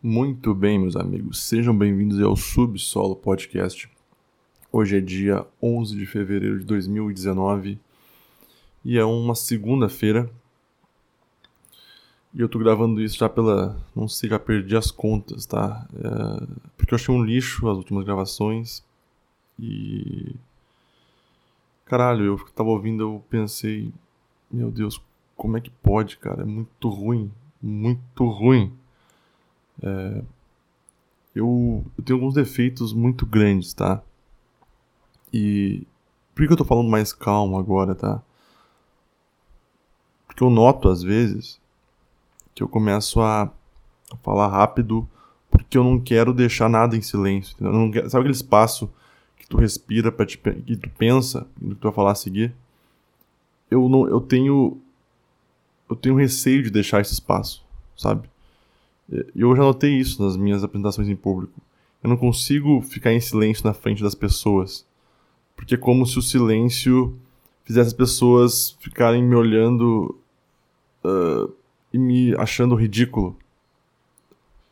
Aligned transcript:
Muito 0.00 0.54
bem, 0.54 0.78
meus 0.78 0.94
amigos, 0.94 1.42
sejam 1.42 1.76
bem-vindos 1.76 2.20
ao 2.20 2.36
Subsolo 2.36 3.16
Podcast. 3.16 3.90
Hoje 4.70 4.98
é 4.98 5.00
dia 5.00 5.44
11 5.60 5.96
de 5.96 6.06
fevereiro 6.06 6.60
de 6.60 6.64
2019 6.66 7.80
e 8.84 8.96
é 8.96 9.04
uma 9.04 9.34
segunda-feira. 9.34 10.30
E 12.32 12.40
eu 12.40 12.48
tô 12.48 12.60
gravando 12.60 13.02
isso 13.02 13.18
já 13.18 13.28
pela. 13.28 13.76
Não 13.92 14.06
sei, 14.06 14.30
já 14.30 14.38
perdi 14.38 14.76
as 14.76 14.92
contas, 14.92 15.44
tá? 15.46 15.88
É... 15.92 16.46
Porque 16.76 16.94
eu 16.94 16.96
achei 16.96 17.12
um 17.12 17.24
lixo 17.24 17.68
as 17.68 17.76
últimas 17.76 18.04
gravações 18.04 18.84
e. 19.58 20.32
Caralho, 21.84 22.24
eu 22.24 22.38
tava 22.54 22.68
ouvindo, 22.68 23.02
eu 23.02 23.24
pensei, 23.28 23.92
meu 24.48 24.70
Deus, 24.70 25.02
como 25.36 25.56
é 25.56 25.60
que 25.60 25.70
pode, 25.70 26.18
cara? 26.18 26.42
É 26.42 26.46
muito 26.46 26.88
ruim, 26.88 27.32
muito 27.60 28.24
ruim. 28.28 28.72
É, 29.82 30.22
eu, 31.34 31.84
eu, 31.96 32.04
tenho 32.04 32.18
alguns 32.18 32.34
defeitos 32.34 32.92
muito 32.92 33.24
grandes, 33.24 33.72
tá? 33.72 34.02
E 35.32 35.86
por 36.34 36.46
que 36.46 36.52
eu 36.52 36.56
tô 36.56 36.64
falando 36.64 36.88
mais 36.88 37.12
calmo 37.12 37.58
agora, 37.58 37.94
tá? 37.94 38.22
Porque 40.26 40.42
eu 40.42 40.50
noto 40.50 40.88
às 40.88 41.02
vezes 41.02 41.60
que 42.54 42.62
eu 42.62 42.68
começo 42.68 43.20
a, 43.20 43.52
falar 44.22 44.48
rápido 44.48 45.08
porque 45.50 45.78
eu 45.78 45.84
não 45.84 46.00
quero 46.00 46.32
deixar 46.32 46.68
nada 46.68 46.96
em 46.96 47.02
silêncio. 47.02 47.56
Quero, 47.56 48.10
sabe 48.10 48.22
aquele 48.22 48.34
espaço 48.34 48.90
que 49.36 49.46
tu 49.46 49.56
respira 49.56 50.10
para 50.10 50.26
que 50.26 50.36
tu 50.36 50.90
pensa 50.90 51.46
no 51.60 51.74
que 51.74 51.80
tu 51.80 51.84
vai 51.84 51.92
falar 51.92 52.12
a 52.12 52.16
seguir? 52.16 52.54
Eu 53.70 53.88
não, 53.88 54.08
eu 54.08 54.20
tenho 54.20 54.80
eu 55.88 55.96
tenho 55.96 56.16
receio 56.16 56.62
de 56.62 56.70
deixar 56.70 57.00
esse 57.00 57.14
espaço, 57.14 57.64
sabe? 57.96 58.28
E 59.10 59.40
eu 59.40 59.54
já 59.56 59.62
notei 59.62 59.94
isso 59.94 60.22
nas 60.22 60.36
minhas 60.36 60.62
apresentações 60.62 61.08
em 61.08 61.16
público. 61.16 61.60
Eu 62.02 62.10
não 62.10 62.16
consigo 62.16 62.80
ficar 62.82 63.12
em 63.12 63.20
silêncio 63.20 63.66
na 63.66 63.72
frente 63.72 64.02
das 64.02 64.14
pessoas. 64.14 64.86
Porque 65.56 65.74
é 65.74 65.78
como 65.78 66.06
se 66.06 66.18
o 66.18 66.22
silêncio 66.22 67.16
fizesse 67.64 67.88
as 67.88 67.94
pessoas 67.94 68.76
ficarem 68.80 69.22
me 69.22 69.34
olhando 69.34 70.16
uh, 71.04 71.52
e 71.92 71.98
me 71.98 72.34
achando 72.36 72.74
ridículo. 72.74 73.36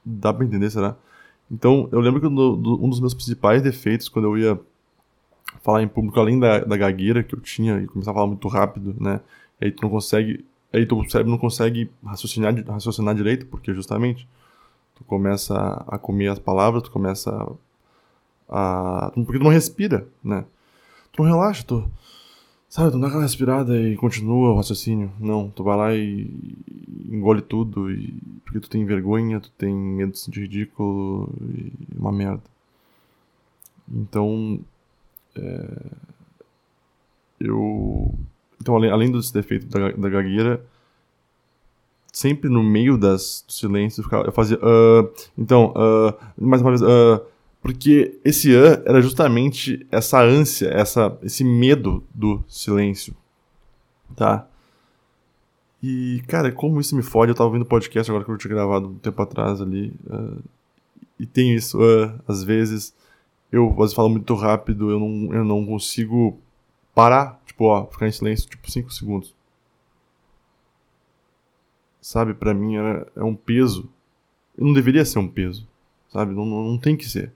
Dá 0.05 0.33
pra 0.33 0.45
entender, 0.45 0.70
será? 0.70 0.97
Então, 1.51 1.89
eu 1.92 2.01
lembro 2.01 2.20
que 2.20 2.27
um 2.27 2.89
dos 2.89 3.01
meus 3.01 3.14
principais 3.14 3.62
defeitos 3.62 4.09
quando 4.09 4.27
eu 4.27 4.39
ia 4.39 4.61
falar 5.62 5.83
em 5.83 5.89
público, 5.89 6.19
além 6.19 6.39
da, 6.39 6.61
da 6.61 6.77
gagueira 6.77 7.23
que 7.23 7.34
eu 7.34 7.41
tinha 7.41 7.81
e 7.81 7.87
começar 7.87 8.11
a 8.12 8.14
falar 8.14 8.27
muito 8.27 8.48
rápido, 8.48 8.95
né? 9.01 9.20
E 9.61 9.67
aí 9.67 9.73
tu 9.73 9.83
não 9.83 9.91
consegue 9.91 10.45
aí 10.72 10.86
teu 10.86 11.03
cérebro 11.09 11.31
não 11.31 11.39
consegue 11.39 11.91
raciocinar, 12.05 12.55
raciocinar 12.67 13.14
direito, 13.14 13.47
porque 13.47 13.75
justamente 13.75 14.28
tu 14.95 15.05
começa 15.05 15.55
a 15.86 15.98
comer 15.98 16.28
as 16.28 16.39
palavras, 16.39 16.83
tu 16.83 16.91
começa 16.91 17.31
a. 18.48 19.11
porque 19.14 19.39
tu 19.39 19.45
não 19.45 19.50
respira, 19.50 20.06
né? 20.23 20.45
Tu 21.12 21.23
não 21.23 21.31
relaxa, 21.31 21.64
tu. 21.64 21.91
Sabe, 22.69 22.91
tu 22.91 22.98
dá 22.98 23.06
aquela 23.06 23.23
respirada 23.23 23.78
e 23.81 23.97
continua 23.97 24.53
o 24.53 24.56
raciocínio. 24.56 25.12
Não, 25.20 25.48
tu 25.50 25.62
vai 25.62 25.77
lá 25.77 25.95
e 25.95 26.28
engole 27.08 27.41
tudo, 27.41 27.91
e, 27.91 28.12
porque 28.45 28.61
tu 28.61 28.69
tem 28.69 28.84
vergonha, 28.84 29.41
tu 29.41 29.51
tem 29.53 29.75
medo 29.75 30.12
de 30.12 30.19
sentir 30.19 30.41
ridículo, 30.41 31.33
e 31.41 31.73
uma 31.97 32.12
merda. 32.12 32.42
Então. 33.89 34.61
É, 35.36 36.06
eu 37.41 38.14
então, 38.61 38.75
além, 38.75 38.91
além 38.91 39.12
desse 39.12 39.33
defeito 39.33 39.67
da, 39.67 39.91
da 39.91 40.09
gagueira, 40.09 40.65
sempre 42.12 42.49
no 42.49 42.63
meio 42.63 42.97
das, 42.97 43.45
do 43.47 43.53
silêncio 43.53 44.03
eu 44.25 44.33
fazia. 44.33 44.57
Uh, 44.59 45.11
então, 45.37 45.75
uh, 45.77 46.15
mais 46.39 46.63
uma 46.63 46.71
vez. 46.71 46.81
Uh, 46.81 47.21
porque 47.61 48.19
esse 48.25 48.55
uh 48.55 48.81
era 48.87 49.03
justamente 49.03 49.87
essa 49.91 50.23
ânsia, 50.23 50.69
essa, 50.69 51.19
esse 51.23 51.42
medo 51.42 52.03
do 52.14 52.42
silêncio. 52.48 53.14
Tá? 54.14 54.47
E, 55.83 56.23
cara, 56.27 56.51
como 56.53 56.80
isso 56.80 56.97
me 56.97 57.03
fode, 57.03 57.33
eu 57.33 57.35
tava 57.35 57.48
ouvindo 57.48 57.67
podcast 57.67 58.11
agora 58.11 58.25
que 58.25 58.30
eu 58.30 58.39
tinha 58.39 58.55
gravado 58.55 58.89
um 58.89 58.98
tempo 58.98 59.20
atrás 59.20 59.61
ali. 59.61 59.92
Uh, 60.07 60.42
e 61.19 61.27
tem 61.27 61.55
isso, 61.55 61.79
uh, 61.79 62.19
às 62.27 62.42
vezes, 62.42 62.95
eu 63.53 63.69
às 63.70 63.77
vezes 63.77 63.95
falo 63.95 64.09
muito 64.09 64.35
rápido, 64.35 64.91
eu 64.91 64.98
não, 64.98 65.35
eu 65.35 65.45
não 65.45 65.67
consigo 65.67 66.39
parar, 66.96 67.42
tipo, 67.45 67.64
ó, 67.67 67.84
ficar 67.84 68.08
em 68.08 68.11
silêncio, 68.11 68.48
tipo, 68.48 68.70
5 68.70 68.90
segundos. 68.90 69.34
Sabe, 72.01 72.33
para 72.33 72.55
mim 72.55 72.77
era, 72.77 73.07
é 73.14 73.23
um 73.23 73.34
peso. 73.34 73.86
Não 74.57 74.73
deveria 74.73 75.05
ser 75.05 75.18
um 75.18 75.29
peso, 75.29 75.68
sabe? 76.08 76.33
Não, 76.33 76.46
não, 76.46 76.79
tem 76.79 76.96
que 76.96 77.05
ser. 77.05 77.35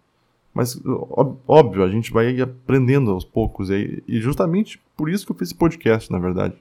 Mas, 0.55 0.81
óbvio, 1.47 1.85
a 1.85 1.91
gente 1.91 2.11
vai 2.11 2.41
aprendendo 2.41 3.11
aos 3.11 3.23
poucos. 3.23 3.69
E, 3.69 4.03
e 4.09 4.19
justamente 4.19 4.81
por 4.97 5.11
isso 5.11 5.27
que 5.27 5.33
eu 5.33 5.37
fiz 5.37 5.49
esse 5.49 5.55
podcast, 5.55 6.11
na 6.11 6.19
verdade. 6.19 6.55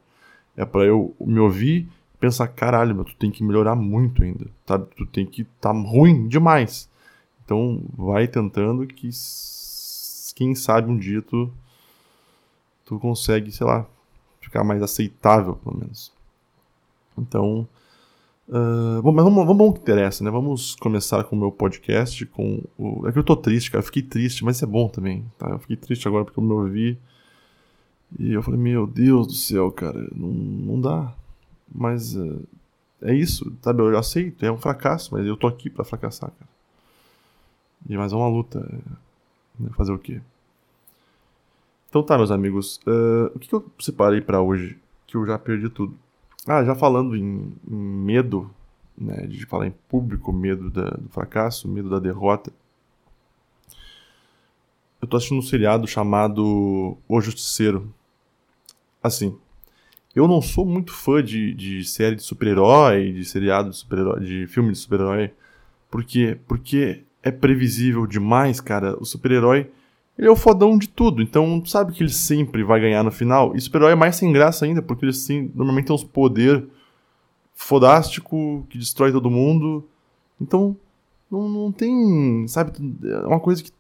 É 0.58 0.66
para 0.66 0.84
eu 0.84 1.16
me 1.22 1.40
ouvir 1.40 1.88
pensar, 2.20 2.50
caralho, 2.50 2.94
mas 2.94 3.06
tu 3.06 3.16
tem 3.16 3.32
que 3.32 3.46
melhorar 3.46 3.76
muito 3.76 4.22
ainda, 4.22 4.48
sabe? 4.66 4.88
Tu 4.98 5.06
tem 5.06 5.26
que 5.26 5.46
tá 5.62 5.72
ruim 5.72 6.28
demais. 6.28 6.90
Então, 7.46 7.82
vai 7.98 8.28
tentando 8.28 8.86
que, 8.86 9.10
quem 10.36 10.54
sabe 10.54 10.92
um 10.92 10.98
dia 10.98 11.22
tu 11.22 11.50
tu 12.90 12.98
consegue, 12.98 13.52
sei 13.52 13.68
lá, 13.68 13.86
ficar 14.42 14.64
mais 14.64 14.82
aceitável, 14.82 15.56
pelo 15.58 15.78
menos. 15.78 16.12
Então, 17.16 17.68
uh, 18.48 19.00
bom, 19.04 19.12
mas 19.12 19.24
vamos, 19.24 19.46
vamos 19.46 19.68
ao 19.68 19.74
que 19.74 19.80
interessa, 19.82 20.24
né? 20.24 20.32
Vamos 20.32 20.74
começar 20.74 21.24
com 21.26 21.36
o 21.36 21.40
meu 21.40 21.52
podcast, 21.52 22.26
com 22.26 22.64
o... 22.80 23.08
É 23.08 23.12
que 23.12 23.20
eu 23.20 23.24
tô 23.24 23.36
triste, 23.36 23.70
cara, 23.70 23.84
eu 23.84 23.86
fiquei 23.86 24.02
triste, 24.02 24.44
mas 24.44 24.56
isso 24.56 24.66
é 24.66 24.68
bom 24.68 24.88
também, 24.90 25.24
tá? 25.38 25.50
Eu 25.50 25.60
fiquei 25.60 25.76
triste 25.76 26.08
agora 26.08 26.26
porque 26.26 26.40
eu 26.40 26.44
me 26.44 26.52
ouvi 26.52 26.98
e 28.18 28.34
eu 28.34 28.42
falei, 28.42 28.60
meu 28.60 28.88
Deus 28.88 29.28
do 29.28 29.34
céu, 29.34 29.72
cara, 29.72 30.10
não, 30.16 30.30
não 30.30 30.82
dá. 30.82 31.14
Mas 31.72 32.16
uh, 32.16 32.44
é 33.04 33.14
isso, 33.14 33.56
sabe? 33.62 33.84
Eu 33.84 33.96
aceito, 34.00 34.44
é 34.44 34.52
um 34.52 34.58
fracasso, 34.58 35.14
mas 35.14 35.28
eu 35.28 35.38
tô 35.38 35.46
aqui 35.46 35.70
para 35.70 35.86
fracassar, 35.86 36.32
cara. 36.32 36.50
E 37.88 37.96
mais 37.96 38.12
é 38.12 38.16
uma 38.16 38.28
luta. 38.28 38.60
Né? 39.60 39.70
Fazer 39.76 39.92
o 39.92 40.00
quê? 40.00 40.22
Então 41.90 42.04
tá, 42.04 42.18
meus 42.18 42.32
amigos. 42.32 42.80
Uh, 42.86 43.36
o 43.36 43.40
que, 43.40 43.50
que 43.50 43.56
eu 43.56 43.66
separei 43.80 44.22
para 44.22 44.42
hoje? 44.42 44.78
Que 45.08 45.18
eu 45.18 45.26
já 45.26 45.40
perdi 45.40 45.70
tudo. 45.70 45.98
Ah, 46.48 46.64
já 46.64 46.76
falando 46.76 47.16
em, 47.16 47.52
em 47.68 47.76
medo, 47.76 48.50
né, 48.98 49.26
de 49.28 49.46
falar 49.46 49.68
em 49.68 49.74
público, 49.90 50.32
medo 50.32 50.70
da, 50.70 50.92
do 50.92 51.10
fracasso, 51.10 51.68
medo 51.68 51.90
da 51.90 52.00
derrota. 52.00 52.52
Eu 55.02 55.08
tô 55.08 55.18
assistindo 55.18 55.40
um 55.40 55.44
seriado 55.44 55.88
chamado 55.88 56.98
O 57.08 57.22
Justiceiro. 57.22 57.92
Assim, 59.02 59.38
eu 60.14 60.28
não 60.28 60.42
sou 60.42 60.66
muito 60.66 60.92
fã 60.92 61.24
de, 61.24 61.54
de 61.54 61.84
série 61.86 62.16
de 62.16 62.24
super-herói, 62.24 63.14
de 63.14 63.24
seriado 63.26 63.70
de 63.70 63.78
super-herói, 63.78 64.20
de 64.20 64.48
filme 64.48 64.72
de 64.72 64.78
super-herói. 64.78 65.32
Por 65.90 66.04
quê? 66.04 66.38
Porque 66.48 67.04
é 67.24 67.32
previsível 67.32 68.06
demais, 68.06 68.60
cara. 68.60 68.98
O 69.00 69.06
super-herói 69.06 69.72
ele 70.20 70.28
é 70.28 70.32
o 70.32 70.36
fodão 70.36 70.78
de 70.78 70.90
tudo, 70.90 71.22
então 71.22 71.64
sabe 71.66 71.94
que 71.94 72.04
ele 72.04 72.12
sempre 72.12 72.62
vai 72.62 72.82
ganhar 72.82 73.02
no 73.06 73.10
final. 73.10 73.56
E 73.56 73.62
super-herói 73.62 73.94
é 73.94 73.96
mais 73.96 74.18
sem 74.18 74.34
graça 74.34 74.66
ainda, 74.66 74.82
porque 74.82 75.06
eles 75.06 75.20
sim, 75.20 75.50
normalmente 75.56 75.86
têm 75.86 75.96
uns 75.96 76.04
poder 76.04 76.68
fodástico 77.56 78.68
que 78.70 78.78
destrói 78.78 79.14
todo 79.14 79.32
mundo. 79.32 79.88
Então, 80.42 80.76
não, 81.32 81.48
não 81.48 81.72
tem. 81.72 82.46
Sabe? 82.50 82.74
É 83.02 83.28
uma 83.28 83.40
coisa 83.40 83.64
que. 83.64 83.72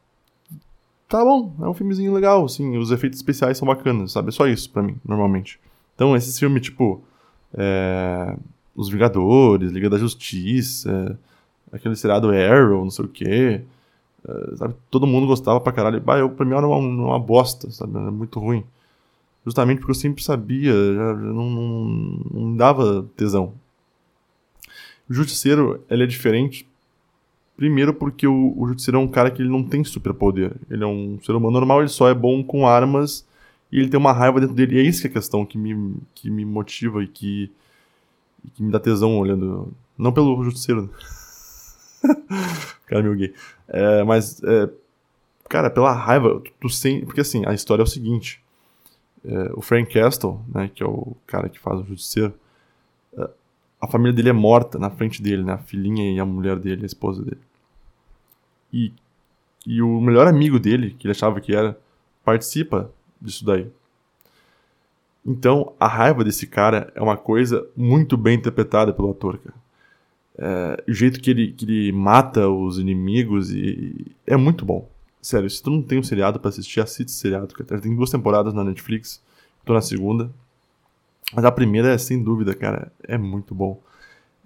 Tá 1.09 1.25
bom, 1.25 1.53
é 1.59 1.67
um 1.67 1.73
filmezinho 1.73 2.13
legal, 2.13 2.45
assim, 2.45 2.77
os 2.77 2.89
efeitos 2.89 3.19
especiais 3.19 3.57
são 3.57 3.67
bacanas, 3.67 4.13
sabe? 4.13 4.29
É 4.29 4.31
só 4.31 4.47
isso 4.47 4.69
para 4.69 4.81
mim, 4.81 4.95
normalmente. 5.05 5.59
Então, 5.93 6.15
esses 6.15 6.39
filmes, 6.39 6.61
tipo. 6.61 7.03
É, 7.53 8.37
Os 8.73 8.87
Vingadores, 8.87 9.73
Liga 9.73 9.89
da 9.89 9.97
Justiça, 9.97 11.19
aquele 11.69 11.97
seriado 11.97 12.29
Arrow, 12.29 12.83
não 12.83 12.91
sei 12.91 13.03
o 13.03 13.09
quê. 13.09 13.61
Uh, 14.23 14.57
sabe? 14.57 14.75
Todo 14.89 15.07
mundo 15.07 15.27
gostava 15.27 15.59
pra 15.59 15.71
caralho. 15.71 16.01
Bah, 16.01 16.19
eu, 16.19 16.29
pra 16.29 16.45
mim 16.45 16.53
era 16.53 16.67
uma, 16.67 16.77
uma 16.77 17.19
bosta, 17.19 17.69
sabe? 17.71 17.97
Era 17.97 18.11
muito 18.11 18.39
ruim. 18.39 18.63
Justamente 19.45 19.79
porque 19.79 19.91
eu 19.91 19.95
sempre 19.95 20.23
sabia, 20.23 20.73
já, 20.73 21.13
já 21.13 21.15
não, 21.15 21.49
não, 21.49 21.85
não 22.31 22.55
dava 22.55 23.07
tesão. 23.15 23.53
O 25.09 25.13
Justiceiro, 25.13 25.83
ele 25.89 26.03
é 26.03 26.07
diferente. 26.07 26.67
Primeiro 27.57 27.93
porque 27.93 28.27
o, 28.27 28.53
o 28.55 28.67
Justiceiro 28.67 28.99
é 28.99 29.01
um 29.01 29.07
cara 29.07 29.31
que 29.31 29.41
ele 29.41 29.49
não 29.49 29.63
tem 29.63 29.83
superpoder. 29.83 30.55
Ele 30.69 30.83
é 30.83 30.87
um 30.87 31.19
ser 31.23 31.33
humano 31.33 31.53
normal, 31.53 31.79
ele 31.79 31.89
só 31.89 32.07
é 32.09 32.13
bom 32.13 32.43
com 32.43 32.67
armas 32.67 33.25
e 33.71 33.79
ele 33.79 33.89
tem 33.89 33.99
uma 33.99 34.13
raiva 34.13 34.39
dentro 34.39 34.55
dele. 34.55 34.75
E 34.75 34.79
é 34.79 34.83
isso 34.83 35.01
que 35.01 35.07
é 35.07 35.09
a 35.09 35.13
questão 35.13 35.45
que 35.45 35.57
me, 35.57 35.95
que 36.13 36.29
me 36.29 36.45
motiva 36.45 37.03
e 37.03 37.07
que, 37.07 37.51
que 38.53 38.63
me 38.63 38.71
dá 38.71 38.79
tesão 38.79 39.17
olhando. 39.17 39.73
Não 39.97 40.11
pelo 40.11 40.43
Justiceiro. 40.43 40.89
cara 42.87 43.03
meio 43.03 43.15
gay. 43.15 43.33
É, 43.67 44.03
mas, 44.03 44.41
é, 44.43 44.69
cara, 45.47 45.69
pela 45.69 45.91
raiva, 45.91 46.41
tu 46.59 46.69
sem, 46.69 47.05
porque 47.05 47.21
assim, 47.21 47.43
a 47.45 47.53
história 47.53 47.81
é 47.81 47.85
o 47.85 47.87
seguinte. 47.87 48.41
É, 49.23 49.51
o 49.53 49.61
Frank 49.61 49.93
Castle, 49.93 50.39
né, 50.47 50.69
que 50.73 50.81
é 50.81 50.85
o 50.85 51.15
cara 51.27 51.49
que 51.49 51.59
faz 51.59 51.79
o 51.79 51.85
Justiceiro, 51.85 52.33
é, 53.17 53.29
a 53.81 53.87
família 53.87 54.13
dele 54.13 54.29
é 54.29 54.33
morta 54.33 54.77
na 54.77 54.89
frente 54.89 55.21
dele, 55.21 55.43
né? 55.43 55.53
A 55.53 55.57
filhinha 55.57 56.11
e 56.11 56.19
a 56.19 56.25
mulher 56.25 56.57
dele, 56.57 56.83
a 56.83 56.85
esposa 56.85 57.23
dele. 57.23 57.41
E, 58.71 58.93
e 59.65 59.81
o 59.81 59.99
melhor 60.01 60.27
amigo 60.27 60.59
dele, 60.59 60.95
que 60.97 61.07
ele 61.07 61.11
achava 61.11 61.39
que 61.39 61.55
era, 61.55 61.79
participa 62.23 62.91
disso 63.21 63.45
daí. 63.45 63.69
Então, 65.25 65.73
a 65.79 65.87
raiva 65.87 66.23
desse 66.23 66.47
cara 66.47 66.91
é 66.95 67.01
uma 67.01 67.17
coisa 67.17 67.67
muito 67.75 68.17
bem 68.17 68.37
interpretada 68.37 68.93
pelo 68.93 69.11
ator, 69.11 69.37
cara. 69.37 69.55
É, 70.41 70.83
o 70.87 70.93
jeito 70.93 71.19
que 71.19 71.29
ele, 71.29 71.51
que 71.51 71.65
ele 71.65 71.91
mata 71.91 72.47
os 72.47 72.79
inimigos 72.79 73.51
e, 73.51 74.15
é 74.25 74.37
muito 74.37 74.63
bom. 74.63 74.89
Sério, 75.21 75.49
se 75.49 75.61
tu 75.61 75.69
não 75.69 75.81
tem 75.81 75.99
um 75.99 76.03
seriado 76.03 76.39
para 76.39 76.47
assistir, 76.47 76.79
assiste 76.79 77.09
esse 77.09 77.17
seriado. 77.17 77.47
Tem 77.47 77.93
duas 77.93 78.09
temporadas 78.09 78.53
na 78.53 78.63
Netflix, 78.63 79.21
tô 79.65 79.73
na 79.73 79.81
segunda. 79.81 80.31
Mas 81.33 81.43
a 81.43 81.51
primeira, 81.51 81.89
é, 81.89 81.97
sem 81.97 82.23
dúvida, 82.23 82.55
cara, 82.55 82.89
é 83.03 83.17
muito 83.17 83.53
bom. 83.53 83.81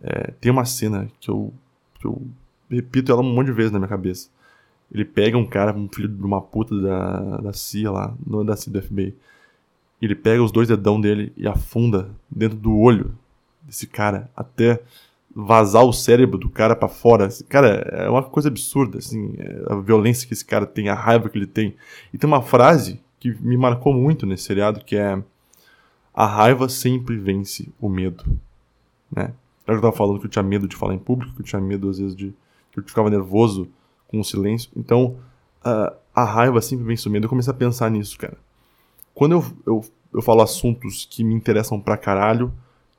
É, 0.01 0.31
tem 0.41 0.51
uma 0.51 0.65
cena 0.65 1.07
que 1.19 1.29
eu, 1.29 1.53
que 1.99 2.07
eu 2.07 2.21
repito 2.69 3.11
ela 3.11 3.21
um 3.21 3.33
monte 3.33 3.47
de 3.47 3.53
vezes 3.53 3.71
na 3.71 3.77
minha 3.77 3.87
cabeça. 3.87 4.29
Ele 4.91 5.05
pega 5.05 5.37
um 5.37 5.45
cara, 5.45 5.75
um 5.77 5.87
filho 5.87 6.07
de 6.07 6.23
uma 6.23 6.41
puta 6.41 6.75
da, 6.81 7.37
da 7.37 7.53
CIA 7.53 7.91
lá, 7.91 8.15
não 8.25 8.43
da 8.43 8.57
CIA 8.57 8.73
do 8.73 8.81
FBI. 8.81 9.15
Ele 10.01 10.15
pega 10.15 10.43
os 10.43 10.51
dois 10.51 10.67
dedão 10.67 10.99
dele 10.99 11.31
e 11.37 11.47
afunda 11.47 12.09
dentro 12.29 12.57
do 12.57 12.75
olho 12.75 13.15
desse 13.61 13.87
cara 13.87 14.29
até 14.35 14.81
vazar 15.35 15.83
o 15.83 15.93
cérebro 15.93 16.37
do 16.37 16.49
cara 16.49 16.75
para 16.75 16.87
fora. 16.87 17.27
Cara, 17.49 17.67
é 17.91 18.09
uma 18.09 18.23
coisa 18.23 18.49
absurda, 18.49 18.99
assim, 18.99 19.33
é 19.37 19.73
a 19.73 19.75
violência 19.75 20.27
que 20.27 20.33
esse 20.33 20.45
cara 20.45 20.65
tem, 20.65 20.89
a 20.89 20.95
raiva 20.95 21.29
que 21.29 21.37
ele 21.37 21.47
tem. 21.47 21.75
E 22.13 22.17
tem 22.17 22.27
uma 22.27 22.41
frase 22.41 23.01
que 23.19 23.33
me 23.41 23.57
marcou 23.57 23.93
muito 23.93 24.25
nesse 24.25 24.43
seriado 24.43 24.83
que 24.83 24.95
é 24.95 25.21
a 26.13 26.25
raiva 26.27 26.69
sempre 26.69 27.17
vence 27.17 27.71
o 27.79 27.89
medo, 27.89 28.23
né? 29.11 29.33
Eu 29.65 29.81
tava 29.81 29.95
falando 29.95 30.19
que 30.19 30.25
eu 30.25 30.29
tinha 30.29 30.43
medo 30.43 30.67
de 30.67 30.75
falar 30.75 30.93
em 30.93 30.99
público, 30.99 31.33
que 31.33 31.41
eu 31.41 31.45
tinha 31.45 31.61
medo 31.61 31.89
às 31.89 31.97
vezes 31.97 32.15
de 32.15 32.33
que 32.71 32.79
eu 32.79 32.83
ficava 32.83 33.09
nervoso 33.09 33.67
com 34.07 34.19
o 34.19 34.23
silêncio. 34.23 34.69
Então, 34.75 35.17
uh, 35.65 35.95
a 36.13 36.23
raiva 36.23 36.61
sempre 36.61 36.85
vence 36.85 37.07
o 37.07 37.11
medo. 37.11 37.25
Eu 37.25 37.29
comecei 37.29 37.51
a 37.51 37.55
pensar 37.55 37.89
nisso, 37.89 38.17
cara. 38.17 38.37
Quando 39.13 39.31
eu, 39.31 39.45
eu, 39.65 39.85
eu 40.13 40.21
falo 40.21 40.41
assuntos 40.41 41.07
que 41.09 41.23
me 41.23 41.33
interessam 41.33 41.79
pra 41.79 41.97
caralho, 41.97 42.53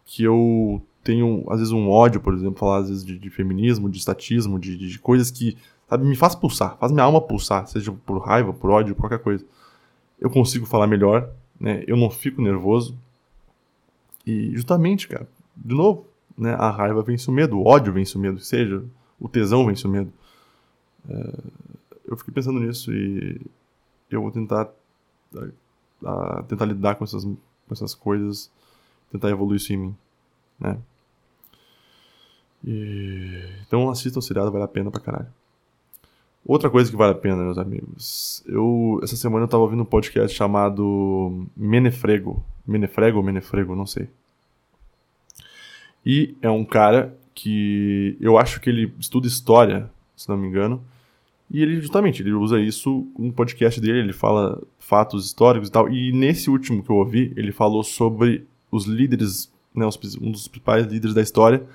que 0.07 0.25
eu 0.25 0.83
tenho, 1.05 1.45
às 1.49 1.59
vezes, 1.59 1.73
um 1.73 1.89
ódio, 1.89 2.21
por 2.21 2.35
exemplo, 2.35 2.59
falar 2.59 2.79
às 2.79 2.89
vezes 2.89 3.05
de, 3.05 3.19
de 3.19 3.31
feminismo, 3.31 3.91
de 3.91 3.99
estatismo, 3.99 4.59
de, 4.59 4.77
de, 4.77 4.99
coisas 4.99 5.31
que, 5.31 5.57
sabe, 5.89 6.07
me 6.07 6.17
faz 6.17 6.35
pulsar, 6.35 6.77
faz 6.79 6.91
minha 6.91 7.05
alma 7.05 7.21
pulsar, 7.21 7.67
seja 7.69 7.93
por 7.93 8.19
raiva, 8.19 8.53
por 8.53 8.71
ódio, 8.71 8.95
qualquer 8.95 9.19
coisa. 9.19 9.45
Eu 10.19 10.31
consigo 10.31 10.65
falar 10.65 10.87
melhor, 10.87 11.31
né? 11.61 11.85
Eu 11.87 11.97
não 11.97 12.09
fico 12.11 12.41
nervoso. 12.41 12.97
E 14.27 14.51
justamente, 14.55 15.07
cara, 15.07 15.29
de 15.55 15.75
novo, 15.75 16.07
né? 16.37 16.55
A 16.55 16.71
raiva 16.71 17.03
vence 17.03 17.29
o 17.29 17.33
medo, 17.33 17.59
o 17.59 17.67
ódio 17.67 17.93
vence 17.93 18.17
o 18.17 18.21
medo, 18.21 18.41
seja 18.41 18.83
o 19.21 19.29
tesão 19.29 19.67
vence 19.67 19.87
o 19.87 19.91
medo. 19.91 20.13
É, 21.09 21.39
eu 22.07 22.17
fiquei 22.17 22.33
pensando 22.33 22.59
nisso 22.59 22.93
e 22.93 23.41
eu 24.11 24.23
vou 24.23 24.31
tentar 24.31 24.71
a, 26.05 26.39
a 26.39 26.43
tentar 26.45 26.65
lidar 26.65 26.95
com 26.95 27.05
essas, 27.05 27.25
com 27.25 27.39
essas 27.71 27.95
coisas, 27.95 28.51
tentar 29.11 29.31
evoluir 29.31 29.57
isso 29.57 29.73
em 29.73 29.77
mim, 29.77 29.97
né? 30.59 30.79
E, 32.67 33.43
então 33.67 33.91
assista 33.91 34.19
o 34.19 34.23
seriado, 34.23 34.51
vale 34.51 34.65
a 34.65 34.69
pena 34.69 34.91
pra 34.91 35.01
caralho. 35.01 35.29
Outra 36.47 36.69
coisa 36.69 36.91
que 36.91 36.97
vale 36.97 37.13
a 37.13 37.17
pena, 37.17 37.43
meus 37.43 37.59
amigos. 37.59 38.45
Eu, 38.47 39.01
essa 39.03 39.17
semana 39.17 39.45
eu 39.45 39.49
tava 39.49 39.63
ouvindo 39.63 39.83
um 39.83 39.87
podcast 39.87 40.37
chamado 40.37 41.47
Menefrego. 41.57 42.45
Menefrego 42.67 43.19
ou 43.19 43.25
Menefrego, 43.25 43.75
não 43.75 43.87
sei. 43.87 44.09
E 46.05 46.37
é 46.43 46.51
um 46.51 46.65
cara 46.65 47.17
que 47.35 48.17
eu 48.21 48.37
acho 48.37 48.61
que 48.61 48.69
ele 48.69 48.93
estuda 49.01 49.27
história, 49.27 49.91
se 50.15 50.29
não 50.29 50.37
me 50.37 50.47
engano. 50.47 50.83
E 51.51 51.63
ele 51.63 51.81
justamente, 51.81 52.23
ele 52.23 52.33
usa 52.33 52.61
isso 52.61 53.07
no 53.19 53.33
podcast 53.33 53.81
dele, 53.81 54.01
ele 54.01 54.13
fala 54.13 54.63
fatos 54.79 55.27
históricos 55.27 55.69
e 55.69 55.73
tal. 55.73 55.91
E 55.91 56.13
nesse 56.13 56.51
último 56.51 56.83
que 56.83 56.91
eu 56.91 56.97
ouvi, 56.97 57.33
ele 57.37 57.53
falou 57.53 57.83
sobre 57.83 58.47
os 58.71 58.85
líderes, 58.85 59.51
né, 59.75 59.87
os, 59.87 59.99
um 60.17 60.31
dos 60.31 60.47
principais 60.47 60.87
líderes 60.87 61.15
da 61.15 61.23
história 61.23 61.67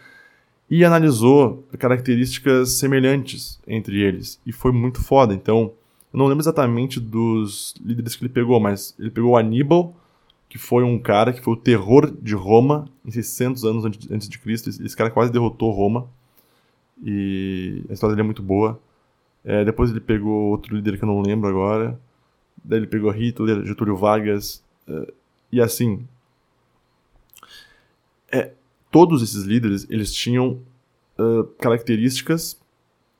e 0.69 0.85
analisou 0.85 1.67
características 1.79 2.73
semelhantes 2.73 3.59
entre 3.67 4.01
eles. 4.01 4.39
E 4.45 4.51
foi 4.51 4.71
muito 4.71 5.01
foda. 5.01 5.33
Então, 5.33 5.73
eu 6.13 6.17
não 6.17 6.27
lembro 6.27 6.41
exatamente 6.41 6.99
dos 6.99 7.73
líderes 7.83 8.15
que 8.15 8.23
ele 8.23 8.33
pegou, 8.33 8.59
mas 8.59 8.95
ele 8.99 9.09
pegou 9.09 9.35
Aníbal, 9.35 9.95
que 10.47 10.57
foi 10.57 10.83
um 10.83 10.99
cara 10.99 11.33
que 11.33 11.41
foi 11.41 11.53
o 11.53 11.57
terror 11.57 12.11
de 12.11 12.35
Roma 12.35 12.87
em 13.03 13.11
600 13.11 13.65
anos 13.65 13.85
antes 13.85 14.29
de 14.29 14.37
Cristo. 14.37 14.69
Esse 14.69 14.95
cara 14.95 15.09
quase 15.09 15.31
derrotou 15.31 15.71
Roma. 15.71 16.07
E 17.03 17.83
a 17.89 17.93
história 17.93 18.15
dele 18.15 18.25
é 18.25 18.25
muito 18.25 18.43
boa. 18.43 18.79
É, 19.43 19.63
depois 19.63 19.89
ele 19.89 20.01
pegou 20.01 20.49
outro 20.49 20.75
líder 20.75 20.97
que 20.97 21.03
eu 21.03 21.07
não 21.07 21.21
lembro 21.21 21.49
agora. 21.49 21.99
Daí 22.63 22.79
ele 22.79 22.87
pegou 22.87 23.09
Hitler, 23.11 23.65
Getúlio 23.65 23.95
Vargas. 23.95 24.63
É, 24.87 25.13
e 25.51 25.61
assim. 25.61 26.05
É, 28.31 28.51
todos 28.91 29.21
esses 29.21 29.43
líderes, 29.43 29.85
eles 29.89 30.13
tinham 30.13 30.59
uh, 31.17 31.43
características 31.59 32.59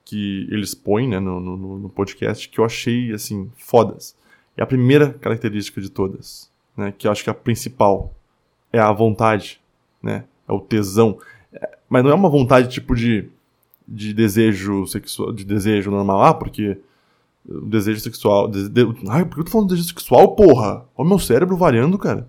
que 0.04 0.48
eles 0.50 0.74
põem 0.74 1.07
né, 1.07 1.19
no, 1.19 1.39
no, 1.39 1.77
no, 1.77 1.89
podcast 1.89 2.50
que 2.50 2.60
eu 2.60 2.66
achei, 2.66 3.13
assim, 3.13 3.51
fodas. 3.56 4.16
E 4.57 4.62
a 4.62 4.66
primeira 4.66 5.13
característica 5.13 5.80
de 5.80 5.89
todas, 5.89 6.50
né, 6.75 6.92
que 6.98 7.07
eu 7.07 7.12
acho 7.12 7.24
que 7.24 7.30
é 7.30 7.31
a 7.31 7.36
principal, 7.36 8.16
é 8.74 8.80
a 8.80 8.92
vontade, 8.92 9.62
né, 10.01 10.25
é 10.48 10.51
o 10.51 10.60
tesão. 10.60 11.19
É, 11.54 11.77
mas 11.88 12.04
não 12.04 12.10
é 12.10 12.16
uma 12.16 12.30
vontade 12.30 12.69
tipo 12.69 12.95
de, 12.95 13.30
de 13.88 14.12
desejo 14.12 14.88
sexual, 14.88 15.31
de 15.31 15.45
desejo 15.45 15.92
normal, 15.92 16.24
ah, 16.24 16.33
porque 16.33 16.80
o 17.48 17.68
desejo 17.68 18.00
sexual... 18.00 18.48
De, 18.48 18.68
de, 18.68 18.81
ai, 19.10 19.25
por 19.25 19.36
que 19.36 19.42
eu 19.42 19.45
tô 19.45 19.51
falando 19.51 19.68
de 19.68 19.75
desejo 19.75 19.89
sexual, 19.89 20.36
porra? 20.36 20.86
Olha 20.95 21.06
o 21.06 21.10
meu 21.10 21.19
cérebro 21.19 21.56
variando, 21.56 22.00
cara. 22.00 22.27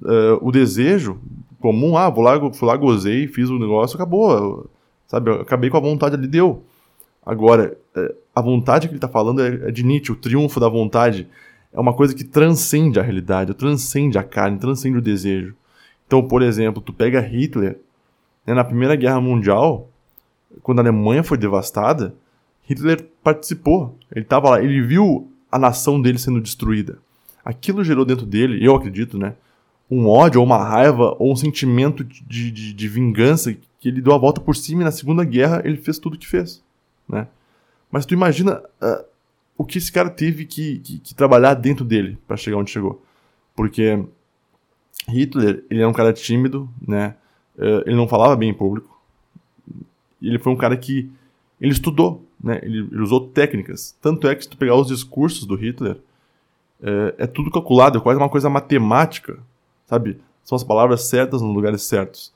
Uh, 0.00 0.38
o 0.40 0.50
desejo 0.50 1.20
comum, 1.60 1.96
ah, 1.96 2.10
vou 2.10 2.24
lá, 2.24 2.52
fui 2.52 2.66
lá, 2.66 2.76
gozei, 2.76 3.28
fiz 3.28 3.48
o 3.48 3.58
negócio, 3.58 3.94
acabou. 3.96 4.68
Sabe, 5.06 5.30
acabei 5.30 5.70
com 5.70 5.76
a 5.76 5.80
vontade 5.80 6.16
ali, 6.16 6.26
deu. 6.26 6.64
Agora, 7.24 7.76
é, 7.94 8.14
a 8.34 8.40
vontade 8.40 8.88
que 8.88 8.92
ele 8.92 8.98
está 8.98 9.08
falando 9.08 9.40
é, 9.40 9.68
é 9.68 9.70
de 9.70 9.84
Nietzsche, 9.84 10.10
o 10.10 10.16
triunfo 10.16 10.58
da 10.58 10.68
vontade. 10.68 11.28
É 11.72 11.80
uma 11.80 11.94
coisa 11.94 12.14
que 12.14 12.24
transcende 12.24 12.98
a 12.98 13.02
realidade, 13.02 13.54
transcende 13.54 14.18
a 14.18 14.24
carne, 14.24 14.58
transcende 14.58 14.98
o 14.98 15.02
desejo. 15.02 15.54
Então, 16.06 16.22
por 16.26 16.42
exemplo, 16.42 16.82
tu 16.82 16.92
pega 16.92 17.20
Hitler, 17.20 17.78
né, 18.46 18.52
na 18.52 18.64
Primeira 18.64 18.96
Guerra 18.96 19.20
Mundial, 19.20 19.88
quando 20.62 20.80
a 20.80 20.82
Alemanha 20.82 21.22
foi 21.22 21.38
devastada, 21.38 22.14
Hitler 22.64 23.06
participou. 23.22 23.96
Ele 24.10 24.24
estava 24.24 24.50
lá, 24.50 24.62
ele 24.62 24.82
viu 24.82 25.30
a 25.50 25.58
nação 25.58 26.00
dele 26.00 26.18
sendo 26.18 26.40
destruída. 26.40 26.98
Aquilo 27.44 27.84
gerou 27.84 28.04
dentro 28.04 28.26
dele, 28.26 28.64
eu 28.64 28.74
acredito, 28.74 29.16
né? 29.16 29.34
Um 29.92 30.08
ódio 30.08 30.40
ou 30.40 30.46
uma 30.46 30.56
raiva 30.56 31.14
ou 31.18 31.30
um 31.30 31.36
sentimento 31.36 32.02
de, 32.02 32.50
de, 32.50 32.72
de, 32.72 32.88
vingança 32.88 33.52
que 33.78 33.88
ele 33.88 34.00
deu 34.00 34.14
a 34.14 34.18
volta 34.18 34.40
por 34.40 34.56
cima 34.56 34.80
e 34.80 34.84
na 34.86 34.90
Segunda 34.90 35.22
Guerra 35.22 35.60
ele 35.66 35.76
fez 35.76 35.98
tudo 35.98 36.14
o 36.14 36.18
que 36.18 36.26
fez, 36.26 36.64
né? 37.06 37.28
Mas 37.90 38.06
tu 38.06 38.14
imagina 38.14 38.62
uh, 38.80 39.04
o 39.56 39.66
que 39.66 39.76
esse 39.76 39.92
cara 39.92 40.08
teve 40.08 40.46
que, 40.46 40.78
que, 40.78 40.98
que 40.98 41.14
trabalhar 41.14 41.52
dentro 41.52 41.84
dele 41.84 42.16
para 42.26 42.38
chegar 42.38 42.56
onde 42.56 42.70
chegou. 42.70 43.04
Porque 43.54 44.02
Hitler, 45.06 45.62
ele 45.68 45.80
era 45.80 45.88
um 45.90 45.92
cara 45.92 46.10
tímido, 46.14 46.70
né? 46.80 47.14
Uh, 47.54 47.84
ele 47.84 47.96
não 47.96 48.08
falava 48.08 48.34
bem 48.34 48.48
em 48.48 48.54
público. 48.54 48.98
Ele 50.22 50.38
foi 50.38 50.54
um 50.54 50.56
cara 50.56 50.74
que 50.74 51.10
ele 51.60 51.72
estudou, 51.72 52.26
né? 52.42 52.60
Ele, 52.62 52.78
ele 52.90 53.02
usou 53.02 53.28
técnicas. 53.28 53.94
Tanto 54.00 54.26
é 54.26 54.34
que 54.34 54.44
se 54.44 54.48
tu 54.48 54.56
pegar 54.56 54.74
os 54.74 54.86
discursos 54.86 55.44
do 55.44 55.54
Hitler, 55.54 55.96
uh, 56.80 57.12
é 57.18 57.26
tudo 57.26 57.50
calculado, 57.50 57.98
é 57.98 58.00
quase 58.00 58.18
uma 58.18 58.30
coisa 58.30 58.48
matemática 58.48 59.38
sabe? 59.92 60.18
São 60.42 60.56
as 60.56 60.64
palavras 60.64 61.02
certas 61.02 61.42
nos 61.42 61.54
lugares 61.54 61.82
certos. 61.82 62.32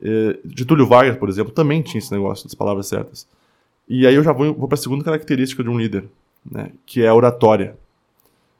É, 0.00 0.38
Getúlio 0.56 0.86
Vargas, 0.86 1.16
por 1.16 1.28
exemplo, 1.28 1.52
também 1.52 1.82
tinha 1.82 1.98
esse 1.98 2.12
negócio 2.12 2.44
das 2.44 2.54
palavras 2.54 2.86
certas. 2.86 3.26
E 3.88 4.06
aí 4.06 4.14
eu 4.14 4.22
já 4.22 4.32
vou, 4.32 4.54
vou 4.54 4.68
para 4.68 4.76
a 4.76 4.80
segunda 4.80 5.04
característica 5.04 5.64
de 5.64 5.68
um 5.68 5.78
líder, 5.78 6.08
né? 6.48 6.70
Que 6.84 7.02
é 7.02 7.08
a 7.08 7.14
oratória. 7.14 7.76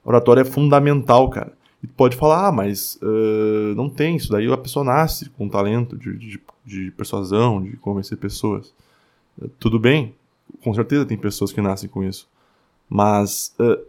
A 0.05 0.09
oratória 0.09 0.41
é 0.41 0.45
fundamental, 0.45 1.31
cara. 1.31 1.53
E 1.83 1.87
pode 1.87 2.17
falar, 2.17 2.49
ah, 2.49 2.53
mas 2.53 2.99
uh, 3.01 3.75
não 3.77 3.89
tem 3.89 4.17
isso. 4.17 4.33
Daí 4.33 4.51
a 4.51 4.57
pessoa 4.57 4.85
nasce 4.85 5.31
com 5.31 5.49
talento 5.49 5.97
de, 5.97 6.17
de, 6.17 6.41
de 6.65 6.91
persuasão, 6.91 7.63
de 7.63 7.77
convencer 7.77 8.19
pessoas. 8.19 8.75
Uh, 9.41 9.49
tudo 9.61 9.79
bem, 9.79 10.15
com 10.63 10.75
certeza 10.75 11.07
tem 11.07 11.17
pessoas 11.17 11.53
que 11.53 11.61
nascem 11.61 11.89
com 11.89 12.03
isso. 12.03 12.29
Mas 12.89 13.55
uh, 13.61 13.81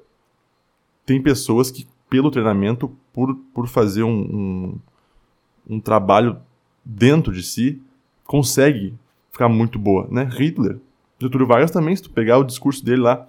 tem 1.06 1.22
pessoas 1.22 1.72
que 1.72 1.88
pelo 2.10 2.32
treinamento, 2.32 2.92
por, 3.14 3.36
por 3.54 3.68
fazer 3.68 4.04
um, 4.04 4.10
um, 4.10 5.76
um 5.76 5.80
trabalho 5.80 6.38
dentro 6.84 7.34
de 7.34 7.44
si, 7.44 7.82
consegue 8.26 8.94
ficar 9.32 9.50
muito 9.50 9.78
boa, 9.78 10.08
né? 10.10 10.30
Hitler, 10.32 10.78
Getúlio 11.20 11.48
Vargas 11.48 11.72
também, 11.72 11.96
se 11.96 12.04
tu 12.04 12.10
pegar 12.10 12.38
o 12.38 12.44
discurso 12.44 12.84
dele 12.84 13.02
lá, 13.02 13.28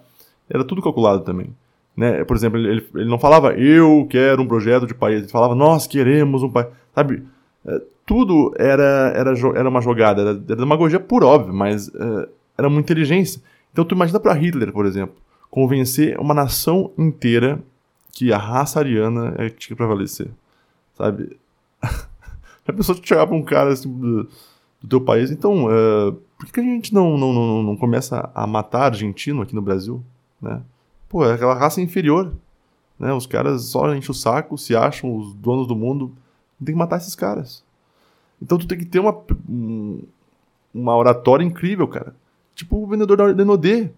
era 0.49 0.63
tudo 0.63 0.81
calculado 0.81 1.23
também. 1.23 1.53
Né? 1.95 2.23
Por 2.23 2.35
exemplo, 2.35 2.57
ele, 2.57 2.87
ele 2.95 3.09
não 3.09 3.19
falava 3.19 3.51
eu 3.53 4.07
quero 4.09 4.41
um 4.41 4.47
projeto 4.47 4.87
de 4.87 4.93
país, 4.93 5.19
ele 5.19 5.27
falava 5.27 5.53
nós 5.53 5.85
queremos 5.85 6.43
um 6.43 6.49
país. 6.49 6.67
Sabe, 6.95 7.23
É, 7.65 7.81
tudo 8.05 8.53
era, 8.57 9.11
era, 9.15 9.33
era 9.55 9.69
uma 9.69 9.81
jogada, 9.81 10.21
era, 10.21 10.29
era 10.31 10.55
demagogia 10.55 10.99
por 10.99 11.23
óbvio, 11.23 11.53
mas 11.53 11.93
é, 11.93 12.29
era 12.57 12.67
uma 12.67 12.79
inteligência. 12.79 13.41
Então 13.71 13.83
tu 13.83 13.93
imagina 13.93 14.19
para 14.19 14.33
Hitler, 14.33 14.71
por 14.71 14.85
exemplo, 14.85 15.15
convencer 15.51 16.17
uma 16.19 16.33
nação 16.33 16.91
inteira 16.97 17.59
que 18.11 18.33
a 18.33 18.37
raça 18.37 18.79
ariana 18.79 19.35
é 19.37 19.49
que 19.49 19.57
tinha 19.57 19.69
que 19.69 19.75
prevalecer, 19.75 20.29
sabe? 20.95 21.37
a 21.81 22.73
pessoa 22.73 22.99
chegar 23.01 23.25
pra 23.25 23.35
um 23.35 23.43
cara 23.43 23.71
assim, 23.71 23.91
do, 23.91 24.23
do 24.81 24.87
teu 24.87 25.01
país, 25.01 25.31
então, 25.31 25.65
uh, 25.65 26.13
por 26.37 26.45
que, 26.45 26.51
que 26.53 26.59
a 26.59 26.63
gente 26.63 26.93
não, 26.93 27.17
não, 27.17 27.33
não, 27.33 27.63
não 27.63 27.75
começa 27.77 28.29
a 28.33 28.45
matar 28.45 28.85
argentino 28.85 29.41
aqui 29.41 29.55
no 29.55 29.61
Brasil, 29.61 30.03
né? 30.41 30.61
Pô, 31.07 31.25
é 31.25 31.33
aquela 31.33 31.55
raça 31.55 31.81
inferior, 31.81 32.33
né? 32.99 33.11
Os 33.13 33.25
caras 33.25 33.63
só 33.65 33.93
enchem 33.93 34.11
o 34.11 34.13
saco, 34.13 34.57
se 34.57 34.75
acham 34.75 35.15
os 35.15 35.33
donos 35.33 35.67
do 35.67 35.75
mundo, 35.75 36.13
tem 36.63 36.73
que 36.73 36.79
matar 36.79 36.97
esses 36.97 37.15
caras. 37.15 37.63
Então 38.41 38.57
tu 38.57 38.67
tem 38.67 38.77
que 38.77 38.85
ter 38.85 38.99
uma, 38.99 39.17
uma 40.73 40.95
oratória 40.95 41.43
incrível, 41.43 41.87
cara. 41.87 42.15
Tipo 42.53 42.83
o 42.83 42.87
vendedor 42.87 43.17
da 43.17 43.31
Denodê. 43.31 43.89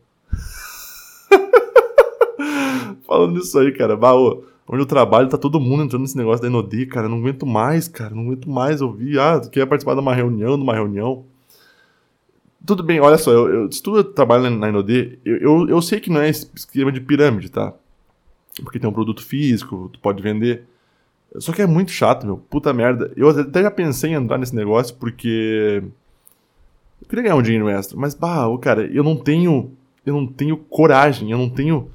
Falando 3.11 3.37
isso 3.39 3.59
aí, 3.59 3.73
cara. 3.73 3.97
Bah, 3.97 4.15
ô, 4.15 4.41
onde 4.65 4.81
eu 4.81 4.85
trabalho, 4.85 5.27
tá 5.27 5.37
todo 5.37 5.59
mundo 5.59 5.83
entrando 5.83 6.03
nesse 6.03 6.15
negócio 6.15 6.41
da 6.41 6.47
Enodi, 6.47 6.85
cara. 6.85 7.07
Eu 7.07 7.09
não 7.09 7.17
aguento 7.17 7.45
mais, 7.45 7.89
cara. 7.89 8.15
Não 8.15 8.23
aguento 8.23 8.49
mais 8.49 8.81
ouvir. 8.81 9.19
Ah, 9.19 9.37
tu 9.37 9.49
quer 9.49 9.65
participar 9.65 9.95
de 9.95 9.99
uma 9.99 10.15
reunião, 10.15 10.55
de 10.55 10.63
uma 10.63 10.73
reunião. 10.73 11.25
Tudo 12.65 12.83
bem, 12.83 13.01
olha 13.01 13.17
só, 13.17 13.31
eu, 13.31 13.53
eu, 13.53 13.71
se 13.71 13.83
tu 13.83 14.01
trabalha 14.01 14.49
na 14.49 14.69
Enodi, 14.69 15.19
eu, 15.25 15.37
eu, 15.39 15.67
eu 15.67 15.81
sei 15.81 15.99
que 15.99 16.09
não 16.09 16.21
é 16.21 16.29
esquema 16.29 16.89
de 16.89 17.01
pirâmide, 17.01 17.49
tá? 17.49 17.73
Porque 18.63 18.79
tem 18.79 18.89
um 18.89 18.93
produto 18.93 19.25
físico, 19.25 19.89
tu 19.91 19.99
pode 19.99 20.23
vender. 20.23 20.63
Só 21.37 21.51
que 21.51 21.61
é 21.61 21.67
muito 21.67 21.91
chato, 21.91 22.25
meu. 22.25 22.37
Puta 22.37 22.71
merda. 22.71 23.11
Eu 23.17 23.27
até 23.27 23.63
já 23.63 23.71
pensei 23.71 24.11
em 24.11 24.13
entrar 24.13 24.37
nesse 24.37 24.55
negócio 24.55 24.95
porque. 24.95 25.83
Eu 27.01 27.07
queria 27.09 27.23
ganhar 27.23 27.35
um 27.35 27.41
dinheiro 27.41 27.67
extra. 27.67 27.97
Mas, 27.97 28.15
bah, 28.15 28.45
cara, 28.61 28.85
eu 28.85 29.03
não 29.03 29.17
tenho. 29.17 29.73
Eu 30.05 30.13
não 30.13 30.25
tenho 30.25 30.55
coragem, 30.55 31.29
eu 31.29 31.37
não 31.37 31.49
tenho 31.49 31.91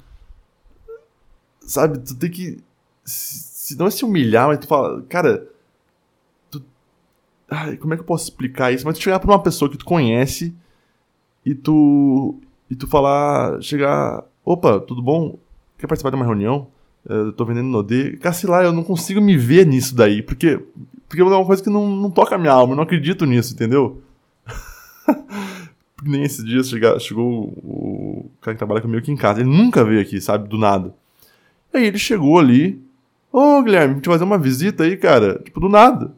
Sabe, 1.67 1.99
tu 1.99 2.15
tem 2.15 2.31
que. 2.31 2.59
Se 3.05 3.77
não 3.77 3.87
é 3.87 3.91
se 3.91 4.05
humilhar, 4.05 4.47
mas 4.47 4.61
tu 4.61 4.69
fala, 4.69 5.03
cara. 5.03 5.47
Tu, 6.51 6.63
ai, 7.51 7.77
como 7.77 7.93
é 7.93 7.97
que 7.97 8.03
eu 8.03 8.07
posso 8.07 8.25
explicar 8.25 8.73
isso? 8.73 8.87
Mas 8.87 8.97
tu 8.97 9.03
chegar 9.03 9.19
pra 9.19 9.31
uma 9.31 9.43
pessoa 9.43 9.71
que 9.71 9.77
tu 9.77 9.85
conhece 9.85 10.55
e 11.45 11.55
tu. 11.55 12.39
E 12.71 12.77
tu 12.77 12.87
falar. 12.87 13.61
Chegar. 13.61 14.25
Opa, 14.45 14.79
tudo 14.81 15.03
bom? 15.03 15.39
Quer 15.77 15.89
participar 15.89 16.11
de 16.11 16.17
uma 16.17 16.25
reunião? 16.25 16.69
Eu 17.05 17.33
tô 17.33 17.45
vendendo 17.45 17.69
no 17.69 17.83
D. 17.83 18.17
Cara, 18.17 18.65
eu 18.65 18.73
não 18.73 18.85
consigo 18.85 19.21
me 19.21 19.37
ver 19.37 19.67
nisso 19.67 19.95
daí. 19.95 20.23
Porque, 20.23 20.61
porque 21.09 21.21
é 21.21 21.25
uma 21.25 21.45
coisa 21.45 21.63
que 21.63 21.71
não, 21.71 21.89
não 21.89 22.11
toca 22.11 22.37
a 22.37 22.39
minha 22.39 22.53
alma. 22.53 22.73
Eu 22.73 22.77
não 22.77 22.85
acredito 22.85 23.27
nisso, 23.27 23.55
entendeu? 23.55 24.03
Nem 26.05 26.23
esses 26.23 26.45
dias 26.45 26.69
chegou 27.01 27.49
o 27.57 28.31
cara 28.41 28.55
que 28.55 28.59
trabalha 28.59 28.81
comigo 28.81 28.99
aqui 28.99 29.11
em 29.11 29.17
casa. 29.17 29.41
Ele 29.41 29.49
nunca 29.49 29.85
veio 29.85 30.01
aqui, 30.01 30.21
sabe? 30.21 30.49
Do 30.49 30.59
nada. 30.59 30.95
Aí 31.73 31.87
ele 31.87 31.99
chegou 31.99 32.39
ali. 32.39 32.81
Ô, 33.33 33.59
oh, 33.59 33.63
Guilherme, 33.63 34.01
te 34.01 34.09
fazer 34.09 34.25
uma 34.25 34.39
visita 34.39 34.85
aí, 34.85 34.97
cara. 34.97 35.41
Tipo, 35.45 35.61
do 35.61 35.69
nada. 35.69 36.15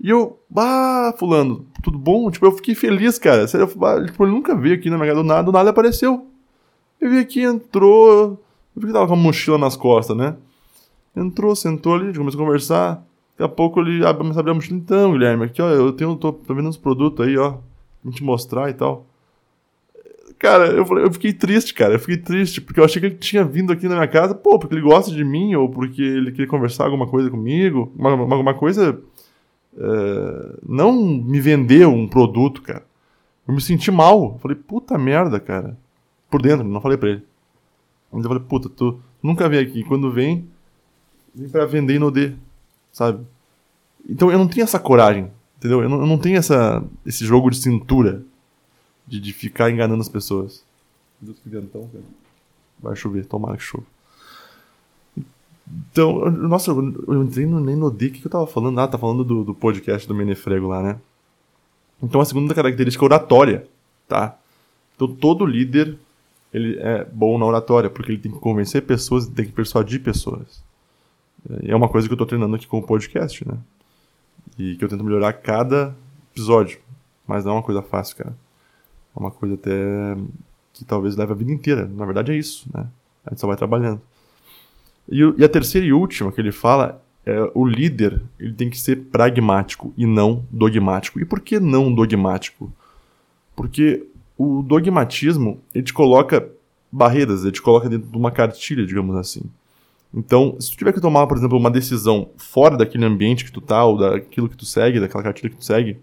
E 0.00 0.10
eu, 0.10 0.38
bah, 0.48 1.12
fulano, 1.18 1.66
tudo 1.82 1.98
bom? 1.98 2.30
Tipo, 2.30 2.46
eu 2.46 2.52
fiquei 2.52 2.74
feliz, 2.74 3.18
cara. 3.18 3.46
Sério, 3.48 3.64
eu, 3.64 4.06
tipo, 4.06 4.24
ele 4.24 4.32
nunca 4.32 4.54
veio 4.54 4.76
aqui 4.76 4.88
na 4.88 4.96
minha 4.96 5.08
casa 5.08 5.22
do 5.22 5.26
nada, 5.26 5.42
do 5.42 5.52
nada 5.52 5.70
apareceu. 5.70 6.26
Ele 7.00 7.10
veio 7.10 7.22
aqui, 7.22 7.42
entrou. 7.42 8.40
Eu 8.74 8.80
vi 8.80 8.86
que 8.86 8.92
tava 8.92 9.06
com 9.08 9.14
a 9.14 9.16
mochila 9.16 9.58
nas 9.58 9.76
costas, 9.76 10.16
né? 10.16 10.36
Entrou, 11.16 11.54
sentou 11.56 11.94
ali, 11.94 12.16
começou 12.16 12.40
a 12.40 12.44
conversar. 12.44 12.94
Daqui 13.36 13.42
a 13.42 13.48
pouco 13.48 13.80
ele 13.80 14.06
abre, 14.06 14.22
começa 14.22 14.38
a 14.38 14.40
abrir 14.40 14.52
a 14.52 14.54
mochila. 14.54 14.78
Então, 14.78 15.12
Guilherme, 15.12 15.44
aqui, 15.44 15.60
ó, 15.60 15.68
eu 15.68 15.92
tenho, 15.92 16.14
tô, 16.16 16.32
tô 16.32 16.54
vendo 16.54 16.68
uns 16.68 16.76
produtos 16.76 17.26
aí, 17.26 17.36
ó. 17.36 17.56
Pra 18.02 18.12
te 18.12 18.22
mostrar 18.22 18.70
e 18.70 18.74
tal. 18.74 19.07
Cara, 20.38 20.66
eu, 20.68 20.86
eu 20.98 21.12
fiquei 21.12 21.32
triste, 21.32 21.74
cara. 21.74 21.94
Eu 21.94 21.98
fiquei 21.98 22.16
triste, 22.16 22.60
porque 22.60 22.78
eu 22.78 22.84
achei 22.84 23.00
que 23.00 23.06
ele 23.06 23.16
tinha 23.16 23.44
vindo 23.44 23.72
aqui 23.72 23.88
na 23.88 23.96
minha 23.96 24.08
casa, 24.08 24.34
pô, 24.34 24.58
porque 24.58 24.74
ele 24.74 24.82
gosta 24.82 25.10
de 25.10 25.24
mim, 25.24 25.54
ou 25.56 25.68
porque 25.68 26.00
ele 26.00 26.30
queria 26.30 26.46
conversar 26.46 26.84
alguma 26.84 27.08
coisa 27.08 27.28
comigo. 27.28 27.92
Uma, 27.96 28.14
uma, 28.14 28.36
uma 28.36 28.54
coisa. 28.54 29.00
É, 29.76 30.58
não 30.66 30.92
me 30.92 31.40
vender 31.40 31.86
um 31.86 32.06
produto, 32.06 32.62
cara. 32.62 32.84
Eu 33.46 33.54
me 33.54 33.60
senti 33.60 33.90
mal. 33.90 34.38
Falei, 34.38 34.56
puta 34.56 34.96
merda, 34.96 35.40
cara. 35.40 35.76
Por 36.30 36.40
dentro, 36.40 36.66
não 36.66 36.80
falei 36.80 36.96
pra 36.96 37.10
ele. 37.10 37.22
Mas 38.12 38.22
eu 38.22 38.28
falei, 38.28 38.44
puta, 38.44 38.68
tu 38.68 39.00
nunca 39.22 39.48
vem 39.48 39.58
aqui. 39.58 39.82
Quando 39.82 40.12
vem, 40.12 40.48
vem 41.34 41.48
pra 41.48 41.66
vender 41.66 41.98
no 41.98 42.10
D, 42.10 42.34
sabe? 42.92 43.26
Então 44.08 44.30
eu 44.30 44.38
não 44.38 44.46
tenho 44.46 44.64
essa 44.64 44.78
coragem, 44.78 45.30
entendeu? 45.56 45.82
Eu 45.82 45.88
não, 45.88 46.00
eu 46.00 46.06
não 46.06 46.18
tenho 46.18 46.36
essa, 46.36 46.84
esse 47.04 47.24
jogo 47.24 47.50
de 47.50 47.56
cintura 47.56 48.24
de, 49.08 49.20
de 49.20 49.32
ficar 49.32 49.70
enganando 49.70 50.02
as 50.02 50.08
pessoas. 50.08 50.62
Deus 51.20 51.38
que 51.38 51.48
ventão, 51.48 51.88
cara. 51.88 52.04
Vai 52.80 52.94
chover, 52.94 53.24
tomara 53.26 53.56
que 53.56 53.62
chova. 53.62 53.84
Então, 55.90 56.30
nossa, 56.30 56.70
eu 56.70 57.22
entrei 57.22 57.44
no, 57.44 57.60
nem 57.60 57.76
no 57.76 57.90
D, 57.90 58.06
o 58.06 58.12
que, 58.12 58.26
eu 58.26 58.30
tava 58.30 58.46
falando? 58.46 58.78
Ah, 58.78 58.88
tá 58.88 58.96
falando 58.96 59.24
do, 59.24 59.44
do 59.44 59.54
podcast 59.54 60.06
do 60.06 60.14
Menefrego 60.14 60.68
lá, 60.68 60.82
né? 60.82 61.00
Então 62.02 62.20
a 62.20 62.24
segunda 62.24 62.54
característica 62.54 63.04
é 63.04 63.06
oratória, 63.06 63.66
tá? 64.06 64.38
Então 64.94 65.08
todo 65.08 65.44
líder, 65.44 65.98
ele 66.54 66.78
é 66.78 67.04
bom 67.04 67.36
na 67.38 67.44
oratória, 67.44 67.90
porque 67.90 68.12
ele 68.12 68.20
tem 68.20 68.32
que 68.32 68.38
convencer 68.38 68.82
pessoas, 68.82 69.26
tem 69.26 69.44
que 69.44 69.52
persuadir 69.52 70.02
pessoas. 70.02 70.62
É 71.64 71.74
uma 71.74 71.88
coisa 71.88 72.06
que 72.06 72.14
eu 72.14 72.18
tô 72.18 72.24
treinando 72.24 72.56
aqui 72.56 72.66
com 72.66 72.78
o 72.78 72.82
podcast, 72.82 73.46
né? 73.46 73.58
E 74.58 74.76
que 74.76 74.84
eu 74.84 74.88
tento 74.88 75.04
melhorar 75.04 75.32
cada 75.34 75.94
episódio. 76.32 76.78
Mas 77.26 77.44
não 77.44 77.52
é 77.52 77.54
uma 77.56 77.62
coisa 77.62 77.82
fácil, 77.82 78.16
cara. 78.16 78.34
É 79.18 79.20
uma 79.20 79.30
coisa 79.30 79.56
até 79.56 80.16
que 80.72 80.84
talvez 80.84 81.16
leve 81.16 81.32
a 81.32 81.34
vida 81.34 81.50
inteira. 81.50 81.90
Na 81.92 82.04
verdade 82.04 82.32
é 82.32 82.36
isso, 82.36 82.68
né? 82.72 82.86
A 83.26 83.30
gente 83.30 83.40
só 83.40 83.46
vai 83.46 83.56
trabalhando. 83.56 84.00
E, 85.10 85.20
e 85.36 85.44
a 85.44 85.48
terceira 85.48 85.86
e 85.86 85.92
última 85.92 86.30
que 86.30 86.40
ele 86.40 86.52
fala 86.52 87.02
é 87.26 87.50
o 87.54 87.66
líder 87.66 88.22
ele 88.38 88.54
tem 88.54 88.70
que 88.70 88.78
ser 88.78 88.96
pragmático 88.96 89.92
e 89.96 90.06
não 90.06 90.44
dogmático. 90.50 91.18
E 91.18 91.24
por 91.24 91.40
que 91.40 91.58
não 91.58 91.92
dogmático? 91.92 92.72
Porque 93.56 94.06
o 94.36 94.62
dogmatismo 94.62 95.60
ele 95.74 95.84
te 95.84 95.92
coloca 95.92 96.48
barreiras, 96.90 97.42
ele 97.42 97.52
te 97.52 97.60
coloca 97.60 97.88
dentro 97.88 98.08
de 98.08 98.16
uma 98.16 98.30
cartilha, 98.30 98.86
digamos 98.86 99.16
assim. 99.16 99.42
Então, 100.14 100.56
se 100.58 100.70
tu 100.70 100.76
tiver 100.78 100.92
que 100.92 101.00
tomar, 101.00 101.26
por 101.26 101.36
exemplo, 101.36 101.58
uma 101.58 101.70
decisão 101.70 102.30
fora 102.36 102.76
daquele 102.76 103.04
ambiente 103.04 103.44
que 103.44 103.52
tu 103.52 103.60
tá, 103.60 103.84
ou 103.84 103.98
daquilo 103.98 104.48
que 104.48 104.56
tu 104.56 104.64
segue, 104.64 105.00
daquela 105.00 105.22
cartilha 105.22 105.50
que 105.50 105.56
tu 105.56 105.64
segue, 105.64 105.98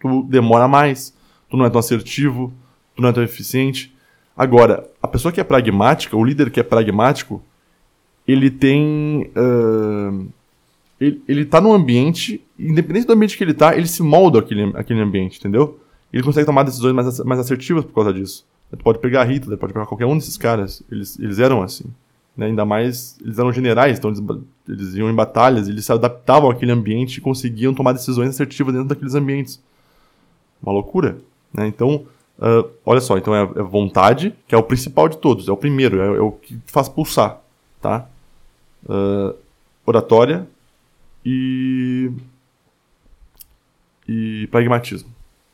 tu 0.00 0.22
demora 0.24 0.68
mais 0.68 1.13
tu 1.54 1.56
não 1.56 1.64
é 1.64 1.70
tão 1.70 1.78
assertivo, 1.78 2.52
tu 2.96 3.02
não 3.02 3.08
é 3.08 3.12
tão 3.12 3.22
eficiente. 3.22 3.94
Agora, 4.36 4.90
a 5.00 5.06
pessoa 5.06 5.30
que 5.30 5.40
é 5.40 5.44
pragmática, 5.44 6.16
o 6.16 6.24
líder 6.24 6.50
que 6.50 6.58
é 6.58 6.64
pragmático, 6.64 7.40
ele 8.26 8.50
tem. 8.50 9.30
Uh, 9.36 10.26
ele, 11.00 11.22
ele 11.28 11.44
tá 11.44 11.60
num 11.60 11.72
ambiente, 11.72 12.44
independente 12.58 13.06
do 13.06 13.12
ambiente 13.12 13.36
que 13.36 13.44
ele 13.44 13.54
tá, 13.54 13.76
ele 13.76 13.86
se 13.86 14.02
molda 14.02 14.40
aquele, 14.40 14.72
aquele 14.74 15.00
ambiente, 15.00 15.38
entendeu? 15.38 15.78
Ele 16.12 16.22
consegue 16.22 16.46
tomar 16.46 16.64
decisões 16.64 16.92
mais, 16.92 17.20
mais 17.20 17.40
assertivas 17.40 17.84
por 17.84 17.94
causa 17.94 18.12
disso. 18.12 18.44
Tu 18.70 18.82
pode 18.82 18.98
pegar 18.98 19.24
Hitler, 19.24 19.56
pode 19.56 19.72
pegar 19.72 19.86
qualquer 19.86 20.06
um 20.06 20.16
desses 20.16 20.36
caras. 20.36 20.82
Eles, 20.90 21.18
eles 21.20 21.38
eram 21.38 21.62
assim. 21.62 21.84
Né? 22.36 22.46
Ainda 22.46 22.64
mais, 22.64 23.16
eles 23.22 23.38
eram 23.38 23.52
generais, 23.52 23.98
então 23.98 24.10
eles, 24.10 24.22
eles 24.68 24.94
iam 24.94 25.08
em 25.08 25.14
batalhas, 25.14 25.68
eles 25.68 25.84
se 25.84 25.92
adaptavam 25.92 26.50
àquele 26.50 26.72
ambiente 26.72 27.18
e 27.18 27.20
conseguiam 27.20 27.72
tomar 27.72 27.92
decisões 27.92 28.30
assertivas 28.30 28.74
dentro 28.74 28.88
daqueles 28.88 29.14
ambientes. 29.14 29.62
Uma 30.60 30.72
loucura. 30.72 31.18
Né? 31.54 31.66
Então, 31.68 32.06
uh, 32.38 32.68
olha 32.84 33.00
só, 33.00 33.16
então 33.16 33.34
é, 33.34 33.42
é, 33.42 33.62
vontade, 33.62 34.34
que 34.46 34.54
é 34.54 34.58
o 34.58 34.62
principal 34.62 35.08
de 35.08 35.18
todos, 35.18 35.48
é 35.48 35.52
o 35.52 35.56
primeiro, 35.56 36.00
é, 36.00 36.16
é 36.18 36.20
o 36.20 36.32
que 36.32 36.58
faz 36.66 36.88
pulsar. 36.88 37.40
Tá? 37.80 38.08
Uh, 38.84 39.34
oratória 39.86 40.46
e, 41.24 42.10
e 44.08 44.48
pragmatismo. 44.50 45.10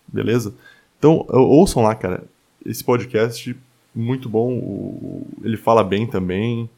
Beleza? 0.06 0.54
Então, 0.98 1.26
ouçam 1.28 1.82
lá, 1.82 1.94
cara. 1.94 2.24
Esse 2.64 2.84
podcast, 2.84 3.56
muito 3.94 4.28
bom. 4.28 4.52
O, 4.52 5.26
ele 5.42 5.56
fala 5.56 5.82
bem 5.82 6.06
também, 6.06 6.68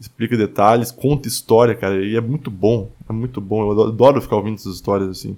explica 0.00 0.36
detalhes, 0.36 0.90
conta 0.90 1.28
história, 1.28 1.74
cara. 1.74 2.04
E 2.04 2.16
é 2.16 2.20
muito 2.20 2.50
bom. 2.50 2.90
É 3.08 3.12
muito 3.12 3.40
bom. 3.40 3.70
Eu 3.70 3.88
adoro 3.88 4.20
ficar 4.20 4.36
ouvindo 4.36 4.56
essas 4.56 4.76
histórias 4.76 5.08
assim. 5.08 5.36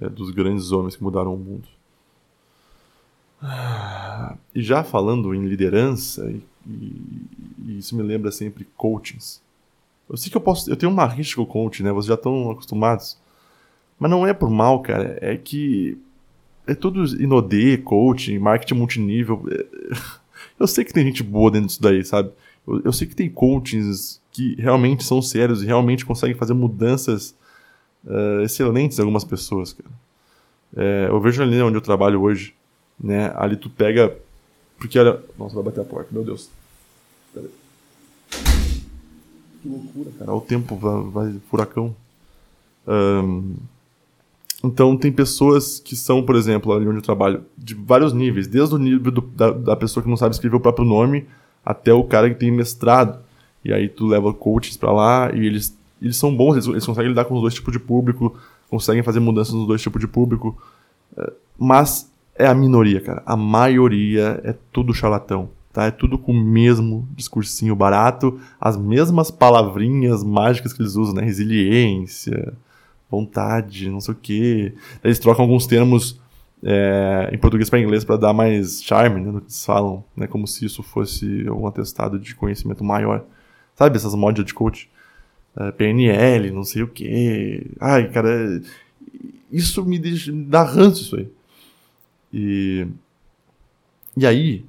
É, 0.00 0.08
dos 0.08 0.30
grandes 0.30 0.70
homens 0.70 0.94
que 0.96 1.02
mudaram 1.02 1.34
o 1.34 1.38
mundo. 1.38 1.66
E 4.52 4.62
já 4.62 4.82
falando 4.82 5.32
em 5.32 5.46
liderança, 5.46 6.28
e, 6.28 6.42
e, 6.66 7.78
isso 7.78 7.94
me 7.94 8.02
lembra 8.02 8.32
sempre 8.32 8.66
coachings. 8.76 9.40
Eu 10.08 10.16
sei 10.16 10.28
que 10.28 10.36
eu 10.36 10.40
posso. 10.40 10.68
Eu 10.68 10.76
tenho 10.76 10.90
uma 10.90 11.06
rixa 11.06 11.36
com 11.36 11.46
coaching, 11.46 11.84
né? 11.84 11.92
Vocês 11.92 12.06
já 12.06 12.14
estão 12.14 12.50
acostumados. 12.50 13.16
Mas 13.96 14.10
não 14.10 14.26
é 14.26 14.34
por 14.34 14.50
mal, 14.50 14.80
cara. 14.82 15.16
É 15.20 15.36
que. 15.36 15.96
É 16.66 16.74
tudo 16.74 17.04
inodê, 17.22 17.78
coaching, 17.78 18.38
marketing 18.40 18.74
multinível. 18.74 19.44
Eu 20.58 20.66
sei 20.66 20.84
que 20.84 20.92
tem 20.92 21.06
gente 21.06 21.22
boa 21.22 21.50
dentro 21.50 21.68
disso 21.68 21.80
daí, 21.80 22.04
sabe? 22.04 22.30
Eu, 22.66 22.82
eu 22.86 22.92
sei 22.92 23.06
que 23.06 23.14
tem 23.14 23.30
coachings 23.30 24.20
que 24.30 24.54
realmente 24.56 25.04
são 25.04 25.22
sérios 25.22 25.62
e 25.62 25.66
realmente 25.66 26.04
conseguem 26.04 26.36
fazer 26.36 26.54
mudanças 26.54 27.34
uh, 28.04 28.42
excelentes 28.42 28.98
em 28.98 29.02
algumas 29.02 29.24
pessoas, 29.24 29.72
cara. 29.72 29.90
É, 30.76 31.06
eu 31.08 31.20
vejo 31.20 31.42
ali 31.42 31.60
onde 31.60 31.76
eu 31.76 31.80
trabalho 31.80 32.22
hoje, 32.22 32.54
né? 33.02 33.32
Ali 33.36 33.56
tu 33.56 33.70
pega. 33.70 34.16
Porque 34.78 34.98
olha. 34.98 35.20
Nossa, 35.38 35.54
vai 35.54 35.64
bater 35.64 35.80
a 35.80 35.84
porta, 35.84 36.08
meu 36.10 36.24
Deus. 36.24 36.50
Pera 37.32 37.46
aí. 37.46 37.52
Que 39.62 39.68
loucura, 39.68 40.10
cara. 40.18 40.34
O 40.34 40.40
tempo 40.40 40.76
vai, 40.76 41.02
vai 41.02 41.40
furacão. 41.50 41.94
Um, 42.86 43.54
então, 44.62 44.96
tem 44.96 45.10
pessoas 45.10 45.80
que 45.80 45.96
são, 45.96 46.22
por 46.22 46.36
exemplo, 46.36 46.72
ali 46.72 46.86
onde 46.86 46.98
eu 46.98 47.02
trabalho, 47.02 47.44
de 47.56 47.74
vários 47.74 48.12
níveis, 48.12 48.46
desde 48.46 48.74
o 48.74 48.78
nível 48.78 49.10
do, 49.10 49.20
da, 49.22 49.50
da, 49.50 49.76
pessoa 49.76 50.02
que 50.02 50.08
não 50.08 50.16
sabe 50.16 50.34
escrever 50.34 50.56
o 50.56 50.60
próprio 50.60 50.84
nome 50.84 51.26
até 51.64 51.92
o 51.92 52.04
cara 52.04 52.28
que 52.28 52.38
tem 52.38 52.50
mestrado. 52.50 53.18
E 53.64 53.72
aí 53.72 53.88
tu 53.88 54.06
leva 54.06 54.32
coaches 54.32 54.76
para 54.76 54.92
lá 54.92 55.30
e 55.34 55.46
eles, 55.46 55.76
eles 56.00 56.16
são 56.16 56.34
bons, 56.34 56.54
eles, 56.54 56.66
eles, 56.66 56.86
conseguem 56.86 57.10
lidar 57.10 57.24
com 57.24 57.34
os 57.34 57.40
dois 57.40 57.54
tipos 57.54 57.72
de 57.72 57.78
público, 57.78 58.38
conseguem 58.68 59.02
fazer 59.02 59.20
mudanças 59.20 59.54
nos 59.54 59.66
dois 59.66 59.80
tipos 59.80 60.00
de 60.00 60.06
público. 60.06 60.56
Mas 61.58 62.09
é 62.44 62.46
a 62.46 62.54
minoria, 62.54 63.00
cara. 63.00 63.22
A 63.26 63.36
maioria 63.36 64.40
é 64.44 64.54
tudo 64.72 64.94
charlatão. 64.94 65.50
Tá? 65.72 65.84
É 65.84 65.90
tudo 65.90 66.18
com 66.18 66.32
o 66.32 66.44
mesmo 66.44 67.08
discursinho 67.14 67.76
barato, 67.76 68.40
as 68.60 68.76
mesmas 68.76 69.30
palavrinhas 69.30 70.24
mágicas 70.24 70.72
que 70.72 70.82
eles 70.82 70.96
usam, 70.96 71.14
né? 71.14 71.22
Resiliência, 71.22 72.54
vontade, 73.08 73.88
não 73.88 74.00
sei 74.00 74.14
o 74.14 74.16
quê. 74.16 74.74
Eles 75.04 75.20
trocam 75.20 75.44
alguns 75.44 75.66
termos 75.66 76.20
é, 76.62 77.30
em 77.32 77.38
português 77.38 77.70
para 77.70 77.80
inglês 77.80 78.04
para 78.04 78.16
dar 78.16 78.32
mais 78.32 78.82
charme 78.82 79.20
né, 79.20 79.30
no 79.30 79.40
que 79.40 79.46
eles 79.46 79.64
falam, 79.64 80.04
né, 80.16 80.26
como 80.26 80.46
se 80.46 80.64
isso 80.66 80.82
fosse 80.82 81.48
um 81.48 81.66
atestado 81.66 82.18
de 82.18 82.34
conhecimento 82.34 82.84
maior. 82.84 83.24
Sabe 83.74 83.96
essas 83.96 84.14
mods 84.14 84.44
de 84.44 84.52
coach? 84.52 84.90
É, 85.56 85.72
PNL, 85.72 86.50
não 86.50 86.64
sei 86.64 86.82
o 86.82 86.88
quê. 86.88 87.66
Ai, 87.80 88.08
cara, 88.08 88.60
isso 89.50 89.84
me, 89.84 89.98
deixa, 89.98 90.32
me 90.32 90.44
dá 90.44 90.62
ranço 90.62 91.02
isso 91.02 91.16
aí. 91.16 91.28
E, 92.32 92.86
e 94.16 94.26
aí, 94.26 94.64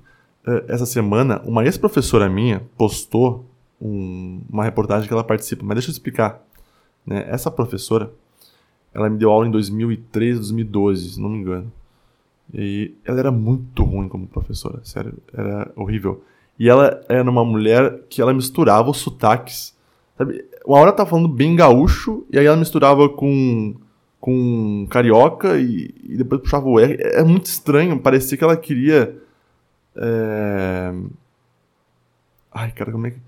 é, 0.46 0.66
essa 0.68 0.86
semana, 0.86 1.42
uma 1.46 1.64
ex-professora 1.64 2.30
minha 2.30 2.62
postou 2.78 3.46
um, 3.82 4.42
uma 4.50 4.64
reportagem 4.64 5.08
que 5.08 5.14
ela 5.14 5.24
participa, 5.24 5.64
mas 5.66 5.76
deixa 5.76 5.90
eu 5.90 5.94
explicar. 5.94 6.44
Né? 7.06 7.26
Essa 7.28 7.50
professora, 7.50 8.12
ela 8.94 9.10
me 9.10 9.18
deu 9.18 9.32
aula 9.32 9.48
em 9.48 9.52
2013, 9.52 10.40
2012, 10.40 11.10
se 11.12 11.22
não 11.22 11.30
me 11.30 11.40
engano. 11.40 11.72
E 12.54 12.94
ela 13.06 13.20
era 13.20 13.32
muito 13.32 13.84
ruim 13.84 14.10
como 14.10 14.28
professora, 14.28 14.82
sério, 14.84 15.18
era 15.34 15.72
horrível. 15.76 16.24
E 16.60 16.70
ela 16.70 17.02
era 17.08 17.30
uma 17.30 17.46
mulher 17.46 18.04
que 18.10 18.22
ela 18.22 18.34
misturava 18.34 18.90
os 18.90 18.98
sotaques. 18.98 19.76
Sabe? 20.18 20.46
Uma 20.66 20.78
hora 20.78 20.90
ela 20.90 20.98
tava 20.98 21.10
falando 21.10 21.28
bem 21.28 21.56
gaúcho, 21.56 22.26
e 22.30 22.38
aí 22.38 22.46
ela 22.46 22.58
misturava 22.58 23.08
com, 23.10 23.76
com 24.22 24.86
carioca 24.88 25.60
e, 25.60 25.94
e 26.04 26.16
depois 26.16 26.42
puxava 26.42 26.70
o 26.70 26.80
R. 26.80 26.96
É, 27.00 27.24
muito 27.24 27.48
estranho, 27.48 28.00
parecia 28.00 28.38
que 28.38 28.44
ela 28.44 28.56
queria. 28.56 29.20
É... 29.96 30.94
Ai, 32.54 32.72
cara, 32.72 32.92
como 32.92 33.08
é 33.08 33.12
que. 33.12 33.20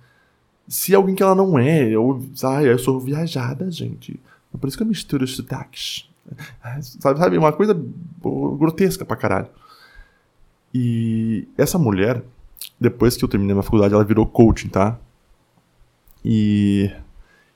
Se 0.67 0.93
alguém 0.93 1.15
que 1.15 1.23
ela 1.23 1.35
não 1.35 1.57
é, 1.57 1.89
eu, 1.89 2.23
ai, 2.43 2.69
eu 2.69 2.77
sou 2.77 2.99
viajada, 2.99 3.69
gente. 3.71 4.19
É 4.53 4.57
por 4.57 4.67
isso 4.67 4.77
que 4.77 4.83
eu 4.83 4.87
misturo 4.87 5.23
os 5.23 5.35
sotaques. 5.35 6.07
Sabe, 6.99 7.19
sabe, 7.19 7.37
uma 7.37 7.51
coisa 7.51 7.77
grotesca 8.57 9.03
pra 9.03 9.17
caralho. 9.17 9.49
E 10.73 11.47
essa 11.57 11.77
mulher, 11.77 12.23
depois 12.79 13.17
que 13.17 13.25
eu 13.25 13.29
terminei 13.29 13.53
minha 13.53 13.63
faculdade, 13.63 13.93
ela 13.93 14.05
virou 14.05 14.25
coaching, 14.25 14.69
tá? 14.69 14.97
E 16.23 16.89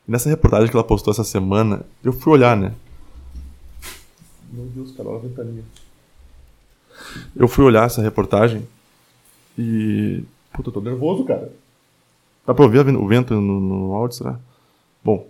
nessa 0.08 0.28
reportagem 0.28 0.70
que 0.70 0.76
ela 0.76 0.84
postou 0.84 1.12
essa 1.12 1.24
semana, 1.24 1.86
eu 2.04 2.12
fui 2.12 2.34
olhar, 2.34 2.58
né? 2.58 2.74
Meu 4.52 4.66
Deus, 4.66 4.92
cara, 4.92 5.10
olha 5.10 5.20
a 5.20 5.22
ventania. 5.22 5.64
Eu 7.36 7.48
fui 7.48 7.64
olhar 7.64 7.86
essa 7.86 8.02
reportagem 8.02 8.68
e. 9.58 10.24
Puta, 10.54 10.70
eu 10.70 10.74
tô 10.74 10.82
nervoso, 10.82 11.24
cara. 11.24 11.52
Dá 12.46 12.54
pra 12.54 12.64
ouvir 12.64 12.80
o 12.80 13.08
vento 13.08 13.34
no, 13.34 13.60
no 13.60 13.94
áudio, 13.94 14.18
será? 14.18 14.40
Bom, 15.04 15.28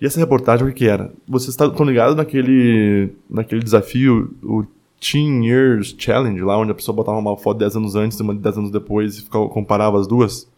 e 0.00 0.06
essa 0.06 0.20
reportagem, 0.20 0.64
o 0.66 0.68
que, 0.68 0.78
que 0.78 0.88
era? 0.88 1.12
Vocês 1.26 1.50
estão 1.50 1.84
ligados 1.84 2.16
naquele, 2.16 3.10
naquele 3.28 3.62
desafio, 3.62 4.32
o 4.42 4.64
Teen 5.00 5.44
Years 5.44 5.94
Challenge, 5.98 6.40
lá 6.40 6.56
onde 6.56 6.70
a 6.70 6.74
pessoa 6.74 6.94
botava 6.94 7.18
uma 7.18 7.36
foto 7.36 7.58
10 7.58 7.76
anos 7.76 7.94
antes 7.96 8.18
e 8.18 8.22
uma 8.22 8.34
10 8.34 8.58
anos 8.58 8.70
depois 8.70 9.18
e 9.18 9.22
ficava, 9.22 9.48
comparava 9.48 9.98
as 9.98 10.06
duas? 10.06 10.48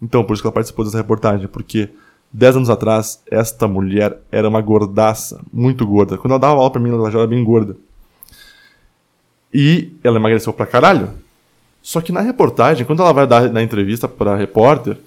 Então, 0.00 0.24
por 0.24 0.34
isso 0.34 0.42
que 0.42 0.46
ela 0.46 0.54
participou 0.54 0.84
dessa 0.84 0.96
reportagem, 0.96 1.48
porque 1.48 1.88
10 2.34 2.56
anos 2.56 2.70
atrás, 2.70 3.22
esta 3.30 3.68
mulher 3.68 4.18
era 4.32 4.48
uma 4.48 4.60
gordaça, 4.60 5.40
muito 5.52 5.86
gorda. 5.86 6.18
Quando 6.18 6.32
ela 6.32 6.40
dava 6.40 6.54
aula 6.54 6.70
pra 6.70 6.80
mim, 6.80 6.90
ela 6.90 7.08
já 7.08 7.20
era 7.20 7.28
bem 7.28 7.44
gorda. 7.44 7.76
E 9.52 9.92
ela 10.02 10.18
emagreceu 10.18 10.52
pra 10.52 10.66
caralho. 10.66 11.10
Só 11.80 12.00
que 12.00 12.10
na 12.10 12.20
reportagem, 12.20 12.84
quando 12.84 13.02
ela 13.02 13.12
vai 13.12 13.24
dar 13.24 13.52
na 13.52 13.62
entrevista 13.62 14.08
pra 14.08 14.34
repórter, 14.34 14.98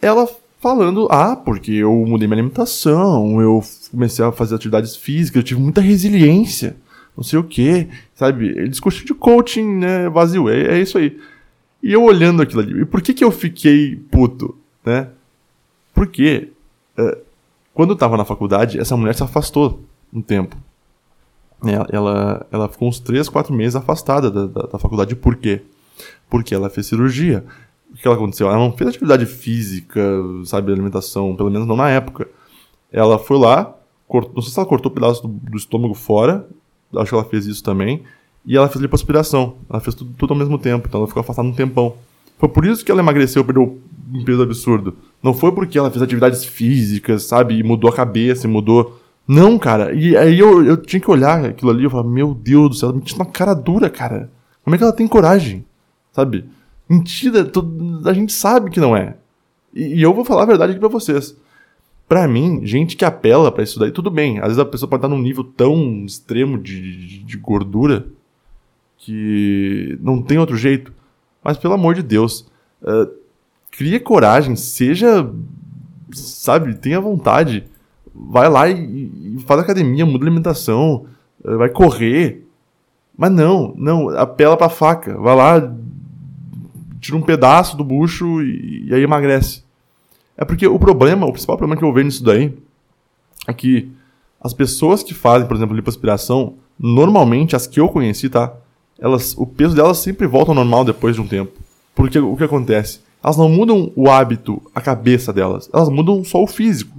ela 0.00 0.28
falando, 0.60 1.08
ah, 1.10 1.34
porque 1.34 1.72
eu 1.72 1.92
mudei 2.06 2.28
minha 2.28 2.36
alimentação, 2.36 3.40
eu 3.42 3.60
comecei 3.90 4.24
a 4.24 4.30
fazer 4.30 4.54
atividades 4.54 4.94
físicas, 4.94 5.40
eu 5.40 5.42
tive 5.42 5.60
muita 5.60 5.80
resiliência, 5.80 6.76
não 7.16 7.24
sei 7.24 7.40
o 7.40 7.44
quê, 7.44 7.88
sabe? 8.14 8.68
Discurso 8.68 9.04
de 9.04 9.14
coaching, 9.14 9.78
né, 9.78 10.08
vazio, 10.08 10.48
é, 10.48 10.76
é 10.76 10.80
isso 10.80 10.96
aí. 10.96 11.18
E 11.82 11.92
eu 11.92 12.04
olhando 12.04 12.40
aquilo 12.40 12.60
ali, 12.60 12.82
e 12.82 12.84
por 12.84 13.02
que 13.02 13.12
que 13.12 13.24
eu 13.24 13.32
fiquei 13.32 13.96
puto, 13.96 14.56
né? 14.84 15.08
Porque 15.96 16.52
é, 16.96 17.18
quando 17.74 17.90
eu 17.90 17.96
tava 17.96 18.16
na 18.16 18.24
faculdade, 18.24 18.78
essa 18.78 18.96
mulher 18.96 19.16
se 19.16 19.24
afastou 19.24 19.82
um 20.12 20.22
tempo. 20.22 20.56
Ela, 21.64 21.86
ela, 21.90 22.46
ela 22.52 22.68
ficou 22.68 22.88
uns 22.88 23.00
3, 23.00 23.28
4 23.28 23.52
meses 23.52 23.74
afastada 23.74 24.30
da, 24.30 24.46
da, 24.46 24.62
da 24.68 24.78
faculdade. 24.78 25.16
Por 25.16 25.34
quê? 25.34 25.62
Porque 26.30 26.54
ela 26.54 26.70
fez 26.70 26.86
cirurgia 26.86 27.44
o 27.92 27.96
que 27.96 28.06
ela 28.06 28.16
aconteceu? 28.16 28.48
Ela 28.48 28.58
não 28.58 28.72
fez 28.72 28.90
atividade 28.90 29.26
física, 29.26 30.00
sabe, 30.44 30.72
alimentação, 30.72 31.34
pelo 31.34 31.50
menos 31.50 31.66
não 31.66 31.76
na 31.76 31.88
época. 31.88 32.28
Ela 32.92 33.18
foi 33.18 33.38
lá, 33.38 33.74
cortou, 34.06 34.34
não 34.34 34.42
sei 34.42 34.52
se 34.52 34.58
ela 34.58 34.68
cortou 34.68 34.90
um 34.90 34.94
pedaço 34.94 35.22
do, 35.22 35.28
do, 35.28 35.56
estômago 35.56 35.94
fora, 35.94 36.46
acho 36.96 37.10
que 37.10 37.14
ela 37.14 37.24
fez 37.24 37.46
isso 37.46 37.62
também, 37.62 38.02
e 38.44 38.56
ela 38.56 38.68
fez 38.68 38.80
lipoaspiração. 38.82 39.56
Ela 39.68 39.80
fez 39.80 39.94
tudo, 39.94 40.12
tudo 40.16 40.32
ao 40.32 40.38
mesmo 40.38 40.58
tempo, 40.58 40.86
então 40.88 41.00
ela 41.00 41.08
ficou 41.08 41.20
afastada 41.20 41.48
um 41.48 41.52
tempão. 41.52 41.96
Foi 42.38 42.48
por 42.48 42.66
isso 42.66 42.84
que 42.84 42.90
ela 42.90 43.00
emagreceu, 43.00 43.44
perdeu 43.44 43.80
um 44.12 44.24
peso 44.24 44.42
absurdo. 44.42 44.96
Não 45.26 45.34
foi 45.34 45.50
porque 45.50 45.76
ela 45.76 45.90
fez 45.90 46.00
atividades 46.00 46.44
físicas, 46.44 47.24
sabe, 47.24 47.58
e 47.58 47.62
mudou 47.64 47.90
a 47.90 47.92
cabeça, 47.92 48.46
e 48.46 48.48
mudou. 48.48 48.96
Não, 49.26 49.58
cara. 49.58 49.92
E 49.92 50.16
aí 50.16 50.38
eu, 50.38 50.64
eu 50.64 50.76
tinha 50.76 51.00
que 51.00 51.10
olhar 51.10 51.46
aquilo 51.46 51.72
ali 51.72 51.84
e 51.84 51.90
falar, 51.90 52.04
meu 52.04 52.32
Deus 52.32 52.68
do 52.68 52.74
céu, 52.76 52.90
ela 52.90 52.98
me 52.98 53.04
tinha 53.04 53.18
uma 53.18 53.26
cara 53.26 53.52
dura, 53.52 53.90
cara. 53.90 54.30
Como 54.62 54.76
é 54.76 54.78
que 54.78 54.84
ela 54.84 54.92
tem 54.92 55.08
coragem? 55.08 55.66
Sabe? 56.12 56.44
Mentira, 56.88 57.50
a 58.04 58.12
gente 58.12 58.32
sabe 58.32 58.70
que 58.70 58.78
não 58.78 58.96
é. 58.96 59.16
E, 59.74 59.96
e 59.96 60.02
eu 60.02 60.14
vou 60.14 60.24
falar 60.24 60.44
a 60.44 60.46
verdade 60.46 60.70
aqui 60.70 60.78
pra 60.78 60.88
vocês. 60.88 61.36
Pra 62.06 62.28
mim, 62.28 62.64
gente 62.64 62.96
que 62.96 63.04
apela 63.04 63.50
para 63.50 63.64
isso 63.64 63.80
daí, 63.80 63.90
tudo 63.90 64.12
bem. 64.12 64.38
Às 64.38 64.44
vezes 64.44 64.58
a 64.60 64.64
pessoa 64.64 64.88
pode 64.88 65.00
estar 65.00 65.08
num 65.08 65.20
nível 65.20 65.42
tão 65.42 66.04
extremo 66.06 66.56
de, 66.56 67.08
de, 67.08 67.18
de 67.24 67.36
gordura 67.36 68.06
que 68.96 69.98
não 70.00 70.22
tem 70.22 70.38
outro 70.38 70.56
jeito. 70.56 70.92
Mas 71.42 71.58
pelo 71.58 71.74
amor 71.74 71.96
de 71.96 72.04
Deus, 72.04 72.46
uh, 72.80 73.25
cria 73.76 74.00
coragem, 74.00 74.56
seja, 74.56 75.30
sabe, 76.12 76.74
tenha 76.74 77.00
vontade. 77.00 77.64
Vai 78.14 78.48
lá 78.48 78.68
e, 78.68 79.36
e 79.36 79.44
faz 79.46 79.60
academia, 79.60 80.06
muda 80.06 80.24
alimentação, 80.24 81.06
uh, 81.44 81.58
vai 81.58 81.68
correr. 81.68 82.46
Mas 83.16 83.30
não, 83.30 83.74
não, 83.76 84.08
apela 84.10 84.56
pra 84.56 84.68
faca. 84.68 85.16
Vai 85.18 85.36
lá, 85.36 85.74
tira 87.00 87.16
um 87.16 87.22
pedaço 87.22 87.76
do 87.76 87.84
bucho 87.84 88.42
e, 88.42 88.88
e 88.88 88.94
aí 88.94 89.02
emagrece. 89.02 89.62
É 90.36 90.44
porque 90.44 90.66
o 90.66 90.78
problema, 90.78 91.26
o 91.26 91.32
principal 91.32 91.56
problema 91.56 91.78
que 91.78 91.84
eu 91.84 91.92
vejo 91.92 92.06
nisso 92.06 92.24
daí 92.24 92.56
é 93.46 93.52
que 93.52 93.90
as 94.40 94.52
pessoas 94.52 95.02
que 95.02 95.14
fazem, 95.14 95.46
por 95.46 95.56
exemplo, 95.56 95.74
lipoaspiração, 95.74 96.54
normalmente 96.78 97.56
as 97.56 97.66
que 97.66 97.80
eu 97.80 97.88
conheci, 97.88 98.28
tá? 98.28 98.54
Elas, 98.98 99.34
o 99.36 99.46
peso 99.46 99.74
delas 99.74 99.98
sempre 99.98 100.26
volta 100.26 100.50
ao 100.50 100.54
normal 100.54 100.84
depois 100.84 101.14
de 101.14 101.20
um 101.20 101.28
tempo. 101.28 101.52
Porque 101.94 102.18
o 102.18 102.36
que 102.36 102.44
acontece? 102.44 103.00
Elas 103.26 103.36
não 103.36 103.48
mudam 103.48 103.90
o 103.96 104.08
hábito, 104.08 104.62
a 104.72 104.80
cabeça 104.80 105.32
delas. 105.32 105.68
Elas 105.74 105.88
mudam 105.88 106.22
só 106.22 106.40
o 106.40 106.46
físico. 106.46 106.96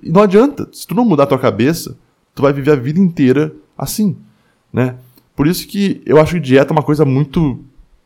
E 0.00 0.08
não 0.08 0.22
adianta. 0.22 0.68
Se 0.72 0.86
tu 0.86 0.94
não 0.94 1.04
mudar 1.04 1.24
a 1.24 1.26
tua 1.26 1.38
cabeça, 1.38 1.98
tu 2.32 2.42
vai 2.42 2.52
viver 2.52 2.70
a 2.70 2.76
vida 2.76 3.00
inteira 3.00 3.52
assim, 3.76 4.16
né? 4.72 4.94
Por 5.34 5.48
isso 5.48 5.66
que 5.66 6.00
eu 6.06 6.20
acho 6.20 6.34
que 6.34 6.40
dieta 6.40 6.72
é 6.72 6.76
uma 6.76 6.82
coisa 6.82 7.04
muito 7.04 7.58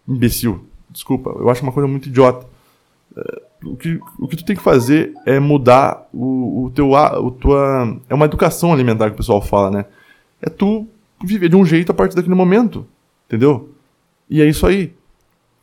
imbecil. 0.08 0.64
Desculpa, 0.88 1.28
eu 1.28 1.50
acho 1.50 1.62
uma 1.62 1.72
coisa 1.72 1.86
muito 1.86 2.08
idiota. 2.08 2.46
É, 3.14 3.42
o 3.66 3.76
que, 3.76 4.00
o 4.18 4.26
que 4.26 4.36
tu 4.36 4.46
tem 4.46 4.56
que 4.56 4.62
fazer 4.62 5.12
é 5.26 5.38
mudar 5.38 6.08
o, 6.10 6.64
o 6.64 6.70
teu. 6.70 6.92
O 6.92 7.30
tua, 7.32 8.00
é 8.08 8.14
uma 8.14 8.24
educação 8.24 8.72
alimentar 8.72 9.10
que 9.10 9.14
o 9.14 9.18
pessoal 9.18 9.42
fala, 9.42 9.70
né? 9.70 9.84
É 10.40 10.48
tu 10.48 10.88
viver 11.22 11.50
de 11.50 11.56
um 11.56 11.66
jeito 11.66 11.92
a 11.92 11.94
partir 11.94 12.16
daquele 12.16 12.34
momento. 12.34 12.86
Entendeu? 13.26 13.68
E 14.30 14.40
é 14.40 14.46
isso 14.46 14.66
aí. 14.66 14.94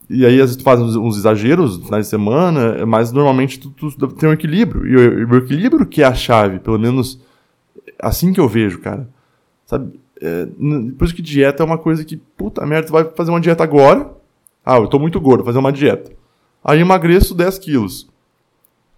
E 0.09 0.25
aí, 0.25 0.35
às 0.35 0.49
vezes, 0.49 0.55
tu 0.55 0.63
faz 0.63 0.79
uns, 0.79 0.95
uns 0.95 1.17
exageros 1.17 1.77
no 1.77 1.85
final 1.85 1.99
de 1.99 2.07
semana, 2.07 2.85
mas 2.85 3.11
normalmente 3.11 3.59
tu, 3.59 3.69
tu, 3.69 4.07
tem 4.07 4.27
um 4.27 4.33
equilíbrio. 4.33 4.87
E 4.87 5.25
o, 5.25 5.35
equilíbrio 5.35 5.85
que 5.85 6.01
é 6.01 6.05
a 6.05 6.13
chave, 6.15 6.59
pelo 6.59 6.79
menos 6.79 7.21
assim 8.01 8.33
que 8.33 8.39
eu 8.39 8.47
vejo, 8.47 8.79
cara. 8.79 9.07
Sabe? 9.67 9.99
É, 10.19 10.47
por 10.97 11.05
isso 11.05 11.15
que 11.15 11.21
dieta 11.21 11.61
é 11.61 11.65
uma 11.65 11.77
coisa 11.77 12.03
que, 12.03 12.17
puta 12.17 12.65
merda, 12.65 12.87
tu 12.87 12.93
vai 12.93 13.05
fazer 13.15 13.29
uma 13.29 13.39
dieta 13.39 13.63
agora. 13.63 14.11
Ah, 14.65 14.77
eu 14.77 14.87
tô 14.87 14.97
muito 14.97 15.21
gordo, 15.21 15.43
vou 15.43 15.45
fazer 15.45 15.59
uma 15.59 15.71
dieta. 15.71 16.11
Aí 16.63 16.79
emagreço 16.79 17.35
10 17.35 17.59
quilos. 17.59 18.09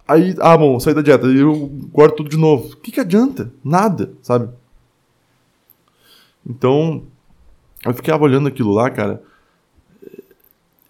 Aí, 0.08 0.34
ah, 0.40 0.56
bom, 0.56 0.80
saí 0.80 0.94
da 0.94 1.02
dieta, 1.02 1.26
eu 1.26 1.66
guardo 1.92 2.16
tudo 2.16 2.30
de 2.30 2.36
novo. 2.36 2.72
O 2.72 2.76
que, 2.76 2.90
que 2.90 3.00
adianta? 3.00 3.52
Nada, 3.62 4.12
sabe? 4.22 4.48
Então, 6.44 7.04
eu 7.84 7.94
ficava 7.94 8.24
olhando 8.24 8.48
aquilo 8.48 8.72
lá, 8.72 8.90
cara. 8.90 9.22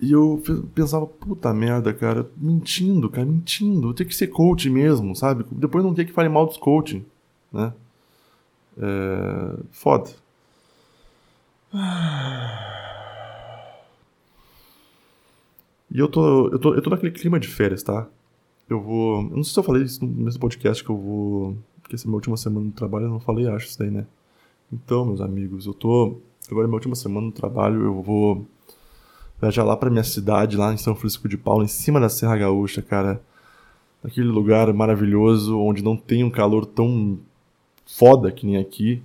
E 0.03 0.11
eu 0.11 0.43
pensava, 0.75 1.07
puta 1.07 1.55
merda, 1.55 1.95
cara, 1.95 2.29
mentindo, 2.37 3.09
cara, 3.09 3.25
mentindo. 3.25 3.91
Eu 3.91 3.95
tenho 3.95 4.09
que 4.09 4.17
ser 4.17 4.27
coach 4.27 4.69
mesmo, 4.69 5.15
sabe? 5.15 5.47
Depois 5.49 5.85
não 5.85 5.95
tem 5.95 6.05
que 6.05 6.13
falar 6.13 6.29
mal 6.29 6.45
dos 6.45 6.57
coaching, 6.57 7.05
né? 7.53 7.73
É... 8.77 9.63
Foda. 9.71 10.11
E 15.89 15.99
eu 15.99 16.09
tô, 16.09 16.49
eu, 16.49 16.59
tô, 16.59 16.75
eu 16.75 16.83
tô 16.83 16.91
naquele 16.91 17.13
clima 17.13 17.39
de 17.39 17.47
férias, 17.47 17.85
tá? 17.85 18.09
Eu 18.69 18.81
vou. 18.81 19.23
Eu 19.23 19.37
não 19.37 19.45
sei 19.45 19.53
se 19.53 19.59
eu 19.61 19.63
falei 19.63 19.83
isso 19.85 20.05
no 20.05 20.25
mesmo 20.25 20.41
podcast 20.41 20.83
que 20.83 20.91
eu 20.91 20.97
vou. 20.97 21.57
Porque 21.81 21.95
essa 21.95 22.07
é 22.07 22.09
minha 22.09 22.17
última 22.17 22.37
semana 22.37 22.67
no 22.67 22.73
trabalho, 22.73 23.07
eu 23.07 23.11
não 23.11 23.21
falei, 23.21 23.47
acho, 23.47 23.67
isso 23.67 23.79
daí, 23.79 23.91
né? 23.91 24.05
Então, 24.73 25.05
meus 25.05 25.21
amigos, 25.21 25.67
eu 25.67 25.75
tô. 25.75 26.17
Agora 26.51 26.67
é 26.67 26.69
minha 26.69 26.77
última 26.77 26.97
semana 26.97 27.27
no 27.27 27.33
trabalho, 27.33 27.85
eu 27.85 28.03
vou 28.03 28.45
viajar 29.43 29.65
lá 29.65 29.77
pra 29.77 29.91
minha 29.91 30.05
cidade, 30.05 30.57
lá 30.57 30.73
em 30.73 30.77
São 30.77 30.95
Francisco 30.95 31.29
de 31.29 31.37
Paula, 31.37 31.65
em 31.65 31.69
cima 31.69 31.99
da 31.99 32.09
Serra 32.09 32.37
Gaúcha, 32.37 32.81
cara. 32.81 33.21
Aquele 34.05 34.29
lugar 34.29 34.73
maravilhoso, 34.73 35.59
onde 35.59 35.83
não 35.83 35.97
tem 35.97 36.23
um 36.23 36.31
calor 36.31 36.65
tão 36.65 37.19
foda 37.85 38.31
que 38.31 38.47
nem 38.47 38.57
aqui. 38.57 39.03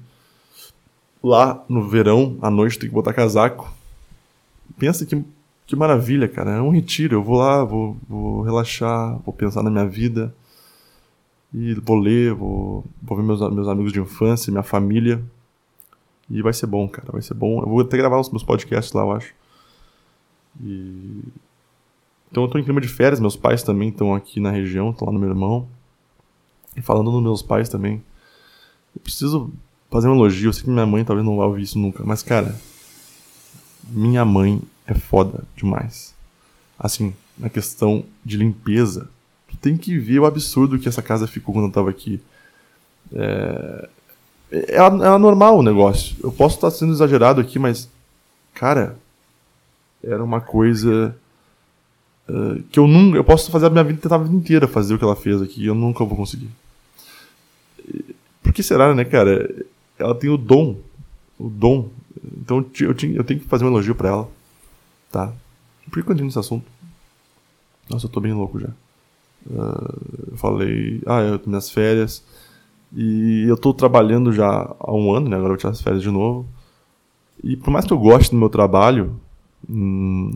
Lá 1.24 1.64
no 1.68 1.88
verão, 1.90 2.38
à 2.42 2.52
noite, 2.52 2.78
tem 2.78 2.88
que 2.88 2.94
botar 2.94 3.14
casaco. 3.14 3.74
Pensa 4.78 5.06
que 5.06 5.24
que 5.66 5.76
maravilha, 5.76 6.30
cara. 6.30 6.52
É 6.52 6.62
um 6.62 6.70
retiro. 6.70 7.16
Eu 7.16 7.24
vou 7.24 7.38
lá, 7.38 7.64
vou, 7.64 7.98
vou 8.08 8.42
relaxar, 8.42 9.20
vou 9.26 9.34
pensar 9.34 9.62
na 9.62 9.70
minha 9.70 9.86
vida. 9.86 10.34
E 11.54 11.74
vou 11.74 11.98
ler, 11.98 12.34
vou, 12.34 12.86
vou 13.02 13.18
ver 13.18 13.24
meus, 13.24 13.42
meus 13.54 13.68
amigos 13.68 13.92
de 13.92 14.00
infância, 14.00 14.50
minha 14.50 14.64
família. 14.64 15.22
E 16.30 16.42
vai 16.42 16.54
ser 16.54 16.68
bom, 16.68 16.88
cara. 16.88 17.12
Vai 17.12 17.22
ser 17.22 17.34
bom. 17.34 17.62
Eu 17.62 17.68
vou 17.68 17.82
até 17.82 17.98
gravar 17.98 18.20
os 18.20 18.30
meus 18.30 18.44
podcasts 18.44 18.94
lá, 18.94 19.02
eu 19.02 19.12
acho. 19.12 19.34
E... 20.62 21.24
Então 22.30 22.44
eu 22.44 22.50
tô 22.50 22.58
em 22.58 22.64
clima 22.64 22.82
de 22.82 22.88
férias. 22.88 23.20
Meus 23.20 23.36
pais 23.36 23.64
também 23.64 23.90
estão 23.90 24.14
aqui 24.14 24.40
na 24.40 24.52
região, 24.52 24.92
estão 24.92 25.08
lá 25.08 25.14
no 25.14 25.20
meu 25.20 25.30
irmão. 25.30 25.68
E 26.76 26.82
falando 26.82 27.12
nos 27.12 27.24
meus 27.24 27.42
pais 27.42 27.70
também. 27.70 28.04
Eu 28.96 29.02
preciso 29.02 29.52
fazer 29.90 30.08
um 30.08 30.16
elogio. 30.16 30.50
Eu 30.50 30.54
sei 30.54 30.64
que 30.64 30.70
minha 30.70 30.86
mãe 30.86 31.04
talvez 31.04 31.26
não 31.26 31.38
vai 31.38 31.48
ouvir 31.48 31.64
isso 31.64 31.80
nunca. 31.80 32.04
Mas, 32.06 32.22
cara, 32.22 32.56
minha 33.90 34.26
mãe 34.26 34.62
é 34.86 34.94
foda 34.94 35.44
demais. 35.56 36.14
Assim, 36.78 37.14
na 37.38 37.50
questão 37.50 38.04
de 38.24 38.38
limpeza, 38.38 39.10
tu 39.48 39.58
tem 39.58 39.78
que 39.78 39.98
ver 39.98 40.20
o 40.20 40.26
absurdo 40.26 40.78
que 40.80 40.88
essa 40.88 41.02
casa 41.02 41.28
ficou 41.28 41.54
quando 41.54 41.66
eu 41.68 41.72
tava 41.72 41.90
aqui. 41.90 42.22
É, 43.14 43.90
é, 44.52 44.76
é 44.76 44.80
anormal 44.80 45.58
o 45.58 45.64
negócio. 45.64 46.16
Eu 46.24 46.32
posso 46.32 46.56
estar 46.56 46.72
sendo 46.72 46.94
exagerado 46.94 47.42
aqui, 47.42 47.58
mas, 47.58 47.90
cara, 48.54 48.98
era 50.04 50.24
uma 50.24 50.42
coisa 50.42 51.16
uh, 52.30 52.64
que 52.72 52.80
eu 52.80 52.88
nunca. 52.88 53.18
Eu 53.18 53.24
posso 53.24 53.52
fazer 53.52 53.68
a 53.68 53.70
minha 53.70 53.84
vida, 53.84 54.02
tentar 54.02 54.16
a 54.16 54.20
vida 54.20 54.36
inteira 54.36 54.68
fazer 54.68 54.94
o 54.94 54.98
que 54.98 55.04
ela 55.04 55.16
fez 55.16 55.42
aqui, 55.42 55.66
eu 55.66 55.76
nunca 55.76 56.04
vou 56.04 56.18
conseguir. 56.18 56.50
Por 58.42 58.54
que 58.54 58.64
será, 58.64 58.94
né, 58.94 59.04
cara? 59.06 59.66
Ela 59.98 60.16
tem 60.16 60.30
o 60.30 60.38
dom. 60.38 60.78
O 61.40 61.50
dom. 61.50 61.90
Então 62.42 62.66
eu, 62.80 62.88
eu 62.90 63.24
tenho 63.24 63.40
que 63.40 63.48
fazer 63.48 63.66
um 63.66 63.70
elogio 63.70 63.96
para 63.96 64.10
ela. 64.10 64.30
Tá? 65.12 65.34
Por 65.90 66.04
que 66.04 66.12
entrei 66.12 66.26
nesse 66.26 66.40
assunto? 66.40 66.66
Nossa, 67.90 68.06
eu 68.06 68.10
tô 68.10 68.20
bem 68.20 68.34
louco 68.34 68.60
já. 68.60 68.70
Uh, 69.50 70.32
eu 70.32 70.38
falei, 70.38 71.02
ah, 71.06 71.22
eu 71.22 71.40
tô 71.40 71.50
minhas 71.50 71.70
férias. 71.70 72.24
E 72.94 73.46
eu 73.48 73.58
tô 73.58 73.74
trabalhando 73.74 74.32
já 74.32 74.76
há 74.80 74.94
um 74.94 75.14
ano, 75.14 75.30
né? 75.30 75.36
Agora 75.36 75.50
eu 75.50 75.56
vou 75.56 75.58
tirar 75.58 75.72
as 75.72 75.82
férias 75.82 76.02
de 76.02 76.12
novo. 76.12 76.46
E 77.44 77.56
por 77.56 77.72
mais 77.72 77.86
que 77.86 77.94
eu 77.94 77.98
goste 77.98 78.32
do 78.32 78.38
meu 78.38 78.50
trabalho, 78.50 79.20
hum, 79.70 80.32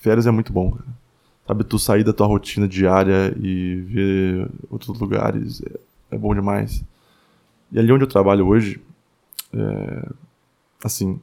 férias 0.00 0.26
é 0.26 0.30
muito 0.30 0.52
bom, 0.52 0.70
cara. 0.72 1.04
Sabe, 1.46 1.64
tu 1.64 1.78
sair 1.78 2.02
da 2.02 2.12
tua 2.12 2.26
rotina 2.26 2.66
diária 2.66 3.36
e 3.38 3.76
ver 3.82 4.50
outros 4.70 4.98
lugares 4.98 5.62
é, 5.62 6.14
é 6.14 6.18
bom 6.18 6.34
demais. 6.34 6.82
E 7.70 7.78
ali 7.78 7.92
onde 7.92 8.04
eu 8.04 8.08
trabalho 8.08 8.46
hoje, 8.46 8.80
é, 9.52 10.08
assim, 10.82 11.20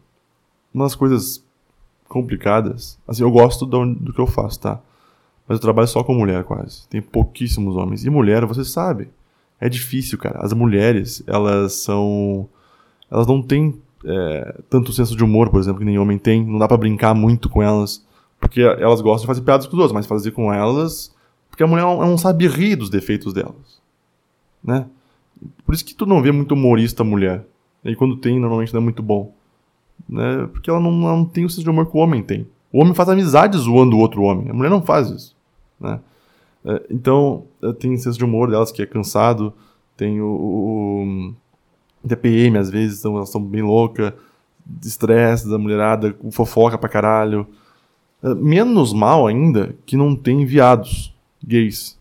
uma 0.73 0.85
das 0.85 0.95
coisas 0.95 1.43
complicadas. 2.07 2.99
Assim, 3.07 3.23
eu 3.23 3.31
gosto 3.31 3.65
do, 3.65 3.95
do 3.95 4.13
que 4.13 4.19
eu 4.19 4.27
faço, 4.27 4.59
tá? 4.59 4.81
Mas 5.47 5.57
eu 5.57 5.61
trabalho 5.61 5.87
só 5.87 6.03
com 6.03 6.13
mulher 6.13 6.43
quase. 6.43 6.87
Tem 6.87 7.01
pouquíssimos 7.01 7.75
homens. 7.75 8.05
E 8.05 8.09
mulher, 8.09 8.45
você 8.45 8.63
sabe, 8.63 9.09
é 9.59 9.67
difícil, 9.67 10.17
cara. 10.17 10.39
As 10.39 10.53
mulheres, 10.53 11.23
elas 11.27 11.73
são. 11.73 12.47
Elas 13.09 13.27
não 13.27 13.41
têm 13.41 13.81
é, 14.05 14.61
tanto 14.69 14.91
senso 14.91 15.15
de 15.15 15.23
humor, 15.23 15.49
por 15.49 15.59
exemplo, 15.59 15.79
que 15.79 15.85
nem 15.85 15.99
homem 15.99 16.17
tem. 16.17 16.45
Não 16.45 16.59
dá 16.59 16.67
para 16.67 16.77
brincar 16.77 17.13
muito 17.13 17.49
com 17.49 17.61
elas. 17.61 18.05
Porque 18.39 18.61
elas 18.61 19.01
gostam 19.01 19.21
de 19.21 19.27
fazer 19.27 19.41
piadas 19.41 19.67
com 19.67 19.73
os 19.73 19.79
outros, 19.79 19.93
mas 19.93 20.07
fazer 20.07 20.31
com 20.31 20.51
elas. 20.51 21.13
Porque 21.49 21.63
a 21.63 21.67
mulher 21.67 21.83
não 21.83 22.17
sabe 22.17 22.47
rir 22.47 22.75
dos 22.75 22.89
defeitos 22.89 23.33
delas. 23.33 23.81
Né? 24.63 24.85
Por 25.65 25.75
isso 25.75 25.85
que 25.85 25.93
tu 25.93 26.05
não 26.05 26.21
vê 26.21 26.31
muito 26.31 26.53
humorista 26.53 27.03
mulher. 27.03 27.45
E 27.83 27.95
quando 27.95 28.17
tem, 28.17 28.39
normalmente 28.39 28.73
não 28.73 28.81
é 28.81 28.83
muito 28.83 29.03
bom 29.03 29.33
né? 30.07 30.47
Porque 30.51 30.69
ela 30.69 30.79
não, 30.79 30.91
não 30.91 31.25
tem 31.25 31.45
o 31.45 31.49
senso 31.49 31.63
de 31.63 31.69
humor 31.69 31.89
que 31.89 31.95
o 31.95 31.99
homem 31.99 32.23
tem. 32.23 32.47
O 32.71 32.81
homem 32.81 32.93
faz 32.93 33.09
amizade 33.09 33.57
zoando 33.57 33.95
o 33.95 33.99
outro 33.99 34.21
homem. 34.23 34.49
A 34.49 34.53
mulher 34.53 34.69
não 34.69 34.81
faz 34.81 35.09
isso, 35.09 35.35
né? 35.79 35.99
É, 36.63 36.85
então, 36.89 37.45
tem 37.79 37.97
senso 37.97 38.17
de 38.17 38.23
humor 38.23 38.49
delas 38.49 38.71
que 38.71 38.81
é 38.81 38.85
cansado, 38.85 39.53
tem 39.97 40.21
o, 40.21 40.27
o, 40.27 41.03
o 41.03 41.33
TPM 42.07 42.57
às 42.57 42.69
vezes, 42.69 42.99
então 42.99 43.15
elas 43.15 43.29
estão 43.29 43.41
bem 43.41 43.61
loucas, 43.61 44.13
estresse 44.83 45.49
da 45.49 45.57
mulherada, 45.57 46.15
fofoca 46.31 46.77
pra 46.77 46.89
caralho. 46.89 47.47
É, 48.23 48.33
menos 48.35 48.93
mal 48.93 49.27
ainda 49.27 49.75
que 49.85 49.97
não 49.97 50.15
tem 50.15 50.45
viados 50.45 51.13
gays. 51.43 51.99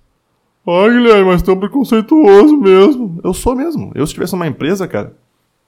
Ai, 0.67 0.91
Guilherme, 0.91 1.25
mas 1.25 1.43
tão 1.43 1.59
preconceituoso 1.59 2.57
mesmo. 2.57 3.19
Eu 3.25 3.33
sou 3.33 3.57
mesmo. 3.57 3.91
Eu, 3.95 4.07
se 4.07 4.13
tivesse 4.13 4.35
uma 4.35 4.47
empresa, 4.47 4.87
cara. 4.87 5.17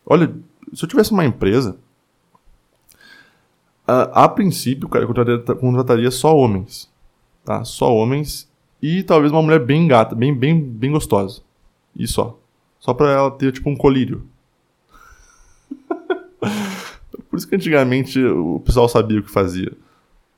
Olha, 0.05 0.33
se 0.73 0.85
eu 0.85 0.89
tivesse 0.89 1.13
uma 1.13 1.25
empresa, 1.25 1.77
a, 3.87 4.25
a 4.25 4.29
princípio, 4.29 4.89
cara, 4.89 5.05
eu 5.05 5.09
contrataria, 5.09 5.57
contrataria 5.57 6.11
só 6.11 6.37
homens. 6.37 6.91
Tá? 7.45 7.65
Só 7.65 7.93
homens. 7.95 8.51
E 8.81 9.03
talvez 9.03 9.33
uma 9.33 9.43
mulher 9.43 9.61
bem 9.61 9.89
gata, 9.89 10.15
bem, 10.15 10.35
bem, 10.35 10.61
bem 10.61 10.93
gostosa. 10.93 11.41
E 11.97 12.07
só. 12.07 12.39
Só 12.83 12.93
pra 12.93 13.13
ela 13.13 13.31
ter, 13.31 13.53
tipo, 13.53 13.71
um 13.71 13.77
colírio. 13.77 14.27
Por 17.31 17.37
isso 17.37 17.47
que 17.47 17.55
antigamente 17.55 18.21
o 18.21 18.59
pessoal 18.59 18.89
sabia 18.89 19.21
o 19.21 19.23
que 19.23 19.31
fazia. 19.31 19.73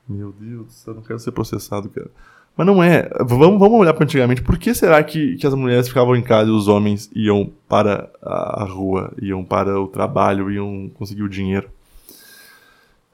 Meu 0.07 0.31
Deus, 0.31 0.85
eu 0.85 0.93
não 0.93 1.01
quero 1.01 1.17
ser 1.17 1.31
processado, 1.31 1.89
cara. 1.89 2.11
Mas 2.55 2.67
não 2.67 2.83
é. 2.83 3.09
Vamos, 3.21 3.59
vamos 3.59 3.79
olhar 3.79 3.95
para 3.95 4.03
antigamente. 4.03 4.43
Por 4.43 4.59
que 4.59 4.75
será 4.75 5.03
que, 5.03 5.37
que 5.37 5.47
as 5.47 5.55
mulheres 5.55 5.87
ficavam 5.87 6.15
em 6.15 6.21
casa 6.21 6.47
e 6.47 6.53
os 6.53 6.67
homens 6.67 7.09
iam 7.15 7.51
para 7.67 8.11
a 8.21 8.63
rua, 8.63 9.11
iam 9.19 9.43
para 9.43 9.81
o 9.81 9.87
trabalho, 9.87 10.51
iam 10.51 10.91
conseguir 10.93 11.23
o 11.23 11.29
dinheiro? 11.29 11.67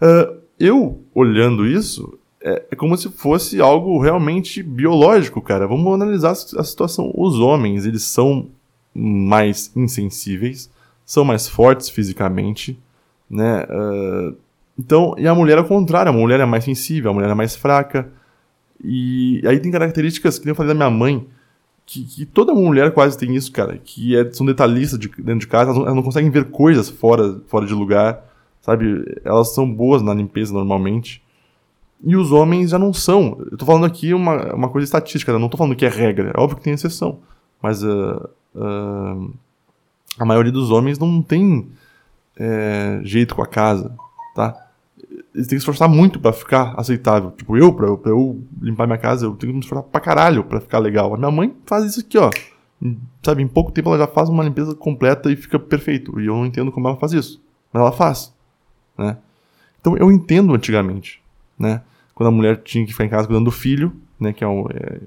Uh, 0.02 0.42
eu, 0.60 1.02
olhando 1.16 1.66
isso, 1.66 2.20
é, 2.44 2.66
é, 2.70 2.76
como 2.76 2.98
se 2.98 3.10
fosse 3.10 3.62
algo 3.62 3.98
realmente 3.98 4.62
biológico, 4.62 5.42
cara. 5.42 5.66
Vamos 5.66 5.94
analisar 5.94 6.32
a 6.32 6.64
situação. 6.66 7.14
Os 7.16 7.40
homens, 7.40 7.86
eles 7.86 8.04
são 8.04 8.50
mais 8.94 9.72
insensíveis, 9.76 10.70
são 11.06 11.24
mais 11.24 11.48
fortes 11.48 11.90
fisicamente, 11.90 12.80
né? 13.30 13.64
Uh, 13.64 14.36
então, 14.78 15.16
e 15.18 15.28
a 15.28 15.36
mulher 15.36 15.58
ao 15.58 15.66
contrário, 15.66 16.10
a 16.12 16.14
mulher 16.14 16.40
é 16.40 16.46
mais 16.46 16.64
sensível, 16.64 17.12
a 17.12 17.14
mulher 17.14 17.30
é 17.30 17.34
mais 17.34 17.56
fraca. 17.56 18.10
E 18.84 19.42
aí 19.46 19.60
tem 19.60 19.72
características 19.72 20.40
que 20.40 20.50
eu 20.50 20.56
falei 20.56 20.70
da 20.70 20.76
minha 20.76 20.90
mãe, 20.90 21.28
que, 21.86 22.04
que, 22.06 22.26
toda 22.26 22.54
mulher 22.54 22.92
quase 22.94 23.18
tem 23.18 23.36
isso, 23.36 23.52
cara, 23.52 23.78
que 23.78 24.16
é, 24.16 24.32
são 24.32 24.46
detalhistas 24.46 24.98
de, 24.98 25.08
dentro 25.10 25.40
de 25.40 25.48
casa, 25.48 25.66
elas 25.66 25.78
não, 25.78 25.84
elas 25.84 25.96
não 25.96 26.04
conseguem 26.04 26.32
ver 26.32 26.46
coisas 26.46 26.90
fora, 26.90 27.42
fora 27.48 27.66
de 27.66 27.74
lugar 27.74 28.32
sabe? 28.62 29.20
Elas 29.26 29.54
são 29.54 29.70
boas 29.70 30.02
na 30.02 30.14
limpeza 30.14 30.54
normalmente. 30.54 31.22
E 32.04 32.16
os 32.16 32.32
homens 32.32 32.70
já 32.70 32.80
não 32.80 32.94
são. 32.94 33.38
Eu 33.52 33.58
tô 33.58 33.66
falando 33.66 33.86
aqui 33.86 34.14
uma, 34.14 34.54
uma 34.54 34.70
coisa 34.70 34.86
estatística, 34.86 35.32
eu 35.32 35.40
não 35.40 35.50
tô 35.50 35.58
falando 35.58 35.76
que 35.76 35.86
é 35.86 35.90
regra. 35.90 36.32
É 36.36 36.40
óbvio 36.40 36.58
que 36.58 36.64
tem 36.64 36.74
exceção. 36.74 37.20
Mas 37.62 37.84
uh, 37.84 38.30
uh, 38.56 39.34
a 40.18 40.26
maioria 40.26 40.52
dos 40.52 40.72
homens 40.72 41.00
não 41.00 41.22
tem 41.22 41.70
é, 42.38 43.00
jeito 43.04 43.36
com 43.36 43.42
a 43.42 43.48
casa, 43.48 43.96
tá? 44.36 44.68
Eles 45.34 45.48
têm 45.48 45.56
que 45.58 45.62
se 45.62 45.70
esforçar 45.70 45.88
muito 45.88 46.20
para 46.20 46.34
ficar 46.34 46.74
aceitável. 46.78 47.32
Tipo, 47.32 47.58
eu 47.58 47.74
pra, 47.74 47.96
pra, 47.98 48.12
eu 48.12 48.42
limpar 48.62 48.86
minha 48.86 48.98
casa, 48.98 49.26
eu 49.26 49.36
tenho 49.36 49.52
que 49.52 49.58
me 49.58 49.64
esforçar 49.64 49.84
pra 49.84 50.02
caralho 50.02 50.44
pra 50.44 50.60
ficar 50.60 50.80
legal. 50.80 51.14
A 51.14 51.18
minha 51.18 51.32
mãe 51.32 51.56
faz 51.66 51.86
isso 51.86 52.02
aqui, 52.02 52.18
ó. 52.18 52.30
sabe, 53.24 53.42
em 53.42 53.48
pouco 53.48 53.72
tempo 53.72 53.90
ela 53.90 54.00
já 54.00 54.08
faz 54.08 54.28
uma 54.28 54.44
limpeza 54.44 54.76
completa 54.76 55.32
e 55.32 55.36
fica 55.36 55.58
perfeito. 55.58 56.20
E 56.20 56.26
eu 56.26 56.36
não 56.36 56.46
entendo 56.46 56.72
como 56.72 56.88
ela 56.88 56.98
faz 56.98 57.14
isso. 57.14 57.42
Mas 57.72 57.82
ela 57.82 57.92
faz, 57.92 58.34
né? 58.98 59.18
Então 59.80 59.98
eu 59.98 60.12
entendo 60.12 60.54
antigamente, 60.54 61.22
né? 61.58 61.82
Quando 62.14 62.28
a 62.28 62.32
mulher 62.32 62.62
tinha 62.62 62.86
que 62.86 62.92
ficar 62.92 63.06
em 63.06 63.10
casa 63.10 63.28
cuidando 63.28 63.46
do 63.46 63.52
filho, 63.52 63.94
né? 64.20 64.34
Que 64.34 64.44
é, 64.44 64.48
um, 64.48 64.66
é 64.70 65.00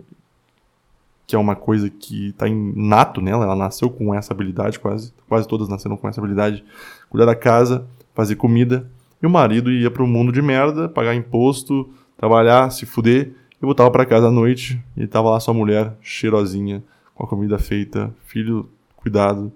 que 1.27 1.35
é 1.35 1.39
uma 1.39 1.57
coisa 1.57 1.89
que 1.89 2.29
está 2.29 2.47
inato 2.47 3.21
nela, 3.21 3.45
ela 3.45 3.57
nasceu 3.57 3.89
com 3.89 4.15
essa 4.15 4.33
habilidade, 4.33 4.79
quase, 4.79 5.13
quase 5.29 5.49
todas 5.49 5.69
nasceram 5.69 5.97
com 5.97 6.09
essa 6.09 6.21
habilidade, 6.21 6.65
cuidar 7.09 7.27
da 7.27 7.35
casa, 7.35 7.87
fazer 8.15 8.37
comida, 8.37 8.91
e 9.23 9.27
o 9.27 9.31
marido 9.31 9.71
ia 9.71 9.91
para 9.91 10.03
o 10.03 10.07
mundo 10.07 10.31
de 10.31 10.43
merda, 10.43 10.89
pagar 10.89 11.15
imposto, 11.15 11.89
trabalhar, 12.17 12.71
se 12.71 12.85
fuder, 12.85 13.35
e 13.61 13.65
voltava 13.65 13.91
para 13.91 14.05
casa 14.05 14.29
à 14.29 14.31
noite, 14.31 14.83
e 14.97 15.07
tava 15.07 15.31
lá 15.31 15.41
sua 15.41 15.55
mulher, 15.55 15.97
cheirosinha, 16.03 16.83
com 17.15 17.25
a 17.25 17.29
comida 17.29 17.59
feita, 17.59 18.15
filho 18.27 18.69
cuidado, 18.97 19.51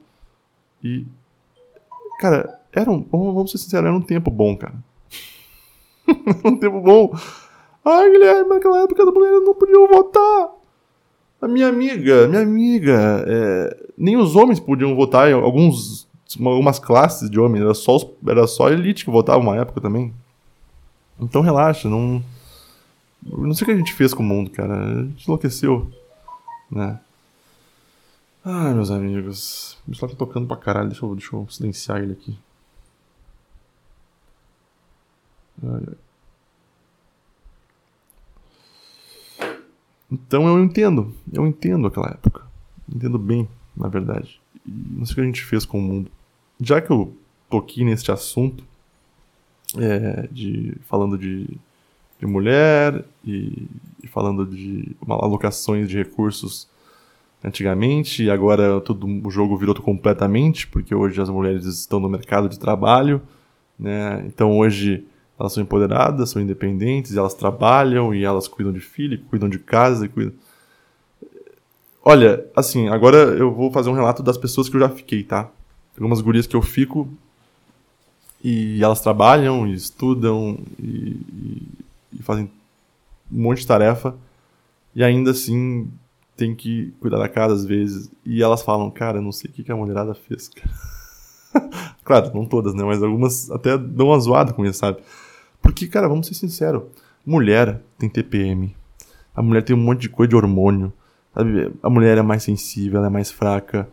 e, 0.82 1.04
cara, 2.20 2.58
era 2.72 2.90
um, 2.90 3.04
vamos 3.10 3.50
ser 3.50 3.58
sinceros, 3.58 3.86
era 3.86 3.96
um 3.96 4.00
tempo 4.00 4.30
bom, 4.30 4.56
cara. 4.56 4.74
um 6.44 6.56
tempo 6.56 6.80
bom. 6.80 7.12
Ai, 7.84 8.10
Guilherme, 8.10 8.48
naquela 8.48 8.82
época 8.82 9.02
as 9.02 9.12
mulheres 9.12 9.42
não 9.42 9.54
podiam 9.54 9.88
votar. 9.88 10.57
A 11.40 11.46
minha 11.46 11.68
amiga, 11.68 12.26
minha 12.26 12.42
amiga, 12.42 13.24
é, 13.26 13.86
nem 13.96 14.16
os 14.16 14.34
homens 14.34 14.58
podiam 14.58 14.96
votar 14.96 15.32
alguns, 15.32 16.08
algumas 16.40 16.78
classes 16.80 17.30
de 17.30 17.38
homens, 17.38 17.62
era 17.62 17.74
só, 17.74 17.96
os, 17.96 18.06
era 18.26 18.46
só 18.46 18.68
a 18.68 18.72
elite 18.72 19.04
que 19.04 19.10
votava 19.10 19.38
uma 19.38 19.56
época 19.56 19.80
também. 19.80 20.12
Então 21.20 21.40
relaxa, 21.42 21.88
não. 21.88 22.22
Não 23.22 23.52
sei 23.54 23.64
o 23.64 23.66
que 23.66 23.72
a 23.72 23.76
gente 23.76 23.92
fez 23.92 24.14
com 24.14 24.22
o 24.22 24.26
mundo, 24.26 24.50
cara. 24.50 24.74
A 24.74 25.02
gente 25.02 25.24
enlouqueceu, 25.26 25.90
né? 26.70 27.00
Ai, 28.44 28.72
meus 28.74 28.90
amigos. 28.90 29.76
O 29.86 29.90
pessoal 29.90 30.10
tá 30.10 30.16
tocando 30.16 30.46
pra 30.46 30.56
caralho. 30.56 30.88
Deixa 30.88 31.04
eu, 31.04 31.14
deixa 31.14 31.36
eu 31.36 31.46
silenciar 31.50 32.02
ele 32.02 32.12
aqui. 32.12 32.38
Ai, 35.62 35.82
ai. 35.88 36.07
Então 40.10 40.46
eu 40.46 40.62
entendo, 40.62 41.14
eu 41.32 41.46
entendo 41.46 41.86
aquela 41.86 42.08
época. 42.08 42.42
Entendo 42.92 43.18
bem, 43.18 43.48
na 43.76 43.88
verdade. 43.88 44.40
E 44.66 44.70
não 44.70 45.04
sei 45.04 45.12
o 45.12 45.14
que 45.16 45.20
a 45.20 45.24
gente 45.24 45.44
fez 45.44 45.64
com 45.64 45.78
o 45.78 45.82
mundo. 45.82 46.10
Já 46.60 46.80
que 46.80 46.90
eu 46.90 47.14
toquei 47.48 47.84
neste 47.84 48.10
assunto, 48.10 48.64
é, 49.76 50.26
de, 50.30 50.74
falando 50.86 51.18
de, 51.18 51.46
de 52.18 52.26
mulher 52.26 53.04
e, 53.24 53.68
e, 54.02 54.06
falando 54.06 54.46
de 54.46 54.96
alocações 55.06 55.88
de 55.88 55.98
recursos 55.98 56.68
antigamente, 57.44 58.24
e 58.24 58.30
agora 58.30 58.80
todo, 58.80 59.06
o 59.06 59.30
jogo 59.30 59.56
virou 59.56 59.74
completamente, 59.74 60.66
porque 60.66 60.94
hoje 60.94 61.20
as 61.20 61.28
mulheres 61.28 61.64
estão 61.66 62.00
no 62.00 62.08
mercado 62.08 62.48
de 62.48 62.58
trabalho, 62.58 63.22
né? 63.78 64.24
Então 64.26 64.56
hoje 64.58 65.06
elas 65.38 65.52
são 65.52 65.62
empoderadas, 65.62 66.30
são 66.30 66.42
independentes, 66.42 67.16
elas 67.16 67.34
trabalham 67.34 68.14
e 68.14 68.24
elas 68.24 68.48
cuidam 68.48 68.72
de 68.72 68.80
filho, 68.80 69.20
cuidam 69.30 69.48
de 69.48 69.58
casa, 69.58 70.08
cuidam... 70.08 70.32
Olha, 72.04 72.44
assim, 72.56 72.88
agora 72.88 73.16
eu 73.16 73.52
vou 73.52 73.70
fazer 73.70 73.90
um 73.90 73.94
relato 73.94 74.22
das 74.22 74.36
pessoas 74.36 74.68
que 74.68 74.76
eu 74.76 74.80
já 74.80 74.88
fiquei, 74.88 75.22
tá? 75.22 75.50
Algumas 75.96 76.20
gurias 76.20 76.46
que 76.46 76.56
eu 76.56 76.62
fico 76.62 77.08
e 78.42 78.82
elas 78.82 79.00
trabalham 79.00 79.66
e 79.66 79.74
estudam 79.74 80.58
e, 80.78 80.86
e, 80.88 81.68
e 82.14 82.22
fazem 82.22 82.50
um 83.30 83.42
monte 83.42 83.60
de 83.60 83.66
tarefa 83.66 84.14
e 84.94 85.04
ainda 85.04 85.32
assim 85.32 85.90
tem 86.36 86.54
que 86.54 86.92
cuidar 87.00 87.18
da 87.18 87.28
casa 87.28 87.54
às 87.54 87.64
vezes. 87.64 88.10
E 88.24 88.42
elas 88.42 88.62
falam, 88.62 88.90
cara, 88.90 89.18
eu 89.18 89.22
não 89.22 89.32
sei 89.32 89.50
o 89.50 89.52
que 89.52 89.70
a 89.70 89.76
mulherada 89.76 90.14
fez, 90.14 90.50
claro, 92.02 92.30
não 92.34 92.46
todas, 92.46 92.74
né? 92.74 92.82
Mas 92.84 93.02
algumas 93.02 93.50
até 93.50 93.76
dão 93.76 94.08
uma 94.08 94.18
zoada 94.18 94.52
com 94.52 94.64
isso, 94.64 94.78
sabe? 94.78 94.98
Porque, 95.68 95.86
cara, 95.86 96.08
vamos 96.08 96.26
ser 96.26 96.32
sinceros. 96.32 96.84
Mulher 97.26 97.82
tem 97.98 98.08
TPM. 98.08 98.74
A 99.36 99.42
mulher 99.42 99.62
tem 99.62 99.76
um 99.76 99.78
monte 99.78 100.00
de 100.00 100.08
coisa 100.08 100.30
de 100.30 100.34
hormônio. 100.34 100.90
Sabe? 101.34 101.70
A 101.82 101.90
mulher 101.90 102.16
é 102.16 102.22
mais 102.22 102.42
sensível, 102.42 102.96
ela 102.96 103.08
é 103.08 103.10
mais 103.10 103.30
fraca. 103.30 103.86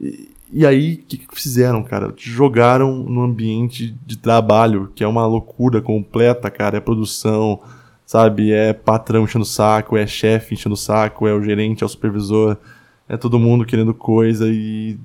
E, 0.00 0.30
e 0.52 0.64
aí, 0.64 0.94
o 0.94 0.98
que, 0.98 1.18
que 1.18 1.26
fizeram, 1.34 1.82
cara? 1.82 2.12
Te 2.12 2.30
jogaram 2.30 2.94
no 3.02 3.22
ambiente 3.22 3.92
de 4.06 4.16
trabalho, 4.16 4.92
que 4.94 5.02
é 5.02 5.08
uma 5.08 5.26
loucura 5.26 5.82
completa, 5.82 6.48
cara. 6.48 6.76
É 6.76 6.80
produção, 6.80 7.60
sabe? 8.06 8.52
É 8.52 8.72
patrão 8.72 9.24
enchendo 9.24 9.42
o 9.42 9.48
saco, 9.48 9.96
é 9.96 10.06
chefe 10.06 10.54
enchendo 10.54 10.74
o 10.74 10.78
saco, 10.78 11.26
é 11.26 11.34
o 11.34 11.42
gerente, 11.42 11.82
é 11.82 11.86
o 11.86 11.88
supervisor, 11.88 12.56
é 13.08 13.16
todo 13.16 13.36
mundo 13.36 13.66
querendo 13.66 13.92
coisa. 13.92 14.46
E 14.48 14.96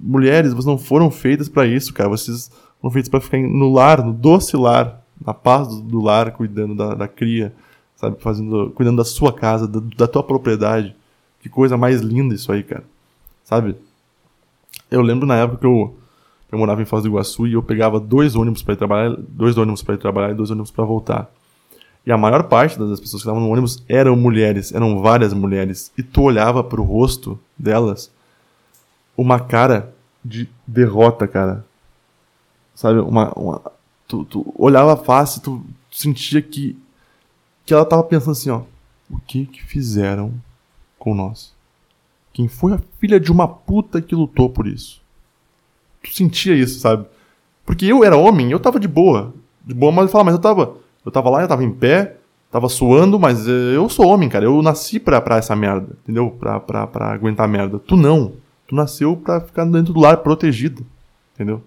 mulheres, 0.00 0.52
vocês 0.52 0.64
não 0.64 0.78
foram 0.78 1.10
feitas 1.10 1.48
para 1.48 1.66
isso, 1.66 1.92
cara. 1.92 2.08
Vocês 2.08 2.52
foram 2.80 2.92
feitas 2.92 3.08
para 3.08 3.20
ficar 3.20 3.38
no 3.38 3.72
lar, 3.72 4.00
no 4.00 4.12
doce 4.12 4.56
lar, 4.56 5.04
na 5.24 5.34
paz 5.34 5.68
do, 5.68 5.80
do 5.80 6.00
lar, 6.00 6.32
cuidando 6.32 6.74
da, 6.74 6.94
da, 6.94 7.08
cria, 7.08 7.52
sabe? 7.96 8.16
Fazendo, 8.20 8.70
cuidando 8.74 8.98
da 8.98 9.04
sua 9.04 9.32
casa, 9.32 9.66
da, 9.66 9.80
da 9.96 10.06
tua 10.06 10.22
propriedade. 10.22 10.94
Que 11.40 11.48
coisa 11.48 11.76
mais 11.76 12.00
linda 12.00 12.34
isso 12.34 12.50
aí, 12.50 12.62
cara. 12.62 12.84
Sabe? 13.44 13.76
Eu 14.90 15.00
lembro 15.02 15.26
na 15.26 15.36
época 15.36 15.58
que 15.58 15.66
eu, 15.66 15.96
eu 16.50 16.58
morava 16.58 16.82
em 16.82 16.84
Foz 16.84 17.02
do 17.02 17.08
Iguaçu 17.08 17.46
e 17.46 17.54
eu 17.54 17.62
pegava 17.62 18.00
dois 18.00 18.34
ônibus 18.34 18.62
para 18.62 18.74
ir 18.74 18.76
trabalhar, 18.76 19.16
dois 19.16 19.56
ônibus 19.56 19.82
para 19.82 19.94
ir 19.94 19.98
trabalhar 19.98 20.30
e 20.32 20.34
dois 20.34 20.50
ônibus 20.50 20.70
para 20.70 20.84
voltar. 20.84 21.30
E 22.04 22.12
a 22.12 22.16
maior 22.16 22.44
parte 22.44 22.78
das 22.78 23.00
pessoas 23.00 23.22
que 23.22 23.28
estavam 23.28 23.40
no 23.40 23.50
ônibus 23.50 23.82
eram 23.88 24.14
mulheres, 24.14 24.72
eram 24.72 25.00
várias 25.00 25.32
mulheres. 25.32 25.92
E 25.98 26.02
tu 26.02 26.22
olhava 26.22 26.62
pro 26.62 26.84
rosto 26.84 27.38
delas 27.58 28.12
uma 29.16 29.40
cara 29.40 29.92
de 30.24 30.48
derrota, 30.66 31.26
cara. 31.26 31.64
Sabe? 32.74 33.00
Uma, 33.00 33.32
uma, 33.32 33.62
tu, 34.06 34.24
tu 34.24 34.54
olhava 34.56 34.94
a 34.94 34.96
face, 34.96 35.40
tu 35.40 35.64
sentia 35.90 36.40
que, 36.40 36.78
que 37.64 37.72
ela 37.72 37.84
tava 37.84 38.02
pensando 38.02 38.32
assim, 38.32 38.50
ó. 38.50 38.62
O 39.08 39.20
que 39.20 39.46
que 39.46 39.62
fizeram 39.62 40.34
com 40.98 41.14
nós? 41.14 41.54
Quem 42.32 42.48
foi 42.48 42.74
a 42.74 42.80
filha 43.00 43.18
de 43.18 43.30
uma 43.30 43.46
puta 43.46 44.02
que 44.02 44.14
lutou 44.14 44.50
por 44.50 44.66
isso? 44.66 45.00
Tu 46.02 46.14
sentia 46.14 46.54
isso, 46.54 46.80
sabe? 46.80 47.06
Porque 47.64 47.86
eu 47.86 48.04
era 48.04 48.16
homem, 48.16 48.50
eu 48.50 48.60
tava 48.60 48.78
de 48.78 48.88
boa. 48.88 49.32
De 49.64 49.74
boa, 49.74 49.90
mas 49.90 50.04
eu 50.06 50.08
falava, 50.10 50.26
mas 50.26 50.34
eu 50.34 50.40
tava. 50.40 50.76
Eu 51.04 51.10
tava 51.10 51.30
lá, 51.30 51.42
eu 51.42 51.48
tava 51.48 51.64
em 51.64 51.72
pé, 51.72 52.16
tava 52.50 52.68
suando, 52.68 53.18
mas 53.18 53.46
eu 53.46 53.88
sou 53.88 54.06
homem, 54.06 54.28
cara. 54.28 54.44
Eu 54.44 54.60
nasci 54.60 55.00
pra, 55.00 55.20
pra 55.20 55.36
essa 55.36 55.56
merda, 55.56 55.96
entendeu? 56.02 56.30
Pra, 56.30 56.60
pra, 56.60 56.86
pra 56.86 57.12
aguentar 57.12 57.48
merda. 57.48 57.78
Tu 57.78 57.96
não. 57.96 58.34
Tu 58.66 58.74
nasceu 58.74 59.16
pra 59.16 59.40
ficar 59.40 59.64
dentro 59.64 59.92
do 59.92 60.00
lar 60.00 60.18
protegido, 60.18 60.84
entendeu? 61.34 61.62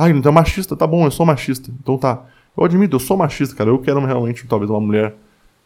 Ai, 0.00 0.12
não 0.12 0.22
é 0.22 0.30
machista, 0.30 0.76
tá 0.76 0.86
bom, 0.86 1.04
eu 1.04 1.10
sou 1.10 1.26
machista. 1.26 1.72
Então 1.82 1.98
tá. 1.98 2.24
Eu 2.56 2.64
admito, 2.64 2.94
eu 2.94 3.00
sou 3.00 3.16
machista, 3.16 3.56
cara. 3.56 3.68
Eu 3.68 3.78
quero 3.80 3.98
realmente, 4.04 4.46
talvez, 4.46 4.70
uma 4.70 4.80
mulher 4.80 5.12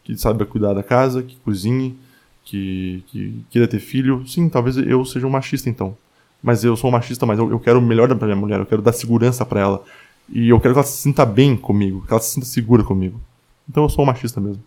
que 0.03 0.17
saiba 0.17 0.43
cuidar 0.43 0.73
da 0.73 0.81
casa, 0.81 1.21
que 1.21 1.35
cozinhe, 1.37 1.95
que, 2.43 3.03
que 3.07 3.45
queira 3.51 3.67
ter 3.67 3.79
filho. 3.79 4.25
Sim, 4.27 4.49
talvez 4.49 4.75
eu 4.77 5.05
seja 5.05 5.27
um 5.27 5.29
machista, 5.29 5.69
então. 5.69 5.95
Mas 6.41 6.63
eu 6.63 6.75
sou 6.75 6.89
um 6.89 6.93
machista, 6.93 7.27
mas 7.27 7.37
eu, 7.37 7.51
eu 7.51 7.59
quero 7.59 7.77
o 7.77 7.81
melhor 7.81 8.13
pra 8.15 8.25
minha 8.25 8.35
mulher, 8.35 8.59
eu 8.59 8.65
quero 8.65 8.81
dar 8.81 8.91
segurança 8.91 9.45
para 9.45 9.59
ela. 9.59 9.83
E 10.27 10.49
eu 10.49 10.59
quero 10.59 10.73
que 10.73 10.79
ela 10.79 10.87
se 10.87 10.97
sinta 10.97 11.23
bem 11.27 11.55
comigo, 11.55 12.03
que 12.07 12.11
ela 12.11 12.21
se 12.21 12.33
sinta 12.33 12.47
segura 12.47 12.83
comigo. 12.83 13.21
Então 13.69 13.83
eu 13.83 13.89
sou 13.89 14.03
um 14.03 14.07
machista 14.07 14.41
mesmo. 14.41 14.63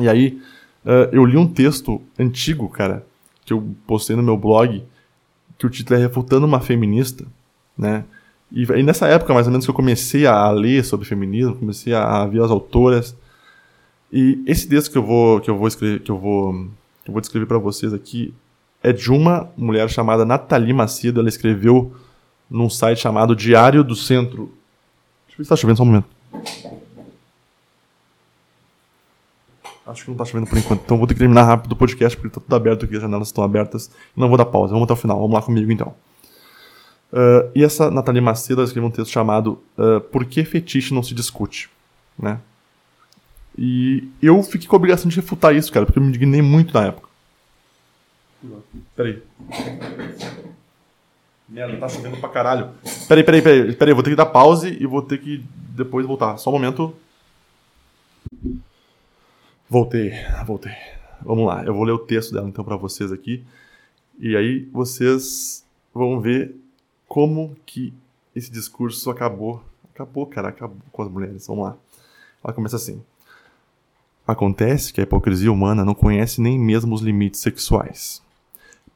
E 0.00 0.08
aí, 0.08 0.40
uh, 0.86 1.12
eu 1.12 1.26
li 1.26 1.36
um 1.36 1.46
texto 1.46 2.00
antigo, 2.18 2.66
cara, 2.70 3.04
que 3.44 3.52
eu 3.52 3.62
postei 3.86 4.16
no 4.16 4.22
meu 4.22 4.38
blog, 4.38 4.82
que 5.58 5.66
o 5.66 5.70
título 5.70 6.00
é 6.00 6.02
Refutando 6.02 6.46
uma 6.46 6.60
Feminista, 6.60 7.26
né? 7.76 8.04
E, 8.54 8.62
e, 8.62 8.82
nessa 8.84 9.08
época, 9.08 9.34
mais 9.34 9.48
ou 9.48 9.50
menos, 9.50 9.66
que 9.66 9.70
eu 9.70 9.74
comecei 9.74 10.26
a 10.26 10.48
ler 10.52 10.84
sobre 10.84 11.04
feminismo, 11.04 11.56
comecei 11.56 11.92
a, 11.92 12.22
a 12.22 12.26
ver 12.26 12.40
as 12.40 12.52
autoras. 12.52 13.16
E 14.12 14.40
esse 14.46 14.68
texto 14.68 14.92
que 14.92 14.96
eu 14.96 15.02
vou 15.02 15.40
que 15.40 15.50
eu 15.50 15.58
vou 15.58 15.66
escrever, 15.66 16.00
que 16.00 16.10
eu 16.10 16.16
vou 16.16 16.52
que 17.02 17.10
eu 17.10 17.12
vou 17.12 17.20
descrever 17.20 17.46
para 17.46 17.58
vocês 17.58 17.92
aqui 17.92 18.32
é 18.80 18.92
de 18.92 19.10
uma 19.10 19.50
mulher 19.56 19.90
chamada 19.90 20.24
Nathalie 20.24 20.72
Macedo, 20.72 21.18
ela 21.18 21.28
escreveu 21.28 21.92
num 22.48 22.70
site 22.70 23.00
chamado 23.00 23.34
Diário 23.34 23.82
do 23.82 23.96
Centro. 23.96 24.52
Deixa 25.26 25.32
eu 25.32 25.38
ver 25.38 25.44
se 25.44 25.48
tá 25.48 25.56
chovendo 25.56 25.78
só 25.78 25.82
um 25.82 25.86
momento. 25.86 26.06
Acho 29.84 30.04
que 30.04 30.10
não 30.10 30.16
tá 30.16 30.24
chovendo 30.24 30.48
por 30.48 30.58
enquanto, 30.58 30.82
então 30.84 30.96
vou 30.96 31.06
ter 31.08 31.14
que 31.14 31.20
terminar 31.20 31.42
rápido 31.42 31.72
o 31.72 31.76
podcast 31.76 32.16
porque 32.16 32.32
tá 32.32 32.40
tudo 32.40 32.54
aberto 32.54 32.84
aqui, 32.84 32.94
as 32.94 33.02
janelas 33.02 33.28
estão 33.28 33.42
abertas. 33.42 33.90
Não 34.16 34.28
vou 34.28 34.38
dar 34.38 34.44
pausa, 34.44 34.72
vamos 34.72 34.84
até 34.84 34.92
o 34.92 34.96
final. 34.96 35.18
Vamos 35.18 35.34
lá 35.34 35.42
comigo 35.42 35.72
então. 35.72 35.92
Uh, 37.14 37.48
e 37.54 37.62
essa 37.62 37.92
Nathalie 37.92 38.20
Macedo 38.20 38.60
escreveu 38.64 38.88
um 38.88 38.90
texto 38.90 39.12
chamado 39.12 39.62
uh, 39.78 40.00
Por 40.00 40.24
que 40.24 40.44
fetiche 40.44 40.92
não 40.92 41.00
se 41.00 41.14
discute? 41.14 41.70
Né? 42.18 42.40
E 43.56 44.08
eu 44.20 44.42
fiquei 44.42 44.66
com 44.66 44.74
a 44.74 44.78
obrigação 44.78 45.08
de 45.08 45.14
refutar 45.14 45.54
isso, 45.54 45.72
cara, 45.72 45.86
porque 45.86 46.00
eu 46.00 46.02
me 46.02 46.08
indignei 46.08 46.42
muito 46.42 46.74
na 46.74 46.86
época. 46.86 47.08
Peraí. 48.96 49.22
Merda, 51.48 51.76
tá 51.78 51.88
chovendo 51.88 52.16
pra 52.16 52.28
caralho. 52.28 52.70
Peraí, 53.06 53.22
peraí, 53.22 53.42
peraí, 53.42 53.76
peraí, 53.76 53.94
vou 53.94 54.02
ter 54.02 54.10
que 54.10 54.16
dar 54.16 54.26
pause 54.26 54.76
e 54.80 54.84
vou 54.84 55.00
ter 55.00 55.18
que 55.18 55.44
depois 55.68 56.04
voltar. 56.04 56.36
Só 56.36 56.50
um 56.50 56.54
momento. 56.54 56.96
Voltei, 59.70 60.12
voltei. 60.44 60.72
Vamos 61.22 61.46
lá, 61.46 61.64
eu 61.64 61.72
vou 61.72 61.84
ler 61.84 61.92
o 61.92 61.98
texto 61.98 62.32
dela 62.32 62.48
então 62.48 62.64
para 62.64 62.76
vocês 62.76 63.12
aqui. 63.12 63.44
E 64.18 64.36
aí 64.36 64.68
vocês 64.72 65.64
vão 65.94 66.20
ver 66.20 66.56
como 67.14 67.54
que 67.64 67.94
esse 68.34 68.50
discurso 68.50 69.08
acabou. 69.08 69.62
Acabou, 69.94 70.26
cara, 70.26 70.48
acabou 70.48 70.78
com 70.90 71.00
as 71.00 71.08
mulheres. 71.08 71.46
Vamos 71.46 71.66
lá. 71.66 71.76
Ela 72.42 72.52
começa 72.52 72.74
assim. 72.74 73.00
Acontece 74.26 74.92
que 74.92 75.00
a 75.00 75.04
hipocrisia 75.04 75.52
humana 75.52 75.84
não 75.84 75.94
conhece 75.94 76.40
nem 76.40 76.58
mesmo 76.58 76.92
os 76.92 77.02
limites 77.02 77.38
sexuais. 77.38 78.20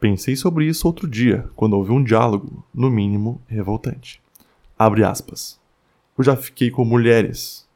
Pensei 0.01 0.35
sobre 0.35 0.67
isso 0.67 0.89
outro 0.89 1.07
dia, 1.07 1.49
quando 1.55 1.75
ouvi 1.75 1.93
um 1.93 2.03
diálogo, 2.03 2.65
no 2.75 2.91
mínimo, 2.91 3.41
revoltante. 3.47 4.21
Abre 4.77 5.05
aspas. 5.05 5.57
Eu 6.19 6.25
já 6.25 6.35
fiquei 6.35 6.73
com 6.73 6.85
mulheres. 6.85 7.69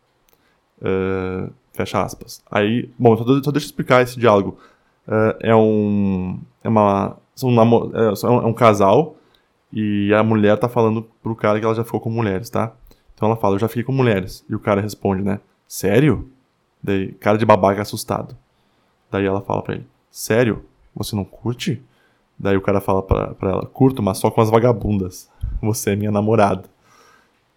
Uh, 0.81 1.53
fecha 1.73 2.03
aspas. 2.03 2.43
Aí, 2.51 2.91
bom, 2.99 3.17
só, 3.17 3.23
só 3.23 3.53
deixa 3.53 3.67
eu 3.67 3.71
explicar 3.71 4.03
esse 4.03 4.19
diálogo. 4.19 4.59
Uh, 5.07 5.39
é 5.39 5.55
um. 5.55 6.41
É 6.65 6.69
uma. 6.69 7.17
São 7.37 7.49
é, 7.51 8.45
é 8.45 8.47
um 8.47 8.53
casal 8.53 9.17
e 9.73 10.13
a 10.13 10.23
mulher 10.23 10.59
tá 10.59 10.69
falando 10.69 11.03
pro 11.23 11.35
cara 11.35 11.59
que 11.59 11.65
ela 11.65 11.75
já 11.75 11.85
ficou 11.85 12.01
com 12.01 12.11
mulheres, 12.11 12.51
tá? 12.51 12.73
Então 13.15 13.29
ela 13.29 13.37
fala, 13.37 13.55
eu 13.55 13.59
já 13.59 13.69
fiquei 13.69 13.83
com 13.83 13.93
mulheres. 13.93 14.45
E 14.49 14.55
o 14.55 14.59
cara 14.59 14.81
responde, 14.81 15.23
né? 15.23 15.41
Sério? 15.67 16.29
Daí, 16.83 17.13
cara 17.13 17.39
de 17.39 17.47
babaca 17.47 17.81
assustado. 17.81 18.37
Daí 19.11 19.25
ela 19.25 19.41
fala 19.41 19.63
pra 19.63 19.75
ele, 19.75 19.87
sério? 20.11 20.65
Você 20.95 21.17
não 21.17 21.25
curte? 21.25 21.83
Daí 22.39 22.57
o 22.57 22.61
cara 22.61 22.81
fala 22.81 23.03
pra, 23.03 23.35
pra 23.35 23.51
ela, 23.51 23.67
curto, 23.67 24.03
mas 24.03 24.19
só 24.19 24.31
com 24.31 24.41
as 24.41 24.51
vagabundas. 24.51 25.31
Você 25.63 25.93
é 25.93 25.97
minha 25.97 26.11
namorada. 26.11 26.65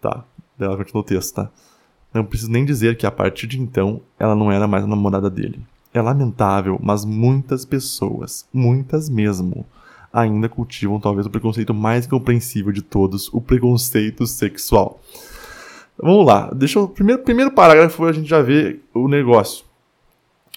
Tá. 0.00 0.24
Daí 0.56 0.68
ela 0.68 0.76
continua 0.76 1.02
o 1.02 1.04
texto, 1.04 1.34
tá? 1.34 1.50
Não 2.14 2.24
preciso 2.24 2.50
nem 2.50 2.64
dizer 2.64 2.96
que 2.96 3.04
a 3.06 3.10
partir 3.10 3.46
de 3.46 3.60
então 3.60 4.00
ela 4.18 4.34
não 4.34 4.50
era 4.50 4.66
mais 4.66 4.84
a 4.84 4.86
namorada 4.86 5.28
dele. 5.28 5.60
É 5.92 6.00
lamentável, 6.00 6.78
mas 6.82 7.04
muitas 7.04 7.64
pessoas, 7.64 8.46
muitas 8.52 9.08
mesmo, 9.08 9.66
ainda 10.16 10.48
cultivam 10.48 10.98
talvez 10.98 11.26
o 11.26 11.30
preconceito 11.30 11.74
mais 11.74 12.06
compreensível 12.06 12.72
de 12.72 12.80
todos, 12.80 13.28
o 13.34 13.40
preconceito 13.40 14.26
sexual. 14.26 14.98
Vamos 15.98 16.26
lá, 16.26 16.50
deixa 16.54 16.78
eu. 16.78 16.88
Primeiro, 16.88 17.22
primeiro 17.22 17.50
parágrafo 17.50 18.02
a 18.06 18.12
gente 18.12 18.26
já 18.26 18.40
vê 18.40 18.80
o 18.94 19.08
negócio. 19.08 19.64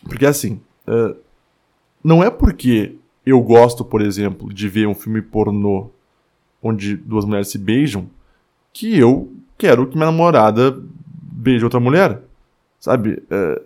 Porque 0.03 0.25
assim, 0.25 0.61
uh, 0.87 1.13
não 2.01 2.23
é 2.23 2.29
porque 2.29 2.95
eu 3.25 3.41
gosto, 3.41 3.83
por 3.83 4.01
exemplo, 4.01 4.53
de 4.53 4.69
ver 4.69 4.87
um 4.87 4.95
filme 4.95 5.21
pornô 5.21 5.89
onde 6.63 6.95
duas 6.95 7.25
mulheres 7.25 7.49
se 7.49 7.57
beijam 7.57 8.09
que 8.71 8.97
eu 8.97 9.29
quero 9.57 9.87
que 9.87 9.97
minha 9.97 10.09
namorada 10.09 10.81
beije 11.33 11.65
outra 11.65 11.81
mulher. 11.81 12.21
Sabe? 12.79 13.21
Uh, 13.29 13.61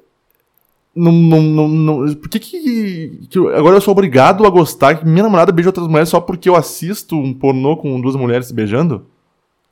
não, 0.96 1.12
não, 1.12 1.42
não, 1.42 1.68
não, 1.68 2.14
por 2.16 2.30
que, 2.30 2.40
que, 2.40 3.20
que 3.28 3.38
eu, 3.40 3.56
agora 3.56 3.78
eu 3.78 3.82
sou 3.82 3.92
obrigado 3.92 4.46
a 4.46 4.50
gostar 4.50 4.96
que 4.96 5.06
minha 5.06 5.24
namorada 5.24 5.52
beije 5.52 5.70
outras 5.70 5.88
mulheres 5.88 6.10
só 6.10 6.20
porque 6.20 6.48
eu 6.48 6.56
assisto 6.56 7.18
um 7.18 7.34
pornô 7.34 7.76
com 7.78 8.00
duas 8.00 8.16
mulheres 8.16 8.48
se 8.48 8.54
beijando? 8.54 9.06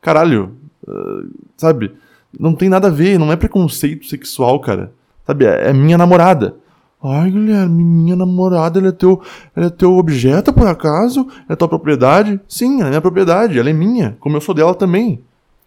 Caralho, 0.02 0.54
uh, 0.88 1.30
sabe? 1.56 1.92
Não 2.38 2.56
tem 2.56 2.70
nada 2.70 2.88
a 2.88 2.92
ver, 2.92 3.20
não 3.20 3.32
é 3.32 3.36
preconceito 3.36 4.08
sexual, 4.08 4.60
cara. 4.60 4.94
Sabe? 5.28 5.46
É, 5.46 5.70
é 5.70 5.74
minha 5.74 5.98
namorada. 5.98 6.56
Ai, 7.04 7.30
Guilherme, 7.30 7.84
minha 7.84 8.16
namorada, 8.16 8.80
ela 8.80 8.90
é 8.90 8.92
teu, 8.92 9.22
ela 9.56 9.68
é 9.68 9.70
teu 9.70 9.98
objeto, 9.98 10.54
por 10.54 10.68
acaso? 10.68 11.28
É 11.50 11.56
tua 11.56 11.68
propriedade? 11.68 12.40
Sim, 12.48 12.80
ela 12.80 12.88
é 12.88 12.90
minha 12.90 13.02
propriedade, 13.02 13.60
ela 13.60 13.70
é 13.70 13.74
minha, 13.74 14.18
como 14.20 14.38
eu 14.38 14.42
sou 14.42 14.54
dela 14.54 14.76
também, 14.76 15.22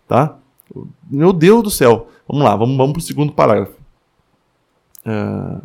tá? 0.08 0.36
Meu 1.10 1.32
Deus 1.32 1.62
do 1.62 1.70
céu. 1.70 2.08
Vamos 2.28 2.44
lá, 2.44 2.56
vamos, 2.56 2.76
vamos 2.76 2.92
pro 2.92 3.02
segundo 3.02 3.32
parágrafo. 3.32 3.83
Uh, 5.06 5.60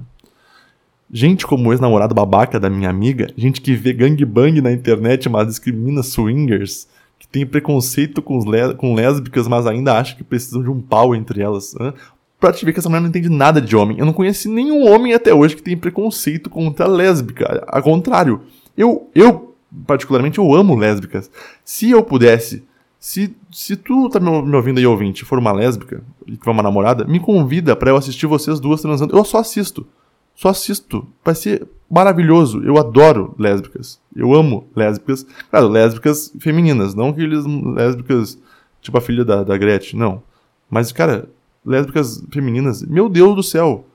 gente 1.11 1.45
como 1.45 1.69
o 1.69 1.73
ex-namorado 1.73 2.13
babaca 2.13 2.59
da 2.59 2.69
minha 2.69 2.89
amiga, 2.89 3.27
gente 3.35 3.61
que 3.61 3.73
vê 3.73 3.93
gangbang 3.93 4.61
na 4.61 4.71
internet, 4.71 5.27
mas 5.29 5.47
discrimina 5.47 6.03
swingers, 6.03 6.87
que 7.17 7.27
tem 7.27 7.45
preconceito 7.45 8.21
com, 8.21 8.39
com 8.77 8.93
lésbicas, 8.93 9.47
mas 9.47 9.65
ainda 9.65 9.97
acha 9.97 10.15
que 10.15 10.23
precisam 10.23 10.61
de 10.61 10.69
um 10.69 10.81
pau 10.81 11.15
entre 11.15 11.41
elas. 11.41 11.75
Hein? 11.79 11.93
Pra 12.39 12.53
te 12.53 12.63
ver 12.63 12.71
que 12.71 12.79
essa 12.79 12.87
mulher 12.87 13.01
não 13.01 13.09
entende 13.09 13.27
nada 13.27 13.59
de 13.59 13.75
homem. 13.75 13.97
Eu 13.99 14.05
não 14.05 14.13
conheci 14.13 14.47
nenhum 14.47 14.87
homem 14.87 15.13
até 15.13 15.33
hoje 15.33 15.55
que 15.55 15.63
tem 15.63 15.75
preconceito 15.75 16.49
contra 16.49 16.87
lésbica. 16.87 17.65
Ao 17.67 17.83
contrário, 17.83 18.41
eu, 18.77 19.09
eu 19.13 19.49
particularmente, 19.85 20.39
eu 20.39 20.53
amo 20.53 20.75
lésbicas. 20.75 21.29
Se 21.63 21.89
eu 21.91 22.03
pudesse 22.03 22.63
se, 22.99 23.33
se 23.49 23.77
tu 23.77 24.09
tá 24.09 24.19
me, 24.19 24.29
ouvindo 24.29 24.77
aí, 24.77 24.85
ouvinte, 24.85 25.23
for 25.23 25.39
uma 25.39 25.53
lésbica 25.53 26.03
e 26.27 26.35
for 26.35 26.51
uma 26.51 26.61
namorada, 26.61 27.05
me 27.05 27.19
convida 27.19 27.73
para 27.73 27.91
eu 27.91 27.95
assistir 27.95 28.27
vocês 28.27 28.59
duas 28.59 28.81
transando. 28.81 29.15
Eu 29.15 29.23
só 29.23 29.37
assisto. 29.37 29.87
Só 30.35 30.49
assisto. 30.49 31.07
Vai 31.23 31.33
ser 31.33 31.65
maravilhoso. 31.89 32.61
Eu 32.61 32.77
adoro 32.77 33.33
lésbicas. 33.39 34.01
Eu 34.13 34.33
amo 34.33 34.67
lésbicas. 34.75 35.25
Claro, 35.49 35.69
lésbicas 35.69 36.33
femininas, 36.39 36.93
não 36.93 37.09
aqueles 37.09 37.45
lésbicas 37.45 38.37
tipo 38.81 38.97
a 38.97 39.01
filha 39.01 39.23
da, 39.23 39.43
da 39.43 39.57
Gretchen, 39.57 39.97
não. 39.97 40.21
Mas, 40.69 40.91
cara, 40.91 41.29
lésbicas 41.65 42.21
femininas, 42.31 42.83
meu 42.83 43.07
Deus 43.07 43.35
do 43.35 43.43
céu. 43.43 43.85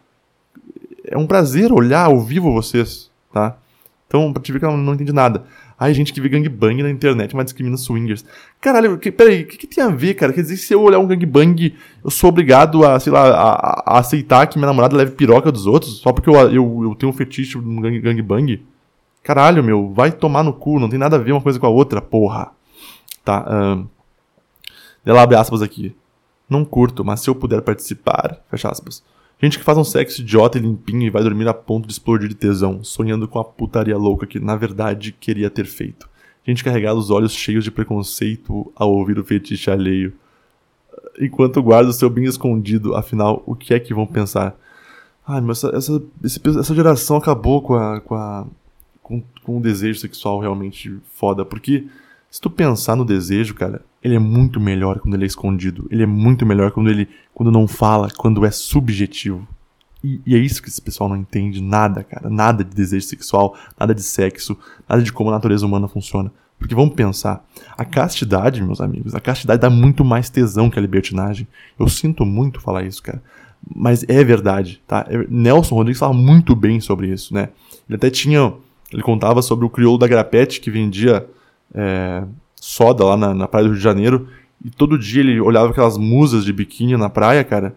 É 1.05 1.19
um 1.19 1.27
prazer 1.27 1.73
olhar 1.73 2.07
ao 2.07 2.21
vivo 2.21 2.53
vocês, 2.53 3.11
tá? 3.33 3.59
Então, 4.07 4.33
pra 4.33 4.43
te 4.43 4.53
ver 4.53 4.59
que 4.59 4.65
ela 4.65 4.77
não 4.77 4.95
entende 4.95 5.13
nada. 5.13 5.45
Ai, 5.79 5.93
gente 5.93 6.13
que 6.13 6.21
vê 6.21 6.29
gangbang 6.29 6.83
na 6.83 6.91
internet, 6.91 7.35
mas 7.35 7.47
discrimina 7.47 7.77
swingers. 7.77 8.25
Caralho, 8.61 8.97
que, 8.97 9.11
peraí, 9.11 9.43
o 9.43 9.47
que, 9.47 9.57
que, 9.57 9.67
tem 9.67 9.83
a 9.83 9.89
ver, 9.89 10.15
cara? 10.15 10.33
Quer 10.33 10.43
dizer, 10.43 10.57
se 10.57 10.73
eu 10.73 10.83
olhar 10.83 11.01
um 11.01 11.07
gangbang, 11.07 11.75
eu 12.03 12.11
sou 12.11 12.29
obrigado 12.29 12.87
a, 12.87 13.01
sei 13.01 13.13
lá, 13.13 13.29
a, 13.29 13.83
a 13.95 13.99
aceitar 13.99 14.47
que 14.47 14.57
minha 14.57 14.69
namorada 14.69 14.97
leve 14.97 15.13
piroca 15.13 15.51
dos 15.51 15.67
outros, 15.67 15.99
só 15.99 16.13
porque 16.13 16.31
eu, 16.31 16.35
eu, 16.35 16.81
eu 16.85 16.95
tenho 16.95 17.11
um 17.11 17.15
fetiche 17.15 17.59
num 17.59 17.81
gang, 17.81 17.99
gangbang? 18.01 18.63
Caralho, 19.23 19.65
meu, 19.65 19.93
vai 19.93 20.13
tomar 20.13 20.45
no 20.45 20.53
cu, 20.53 20.79
não 20.79 20.89
tem 20.89 20.99
nada 20.99 21.17
a 21.17 21.19
ver 21.19 21.33
uma 21.33 21.41
coisa 21.41 21.59
com 21.59 21.67
a 21.67 21.71
outra, 21.71 22.01
porra. 22.01 22.53
Tá, 23.25 23.45
um, 23.51 23.87
ela 25.05 25.23
abre 25.23 25.37
aspas 25.37 25.61
aqui. 25.61 25.95
Não 26.49 26.65
curto, 26.65 27.05
mas 27.05 27.21
se 27.21 27.29
eu 27.29 27.35
puder 27.35 27.63
participar, 27.63 28.39
fecha 28.51 28.69
aspas. 28.69 29.03
Gente 29.45 29.59
que 29.59 29.65
faz 29.65 29.77
um 29.77 29.85
sexo 29.85 30.23
idiota 30.23 30.57
e 30.57 30.61
limpinho 30.63 31.03
e 31.03 31.11
vai 31.11 31.23
dormir 31.23 31.47
a 31.47 31.53
ponto 31.53 31.87
de 31.87 31.93
explodir 31.93 32.31
de 32.31 32.35
tesão, 32.35 32.83
sonhando 32.83 33.29
com 33.29 33.39
a 33.39 33.45
putaria 33.45 33.95
louca 33.95 34.27
que 34.27 34.41
na 34.41 34.57
verdade 34.57 35.13
queria 35.13 35.51
ter 35.51 35.67
feito. 35.67 36.09
Gente 36.47 36.65
carregada 36.65 36.99
os 36.99 37.11
olhos 37.11 37.35
cheios 37.35 37.63
de 37.63 37.71
preconceito 37.71 38.73
ao 38.75 38.91
ouvir 38.91 39.19
o 39.19 39.25
fetiche 39.25 39.71
alheio. 39.71 40.15
Enquanto 41.21 41.63
guarda 41.63 41.91
o 41.91 41.93
seu 41.93 42.09
bem 42.09 42.25
escondido, 42.25 42.97
afinal, 42.97 43.43
o 43.45 43.55
que 43.55 43.75
é 43.75 43.79
que 43.79 43.93
vão 43.93 44.07
pensar? 44.07 44.57
Ai, 45.29 45.43
mas 45.43 45.63
essa, 45.63 45.77
essa, 46.25 46.59
essa 46.61 46.75
geração 46.75 47.19
acabou 47.19 47.61
com 47.61 47.75
a, 47.75 48.01
com 48.01 48.15
a 48.15 48.47
com, 49.03 49.23
com 49.43 49.59
um 49.59 49.61
desejo 49.61 50.01
sexual 50.01 50.41
realmente 50.41 50.99
foda, 51.13 51.45
porque 51.45 51.87
se 52.35 52.41
tu 52.41 52.51
pensar 52.51 52.97
no 52.97 53.05
desejo, 53.05 53.55
cara, 53.55 53.81
ele 54.03 54.17
é 54.17 54.19
muito 54.19 54.59
melhor 54.59 54.99
quando 54.99 55.15
ele 55.15 55.23
é 55.23 55.27
escondido. 55.29 55.87
Ele 55.89 56.03
é 56.03 56.07
muito 56.07 56.45
melhor 56.45 56.73
quando 56.73 56.91
ele 56.91 57.09
quando 57.33 57.49
não 57.49 57.69
fala, 57.69 58.09
quando 58.11 58.45
é 58.45 58.51
subjetivo. 58.51 59.47
E, 60.03 60.21
e, 60.27 60.35
é 60.35 60.39
isso 60.39 60.61
que 60.61 60.69
esse 60.69 60.83
pessoal 60.83 61.09
não 61.09 61.17
entende 61.17 61.63
nada, 61.63 62.03
cara. 62.03 62.29
Nada 62.29 62.65
de 62.65 62.75
desejo 62.75 63.07
sexual, 63.07 63.57
nada 63.79 63.95
de 63.95 64.03
sexo, 64.03 64.59
nada 64.89 65.01
de 65.01 65.13
como 65.13 65.31
a 65.31 65.33
natureza 65.33 65.65
humana 65.65 65.87
funciona. 65.87 66.33
Porque 66.59 66.75
vamos 66.75 66.97
pensar, 66.97 67.47
a 67.79 67.85
castidade, 67.85 68.61
meus 68.61 68.81
amigos, 68.81 69.15
a 69.15 69.21
castidade 69.21 69.61
dá 69.63 69.71
muito 69.71 70.05
mais 70.05 70.29
tesão 70.29 70.69
que 70.69 70.77
a 70.77 70.83
libertinagem. 70.83 71.47
Eu 71.79 71.87
sinto 71.87 72.27
muito 72.27 72.61
falar 72.61 72.83
isso, 72.83 73.01
cara. 73.01 73.23
Mas 73.73 74.05
é 74.09 74.25
verdade, 74.25 74.83
tá? 74.89 75.07
É, 75.09 75.25
Nelson 75.31 75.77
Rodrigues 75.77 76.01
fala 76.01 76.13
muito 76.13 76.57
bem 76.57 76.81
sobre 76.81 77.13
isso, 77.13 77.33
né? 77.33 77.51
Ele 77.89 77.95
até 77.95 78.11
tinha. 78.11 78.53
Ele 78.93 79.03
contava 79.03 79.41
sobre 79.41 79.65
o 79.65 79.71
crioulo 79.71 79.99
da 79.99 80.09
Grapete 80.09 80.61
que 80.61 80.69
vendia 80.69 81.25
é, 81.73 82.25
soda 82.65 83.05
lá 83.05 83.17
na, 83.17 83.35
na 83.35 83.47
praia 83.47 83.65
do 83.65 83.71
Rio 83.71 83.79
de 83.79 83.85
Janeiro. 83.85 84.29
E 84.65 84.71
todo 84.71 84.99
dia 84.99 85.21
ele 85.21 85.41
olhava 85.41 85.71
aquelas 85.71 85.99
musas 85.99 86.45
de 86.45 86.53
biquíni 86.53 86.97
na 86.97 87.11
praia, 87.11 87.45
cara. 87.45 87.77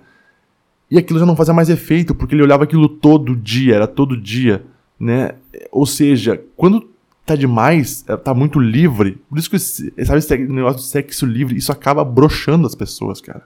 E 0.89 0.97
aquilo 0.97 1.19
já 1.19 1.25
não 1.25 1.35
fazia 1.35 1.53
mais 1.53 1.69
efeito, 1.69 2.15
porque 2.15 2.33
ele 2.33 2.43
olhava 2.43 2.63
aquilo 2.63 2.87
todo 2.87 3.35
dia, 3.35 3.75
era 3.75 3.87
todo 3.87 4.15
dia, 4.15 4.63
né? 4.97 5.31
Ou 5.69 5.85
seja, 5.85 6.41
quando 6.55 6.89
tá 7.25 7.35
demais, 7.35 8.05
é, 8.07 8.15
tá 8.15 8.33
muito 8.33 8.57
livre, 8.57 9.21
por 9.29 9.37
isso 9.37 9.49
que, 9.49 9.59
sabe, 9.59 10.19
esse 10.19 10.37
negócio 10.37 10.77
do 10.77 10.83
sexo 10.83 11.25
livre, 11.25 11.57
isso 11.57 11.73
acaba 11.73 12.05
broxando 12.05 12.65
as 12.65 12.73
pessoas, 12.73 13.19
cara. 13.19 13.43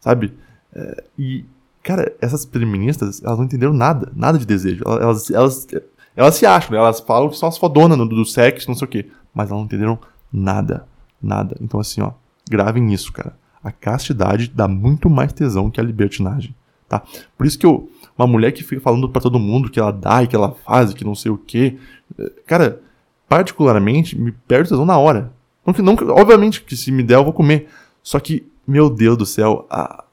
Sabe? 0.00 0.32
É, 0.74 1.04
e, 1.16 1.44
cara, 1.84 2.12
essas 2.20 2.44
feministas, 2.44 3.22
elas 3.22 3.38
não 3.38 3.44
entenderam 3.44 3.72
nada, 3.72 4.10
nada 4.16 4.36
de 4.36 4.44
desejo. 4.44 4.82
Elas, 4.84 5.30
elas, 5.30 5.68
elas 6.16 6.34
se 6.34 6.44
acham, 6.44 6.72
né? 6.72 6.78
Elas 6.78 6.98
falam 6.98 7.28
que 7.28 7.36
são 7.36 7.48
as 7.48 7.56
fodonas 7.56 7.96
do, 7.96 8.08
do 8.08 8.24
sexo, 8.24 8.68
não 8.68 8.74
sei 8.74 8.86
o 8.86 8.90
quê 8.90 9.06
mas 9.34 9.48
elas 9.48 9.60
não 9.60 9.66
entenderam 9.66 9.98
nada. 10.32 10.86
Nada. 11.22 11.56
Então, 11.60 11.78
assim, 11.78 12.00
ó, 12.00 12.12
gravem 12.50 12.92
isso, 12.92 13.12
cara. 13.12 13.36
A 13.62 13.70
castidade 13.70 14.48
dá 14.48 14.66
muito 14.66 15.08
mais 15.08 15.32
tesão 15.32 15.70
que 15.70 15.80
a 15.80 15.84
libertinagem, 15.84 16.54
tá? 16.88 17.02
Por 17.38 17.46
isso 17.46 17.58
que 17.58 17.64
eu, 17.64 17.88
uma 18.18 18.26
mulher 18.26 18.50
que 18.52 18.64
fica 18.64 18.80
falando 18.80 19.08
para 19.08 19.22
todo 19.22 19.38
mundo 19.38 19.70
que 19.70 19.78
ela 19.78 19.92
dá 19.92 20.22
e 20.22 20.26
que 20.26 20.34
ela 20.34 20.50
faz 20.50 20.90
e 20.90 20.94
que 20.94 21.04
não 21.04 21.14
sei 21.14 21.30
o 21.30 21.38
quê, 21.38 21.78
eh, 22.18 22.32
cara, 22.44 22.80
particularmente, 23.28 24.18
me 24.18 24.32
perde 24.32 24.68
tesão 24.68 24.84
na 24.84 24.98
hora. 24.98 25.32
Não, 25.64 25.72
não, 25.94 25.94
obviamente 26.16 26.62
que 26.62 26.76
se 26.76 26.90
me 26.90 27.04
der 27.04 27.14
eu 27.14 27.24
vou 27.24 27.32
comer. 27.32 27.68
Só 28.02 28.18
que, 28.18 28.44
meu 28.66 28.90
Deus 28.90 29.16
do 29.16 29.24
céu, 29.24 29.64
a, 29.70 30.04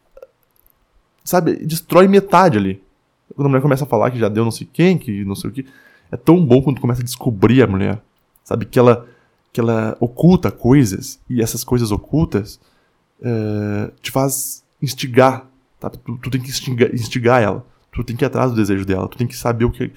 sabe, 1.23 1.55
destrói 1.65 2.07
metade 2.07 2.57
ali. 2.57 2.81
quando 3.35 3.47
a 3.47 3.49
mulher 3.49 3.61
começa 3.61 3.83
a 3.83 3.87
falar 3.87 4.11
que 4.11 4.19
já 4.19 4.29
deu 4.29 4.43
não 4.43 4.51
sei 4.51 4.67
quem, 4.71 4.97
que 4.97 5.25
não 5.25 5.35
sei 5.35 5.49
o 5.49 5.53
que, 5.53 5.65
é 6.11 6.17
tão 6.17 6.43
bom 6.43 6.61
quando 6.61 6.79
começa 6.79 7.01
a 7.01 7.05
descobrir 7.05 7.63
a 7.63 7.67
mulher. 7.67 8.01
Sabe? 8.49 8.65
Que 8.65 8.79
ela, 8.79 9.05
que 9.53 9.59
ela 9.59 9.95
oculta 9.99 10.49
coisas, 10.49 11.19
e 11.29 11.39
essas 11.39 11.63
coisas 11.63 11.91
ocultas 11.91 12.59
é, 13.21 13.91
te 14.01 14.09
faz 14.09 14.65
instigar. 14.81 15.45
Tá? 15.79 15.87
Tu, 15.91 16.17
tu 16.17 16.31
tem 16.31 16.41
que 16.41 16.49
instigar, 16.49 16.91
instigar 16.91 17.43
ela. 17.43 17.63
Tu 17.91 18.03
tem 18.03 18.15
que 18.15 18.23
ir 18.23 18.25
atrás 18.25 18.49
do 18.49 18.55
desejo 18.55 18.83
dela. 18.85 19.07
Tu 19.07 19.19
tem 19.19 19.27
que 19.27 19.37
saber 19.37 19.65
o 19.65 19.71
que. 19.71 19.89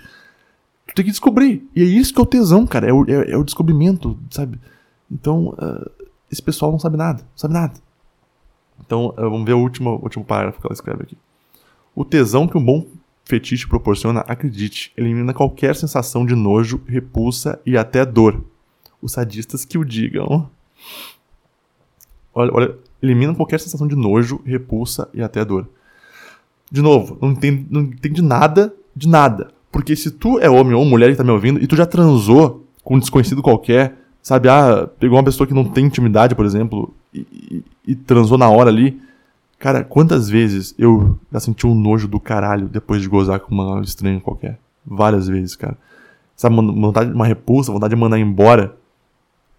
Tu 0.86 0.94
tem 0.94 1.02
que 1.02 1.10
descobrir. 1.10 1.66
E 1.74 1.80
é 1.80 1.84
isso 1.84 2.12
que 2.12 2.20
é 2.20 2.22
o 2.22 2.26
tesão, 2.26 2.66
cara. 2.66 2.90
É 2.90 2.92
o, 2.92 3.08
é, 3.08 3.30
é 3.30 3.36
o 3.38 3.42
descobrimento, 3.42 4.18
sabe? 4.30 4.60
Então, 5.10 5.54
uh, 5.54 5.90
esse 6.30 6.42
pessoal 6.42 6.70
não 6.70 6.78
sabe 6.78 6.98
nada. 6.98 7.22
Não 7.22 7.36
sabe 7.36 7.54
nada. 7.54 7.72
Então, 8.84 9.14
uh, 9.16 9.30
vamos 9.30 9.46
ver 9.46 9.54
o 9.54 9.60
último, 9.60 9.98
último 10.02 10.26
parágrafo 10.26 10.60
que 10.60 10.66
ela 10.66 10.74
escreve 10.74 11.04
aqui. 11.04 11.16
O 11.94 12.04
tesão 12.04 12.46
que 12.46 12.58
um 12.58 12.62
bom 12.62 12.86
fetiche 13.24 13.66
proporciona, 13.66 14.20
acredite, 14.20 14.92
elimina 14.96 15.32
qualquer 15.32 15.76
sensação 15.76 16.26
de 16.26 16.34
nojo, 16.34 16.80
repulsa 16.86 17.60
e 17.64 17.76
até 17.76 18.04
dor. 18.04 18.42
Os 19.00 19.12
sadistas 19.12 19.64
que 19.64 19.78
o 19.78 19.84
digam. 19.84 20.48
Olha, 22.34 22.50
olha, 22.54 22.74
elimina 23.02 23.34
qualquer 23.34 23.60
sensação 23.60 23.86
de 23.86 23.96
nojo, 23.96 24.40
repulsa 24.44 25.08
e 25.12 25.22
até 25.22 25.44
dor. 25.44 25.68
De 26.70 26.80
novo, 26.80 27.18
não 27.20 27.32
entende, 27.32 27.66
não 27.70 27.82
entende 27.82 28.22
nada 28.22 28.74
de 28.94 29.08
nada. 29.08 29.50
Porque 29.70 29.96
se 29.96 30.10
tu 30.10 30.38
é 30.38 30.48
homem 30.48 30.74
ou 30.74 30.84
mulher 30.84 31.10
que 31.10 31.16
tá 31.16 31.24
me 31.24 31.30
ouvindo 31.30 31.62
e 31.62 31.66
tu 31.66 31.76
já 31.76 31.86
transou 31.86 32.66
com 32.84 32.96
um 32.96 32.98
desconhecido 32.98 33.42
qualquer, 33.42 33.96
sabe, 34.22 34.48
ah, 34.48 34.88
pegou 34.98 35.16
uma 35.16 35.24
pessoa 35.24 35.46
que 35.46 35.54
não 35.54 35.64
tem 35.64 35.86
intimidade, 35.86 36.34
por 36.34 36.44
exemplo, 36.44 36.94
e, 37.12 37.20
e, 37.30 37.64
e 37.92 37.94
transou 37.94 38.36
na 38.38 38.48
hora 38.48 38.70
ali, 38.70 39.00
Cara, 39.62 39.84
quantas 39.84 40.28
vezes 40.28 40.74
eu 40.76 41.16
já 41.30 41.38
senti 41.38 41.68
um 41.68 41.74
nojo 41.76 42.08
do 42.08 42.18
caralho 42.18 42.66
depois 42.66 43.00
de 43.00 43.08
gozar 43.08 43.38
com 43.38 43.54
uma 43.54 43.80
estranha 43.80 44.20
qualquer? 44.20 44.58
Várias 44.84 45.28
vezes, 45.28 45.54
cara. 45.54 45.78
Sabe, 46.34 46.56
vontade, 46.56 47.12
uma 47.12 47.24
repulsa, 47.24 47.70
vontade 47.70 47.94
de 47.94 48.00
mandar 48.00 48.18
embora. 48.18 48.76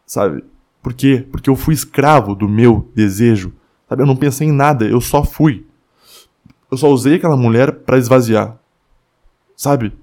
Sabe? 0.06 0.44
Por 0.82 0.94
quê? 0.94 1.26
Porque 1.32 1.50
eu 1.50 1.56
fui 1.56 1.74
escravo 1.74 2.36
do 2.36 2.50
meu 2.50 2.92
desejo. 2.94 3.54
Sabe? 3.88 4.02
Eu 4.02 4.06
não 4.06 4.18
pensei 4.18 4.50
em 4.50 4.52
nada, 4.52 4.84
eu 4.84 5.00
só 5.00 5.24
fui. 5.24 5.66
Eu 6.70 6.76
só 6.76 6.90
usei 6.90 7.16
aquela 7.16 7.38
mulher 7.38 7.72
para 7.72 7.98
esvaziar. 7.98 8.60
Sabe? 9.56 9.94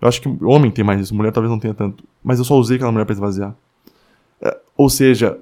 Eu 0.00 0.08
acho 0.08 0.22
que 0.22 0.38
homem 0.42 0.70
tem 0.70 0.82
mais 0.82 1.02
isso, 1.02 1.14
mulher 1.14 1.32
talvez 1.32 1.50
não 1.50 1.60
tenha 1.60 1.74
tanto. 1.74 2.02
Mas 2.24 2.38
eu 2.38 2.46
só 2.46 2.54
usei 2.54 2.76
aquela 2.76 2.92
mulher 2.92 3.04
para 3.04 3.12
esvaziar. 3.12 3.54
É, 4.40 4.58
ou 4.74 4.88
seja, 4.88 5.38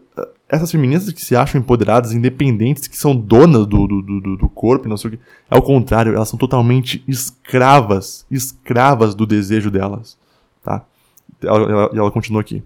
essas 0.48 0.72
feministas 0.72 1.12
que 1.12 1.20
se 1.20 1.36
acham 1.36 1.60
empoderadas, 1.60 2.12
independentes, 2.12 2.86
que 2.86 2.96
são 2.96 3.14
donas 3.14 3.66
do, 3.66 3.86
do, 3.86 4.02
do, 4.02 4.36
do 4.36 4.48
corpo, 4.48 4.88
não 4.88 4.96
sei 4.96 5.08
o 5.08 5.12
que. 5.12 5.20
É 5.50 5.56
o 5.56 5.62
contrário, 5.62 6.14
elas 6.14 6.28
são 6.28 6.38
totalmente 6.38 7.04
escravas, 7.06 8.24
escravas 8.30 9.14
do 9.14 9.26
desejo 9.26 9.70
delas. 9.70 10.16
Tá? 10.62 10.84
Ela, 11.42 11.70
ela, 11.70 11.90
ela 11.92 12.10
continua 12.10 12.40
aqui. 12.40 12.62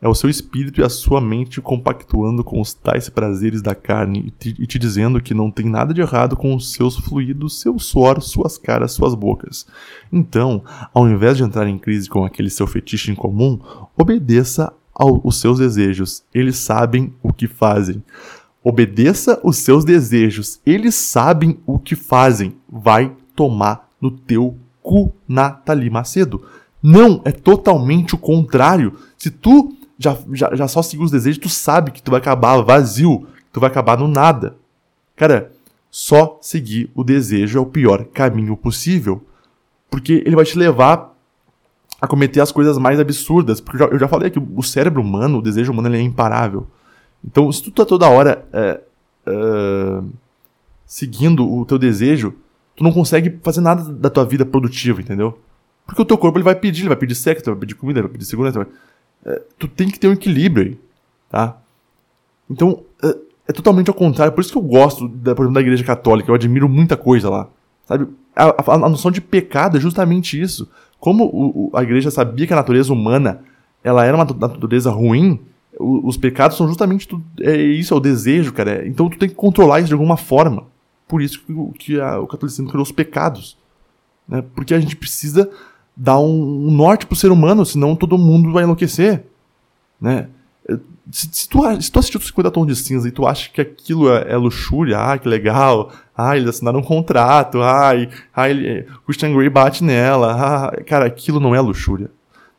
É 0.00 0.06
o 0.06 0.14
seu 0.14 0.28
espírito 0.28 0.78
e 0.78 0.84
a 0.84 0.90
sua 0.90 1.22
mente 1.22 1.58
compactuando 1.58 2.44
com 2.44 2.60
os 2.60 2.74
tais 2.74 3.08
prazeres 3.08 3.62
da 3.62 3.74
carne 3.74 4.26
e 4.26 4.30
te, 4.30 4.62
e 4.62 4.66
te, 4.66 4.78
dizendo 4.78 5.22
que 5.22 5.32
não 5.32 5.50
tem 5.50 5.64
nada 5.64 5.94
de 5.94 6.02
errado 6.02 6.36
com 6.36 6.54
os 6.54 6.72
seus 6.72 6.98
fluidos, 6.98 7.60
seu 7.60 7.78
suor, 7.78 8.20
suas 8.20 8.58
caras, 8.58 8.92
suas 8.92 9.14
bocas. 9.14 9.66
Então, 10.12 10.62
ao 10.92 11.08
invés 11.08 11.38
de 11.38 11.44
entrar 11.44 11.66
em 11.66 11.78
crise 11.78 12.10
com 12.10 12.26
aquele 12.26 12.50
seu 12.50 12.66
fetiche 12.66 13.10
em 13.10 13.14
comum, 13.14 13.58
obedeça 13.96 14.70
aos 14.96 15.38
seus 15.38 15.58
desejos. 15.58 16.24
Eles 16.32 16.56
sabem 16.56 17.12
o 17.22 17.32
que 17.32 17.46
fazem. 17.46 18.02
Obedeça 18.64 19.38
os 19.44 19.58
seus 19.58 19.84
desejos. 19.84 20.60
Eles 20.64 20.94
sabem 20.94 21.60
o 21.66 21.78
que 21.78 21.94
fazem. 21.94 22.56
Vai 22.68 23.14
tomar 23.34 23.90
no 24.00 24.10
teu 24.10 24.56
cu, 24.82 25.12
Nathalie 25.28 25.90
Macedo. 25.90 26.42
Não, 26.82 27.20
é 27.24 27.30
totalmente 27.30 28.14
o 28.14 28.18
contrário. 28.18 28.94
Se 29.18 29.30
tu 29.30 29.76
já, 29.98 30.16
já, 30.32 30.54
já 30.54 30.66
só 30.66 30.82
seguir 30.82 31.04
os 31.04 31.10
desejos, 31.10 31.38
tu 31.38 31.48
sabe 31.48 31.90
que 31.90 32.02
tu 32.02 32.10
vai 32.10 32.20
acabar 32.20 32.60
vazio, 32.62 33.26
tu 33.52 33.60
vai 33.60 33.68
acabar 33.70 33.98
no 33.98 34.08
nada. 34.08 34.56
Cara, 35.14 35.52
só 35.90 36.38
seguir 36.40 36.90
o 36.94 37.04
desejo 37.04 37.58
é 37.58 37.60
o 37.60 37.66
pior 37.66 38.04
caminho 38.06 38.56
possível. 38.56 39.24
Porque 39.90 40.22
ele 40.26 40.36
vai 40.36 40.44
te 40.44 40.58
levar 40.58 41.15
a 42.06 42.08
cometer 42.08 42.40
as 42.40 42.50
coisas 42.50 42.78
mais 42.78 42.98
absurdas. 42.98 43.60
Porque 43.60 43.82
eu 43.82 43.98
já, 43.98 44.08
falei 44.08 44.30
que 44.30 44.38
o 44.38 44.62
cérebro 44.62 45.02
humano, 45.02 45.38
o 45.38 45.42
desejo 45.42 45.72
humano, 45.72 45.88
ele 45.88 45.98
é 45.98 46.00
imparável. 46.00 46.66
Então, 47.24 47.50
se 47.50 47.62
tu 47.62 47.70
tá 47.70 47.84
toda 47.84 48.08
hora 48.08 48.46
é, 48.52 48.80
é, 49.26 50.00
seguindo 50.86 51.46
o 51.46 51.64
teu 51.64 51.78
desejo, 51.78 52.34
tu 52.74 52.84
não 52.84 52.92
consegue 52.92 53.38
fazer 53.42 53.60
nada 53.60 53.92
da 53.92 54.08
tua 54.08 54.24
vida 54.24 54.46
produtiva, 54.46 55.00
entendeu? 55.00 55.38
Porque 55.86 56.02
o 56.02 56.04
teu 56.04 56.18
corpo 56.18 56.38
ele 56.38 56.44
vai 56.44 56.54
pedir, 56.54 56.82
ele 56.82 56.88
vai 56.88 56.96
pedir 56.96 57.14
sexo, 57.14 57.44
vai 57.46 57.56
pedir 57.56 57.74
comida, 57.74 58.02
vai 58.02 58.10
pedir 58.10 58.24
segurança. 58.24 58.58
Vai... 58.58 58.68
É, 59.24 59.42
tu 59.58 59.68
tem 59.68 59.88
que 59.88 59.98
ter 59.98 60.08
um 60.08 60.12
equilíbrio 60.12 60.66
aí, 60.66 60.78
tá? 61.28 61.58
Então, 62.50 62.82
é, 63.02 63.16
é, 63.48 63.52
totalmente 63.52 63.88
ao 63.88 63.94
contrário. 63.94 64.32
Por 64.32 64.40
isso 64.40 64.52
que 64.52 64.58
eu 64.58 64.62
gosto, 64.62 65.08
da, 65.08 65.34
por 65.34 65.42
exemplo, 65.42 65.54
da 65.54 65.60
igreja 65.60 65.84
católica. 65.84 66.30
Eu 66.30 66.34
admiro 66.34 66.68
muita 66.68 66.96
coisa 66.96 67.30
lá. 67.30 67.48
Sabe? 67.86 68.08
A, 68.34 68.46
a, 68.46 68.74
a 68.74 68.88
noção 68.88 69.10
de 69.10 69.20
pecado 69.20 69.76
é 69.76 69.80
justamente 69.80 70.40
isso. 70.40 70.68
Como 70.98 71.24
o, 71.24 71.70
o, 71.72 71.76
a 71.76 71.82
igreja 71.82 72.10
sabia 72.10 72.46
que 72.46 72.52
a 72.52 72.56
natureza 72.56 72.92
humana 72.92 73.42
ela 73.82 74.04
era 74.04 74.16
uma 74.16 74.24
natureza 74.24 74.90
ruim, 74.90 75.40
o, 75.78 76.08
os 76.08 76.16
pecados 76.16 76.56
são 76.56 76.66
justamente 76.66 77.06
tudo, 77.06 77.24
é 77.40 77.56
isso, 77.56 77.94
é 77.94 77.96
o 77.96 78.00
desejo, 78.00 78.52
cara. 78.52 78.82
É, 78.82 78.88
então 78.88 79.08
tu 79.08 79.18
tem 79.18 79.28
que 79.28 79.34
controlar 79.34 79.80
isso 79.80 79.88
de 79.88 79.94
alguma 79.94 80.16
forma. 80.16 80.64
Por 81.06 81.22
isso 81.22 81.40
que, 81.44 81.78
que 81.78 82.00
a, 82.00 82.18
o 82.18 82.26
catolicismo 82.26 82.68
criou 82.68 82.82
os 82.82 82.92
pecados. 82.92 83.56
Né? 84.26 84.42
Porque 84.54 84.74
a 84.74 84.80
gente 84.80 84.96
precisa 84.96 85.50
dar 85.96 86.18
um, 86.18 86.66
um 86.66 86.70
norte 86.70 87.06
pro 87.06 87.16
ser 87.16 87.30
humano, 87.30 87.64
senão 87.64 87.94
todo 87.94 88.18
mundo 88.18 88.52
vai 88.52 88.64
enlouquecer. 88.64 89.24
Né? 90.00 90.28
Se, 91.10 91.28
se, 91.30 91.48
tu, 91.48 91.60
se 91.80 91.90
tu 91.90 91.98
assistiu 91.98 92.20
50 92.20 92.50
Tons 92.50 92.66
de 92.66 92.76
Cinza 92.76 93.08
e 93.08 93.12
tu 93.12 93.26
acha 93.26 93.48
que 93.50 93.60
aquilo 93.60 94.10
é, 94.12 94.32
é 94.32 94.36
luxúria, 94.36 94.98
ah, 94.98 95.16
que 95.16 95.28
legal, 95.28 95.92
ah, 96.16 96.36
eles 96.36 96.48
assinaram 96.48 96.80
um 96.80 96.82
contrato, 96.82 97.62
ai, 97.62 98.08
ah, 98.34 98.50
ele, 98.50 98.86
Christian 99.04 99.32
Grey 99.32 99.48
bate 99.48 99.84
nela, 99.84 100.32
ah, 100.32 100.82
cara, 100.84 101.06
aquilo 101.06 101.38
não 101.38 101.54
é 101.54 101.60
luxúria. 101.60 102.10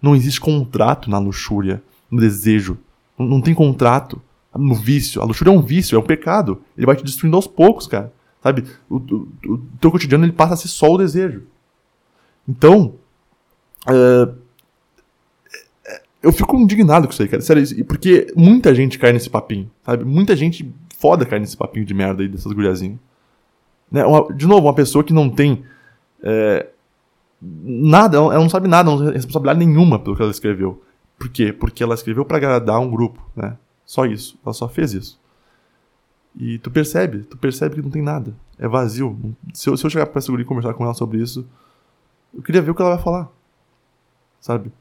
Não 0.01 0.15
existe 0.15 0.39
contrato 0.39 1.09
na 1.09 1.17
luxúria, 1.17 1.81
no 2.09 2.19
desejo. 2.19 2.77
Não, 3.17 3.25
não 3.25 3.41
tem 3.41 3.53
contrato 3.53 4.21
no 4.55 4.75
vício. 4.75 5.21
A 5.21 5.25
luxúria 5.25 5.51
é 5.51 5.53
um 5.53 5.61
vício, 5.61 5.95
é 5.95 5.99
um 5.99 6.03
pecado. 6.03 6.61
Ele 6.77 6.85
vai 6.85 6.95
te 6.95 7.03
destruindo 7.03 7.35
aos 7.35 7.47
poucos, 7.47 7.87
cara. 7.87 8.13
Sabe? 8.41 8.63
O, 8.89 8.95
o, 8.95 9.27
o 9.47 9.57
teu 9.79 9.91
cotidiano 9.91 10.23
ele 10.23 10.31
passa 10.31 10.53
a 10.53 10.57
ser 10.57 10.67
só 10.67 10.91
o 10.91 10.97
desejo. 10.97 11.43
Então, 12.47 12.93
uh, 13.87 14.33
eu 16.21 16.31
fico 16.31 16.55
indignado 16.55 17.07
com 17.07 17.13
isso 17.13 17.21
aí, 17.21 17.27
cara. 17.27 17.41
Sério, 17.41 17.85
porque 17.85 18.31
muita 18.35 18.73
gente 18.73 18.97
cai 18.97 19.13
nesse 19.13 19.29
papinho, 19.29 19.69
sabe? 19.83 20.03
Muita 20.03 20.35
gente 20.35 20.73
foda 20.97 21.25
cai 21.25 21.39
nesse 21.39 21.55
papinho 21.55 21.85
de 21.85 21.93
merda 21.93 22.23
aí 22.23 22.27
dessas 22.27 22.51
guriazinhas. 22.51 22.99
Né? 23.91 24.03
Uma, 24.05 24.33
de 24.33 24.47
novo, 24.47 24.67
uma 24.67 24.73
pessoa 24.73 25.03
que 25.03 25.13
não 25.13 25.29
tem 25.29 25.63
é, 26.21 26.67
nada, 27.41 28.17
ela 28.17 28.39
não 28.39 28.49
sabe 28.49 28.67
nada, 28.67 28.89
não 28.89 28.97
tem 28.97 29.13
responsabilidade 29.13 29.59
nenhuma 29.65 29.99
pelo 29.99 30.15
que 30.15 30.21
ela 30.21 30.31
escreveu. 30.31 30.81
Por 31.17 31.29
quê? 31.29 31.53
Porque 31.53 31.83
ela 31.83 31.95
escreveu 31.95 32.25
para 32.25 32.37
agradar 32.37 32.79
um 32.79 32.89
grupo, 32.89 33.21
né? 33.35 33.57
Só 33.85 34.05
isso. 34.05 34.37
Ela 34.43 34.53
só 34.53 34.67
fez 34.67 34.93
isso. 34.93 35.19
E 36.35 36.59
tu 36.59 36.69
percebe, 36.69 37.23
tu 37.23 37.37
percebe 37.37 37.75
que 37.75 37.81
não 37.81 37.89
tem 37.89 38.01
nada. 38.01 38.35
É 38.59 38.67
vazio. 38.67 39.17
Se 39.53 39.69
eu, 39.69 39.77
se 39.77 39.85
eu 39.85 39.89
chegar 39.89 40.05
pra 40.07 40.21
guria 40.21 40.43
e 40.43 40.47
conversar 40.47 40.73
com 40.73 40.83
ela 40.83 40.93
sobre 40.93 41.19
isso, 41.19 41.47
eu 42.33 42.43
queria 42.43 42.61
ver 42.61 42.71
o 42.71 42.75
que 42.75 42.81
ela 42.81 42.95
vai 42.95 43.03
falar. 43.03 43.29
Sabe? 44.39 44.71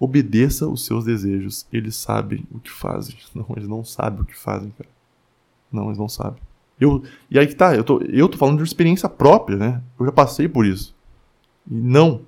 Obedeça 0.00 0.66
os 0.66 0.86
seus 0.86 1.04
desejos. 1.04 1.66
Eles 1.70 1.94
sabem 1.94 2.44
o 2.50 2.58
que 2.58 2.70
fazem. 2.70 3.14
Não, 3.34 3.46
eles 3.54 3.68
não 3.68 3.84
sabem 3.84 4.22
o 4.22 4.24
que 4.24 4.36
fazem, 4.36 4.70
cara. 4.70 4.88
Não, 5.70 5.86
eles 5.86 5.98
não 5.98 6.08
sabem. 6.08 6.40
Eu, 6.80 7.04
e 7.30 7.38
aí 7.38 7.46
que 7.46 7.54
tá, 7.54 7.76
eu 7.76 7.84
tô, 7.84 8.00
eu 8.00 8.28
tô 8.28 8.38
falando 8.38 8.56
de 8.56 8.64
experiência 8.64 9.08
própria, 9.08 9.56
né? 9.56 9.82
Eu 9.98 10.06
já 10.06 10.10
passei 10.10 10.48
por 10.48 10.64
isso. 10.64 10.96
E 11.70 11.74
não. 11.74 12.22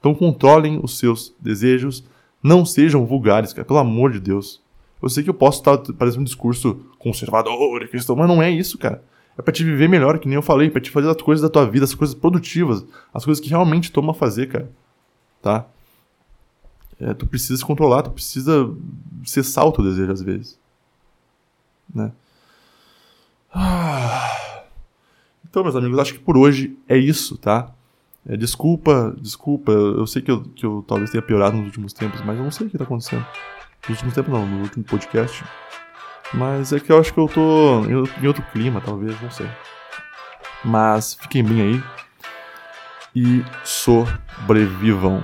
Então 0.00 0.14
controlem 0.14 0.80
os 0.82 0.98
seus 0.98 1.32
desejos. 1.40 2.04
Não 2.42 2.66
sejam 2.66 3.06
vulgares, 3.06 3.52
cara. 3.52 3.64
Pelo 3.64 3.78
amor 3.78 4.10
de 4.10 4.18
Deus. 4.18 4.60
Eu 5.00 5.08
sei 5.08 5.22
que 5.22 5.30
eu 5.30 5.34
posso 5.34 5.60
estar 5.60 5.78
parecendo 5.94 6.22
um 6.22 6.24
discurso 6.24 6.84
conservador, 6.98 7.88
cristão, 7.88 8.16
mas 8.16 8.28
não 8.28 8.42
é 8.42 8.50
isso, 8.50 8.76
cara. 8.76 9.02
É 9.38 9.42
pra 9.42 9.52
te 9.52 9.64
viver 9.64 9.88
melhor, 9.88 10.18
que 10.18 10.28
nem 10.28 10.36
eu 10.36 10.42
falei, 10.42 10.68
pra 10.68 10.80
te 10.80 10.90
fazer 10.90 11.08
as 11.08 11.16
coisas 11.16 11.42
da 11.42 11.48
tua 11.48 11.64
vida, 11.64 11.84
as 11.84 11.94
coisas 11.94 12.14
produtivas, 12.14 12.84
as 13.14 13.24
coisas 13.24 13.42
que 13.42 13.48
realmente 13.48 13.90
toma 13.90 14.12
fazer, 14.12 14.48
cara. 14.48 14.70
Tá? 15.40 15.66
É, 17.02 17.12
tu 17.12 17.26
precisa 17.26 17.56
se 17.56 17.64
controlar, 17.64 18.02
tu 18.02 18.10
precisa 18.10 18.70
cessar 19.24 19.66
o 19.66 19.72
teu 19.72 19.82
desejo 19.82 20.12
às 20.12 20.22
vezes. 20.22 20.58
Né? 21.92 22.12
Ah. 23.52 24.64
Então, 25.44 25.64
meus 25.64 25.74
amigos, 25.74 25.98
acho 25.98 26.14
que 26.14 26.20
por 26.20 26.36
hoje 26.36 26.78
é 26.88 26.96
isso, 26.96 27.36
tá? 27.36 27.72
É, 28.24 28.36
desculpa, 28.36 29.14
desculpa, 29.18 29.72
eu 29.72 30.06
sei 30.06 30.22
que 30.22 30.30
eu, 30.30 30.42
que 30.42 30.64
eu 30.64 30.84
talvez 30.86 31.10
tenha 31.10 31.20
piorado 31.20 31.56
nos 31.56 31.66
últimos 31.66 31.92
tempos, 31.92 32.22
mas 32.22 32.38
eu 32.38 32.44
não 32.44 32.52
sei 32.52 32.68
o 32.68 32.70
que 32.70 32.78
tá 32.78 32.84
acontecendo. 32.84 33.26
Nos 33.82 33.90
últimos 33.90 34.14
tempos 34.14 34.32
não, 34.32 34.46
no 34.46 34.62
último 34.62 34.84
podcast. 34.84 35.44
Mas 36.32 36.72
é 36.72 36.78
que 36.78 36.90
eu 36.90 36.98
acho 36.98 37.12
que 37.12 37.18
eu 37.18 37.28
tô 37.28 37.84
em 37.84 38.26
outro 38.26 38.44
clima, 38.52 38.80
talvez, 38.80 39.20
não 39.20 39.30
sei. 39.30 39.48
Mas 40.64 41.14
fiquem 41.14 41.42
bem 41.42 41.60
aí 41.60 41.84
e 43.14 43.44
sobrevivam. 43.64 45.20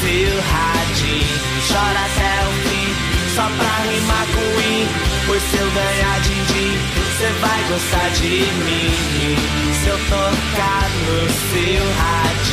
seu 0.00 0.40
radinho 0.40 1.46
Chora 1.66 2.06
selfie, 2.14 2.94
só 3.34 3.42
pra 3.42 3.90
rimar 3.90 4.26
com 4.26 4.60
i. 4.60 4.86
Pois 5.26 5.42
se 5.42 5.56
eu 5.56 5.70
ganhar 5.70 6.20
din-din, 6.20 6.78
cê 7.18 7.28
vai 7.40 7.64
gostar 7.64 8.08
de 8.10 8.28
mim. 8.28 9.36
Se 9.82 9.88
eu 9.88 9.98
tocar 9.98 10.88
no 11.06 11.28
seu 11.28 11.84
radinho 11.98 12.45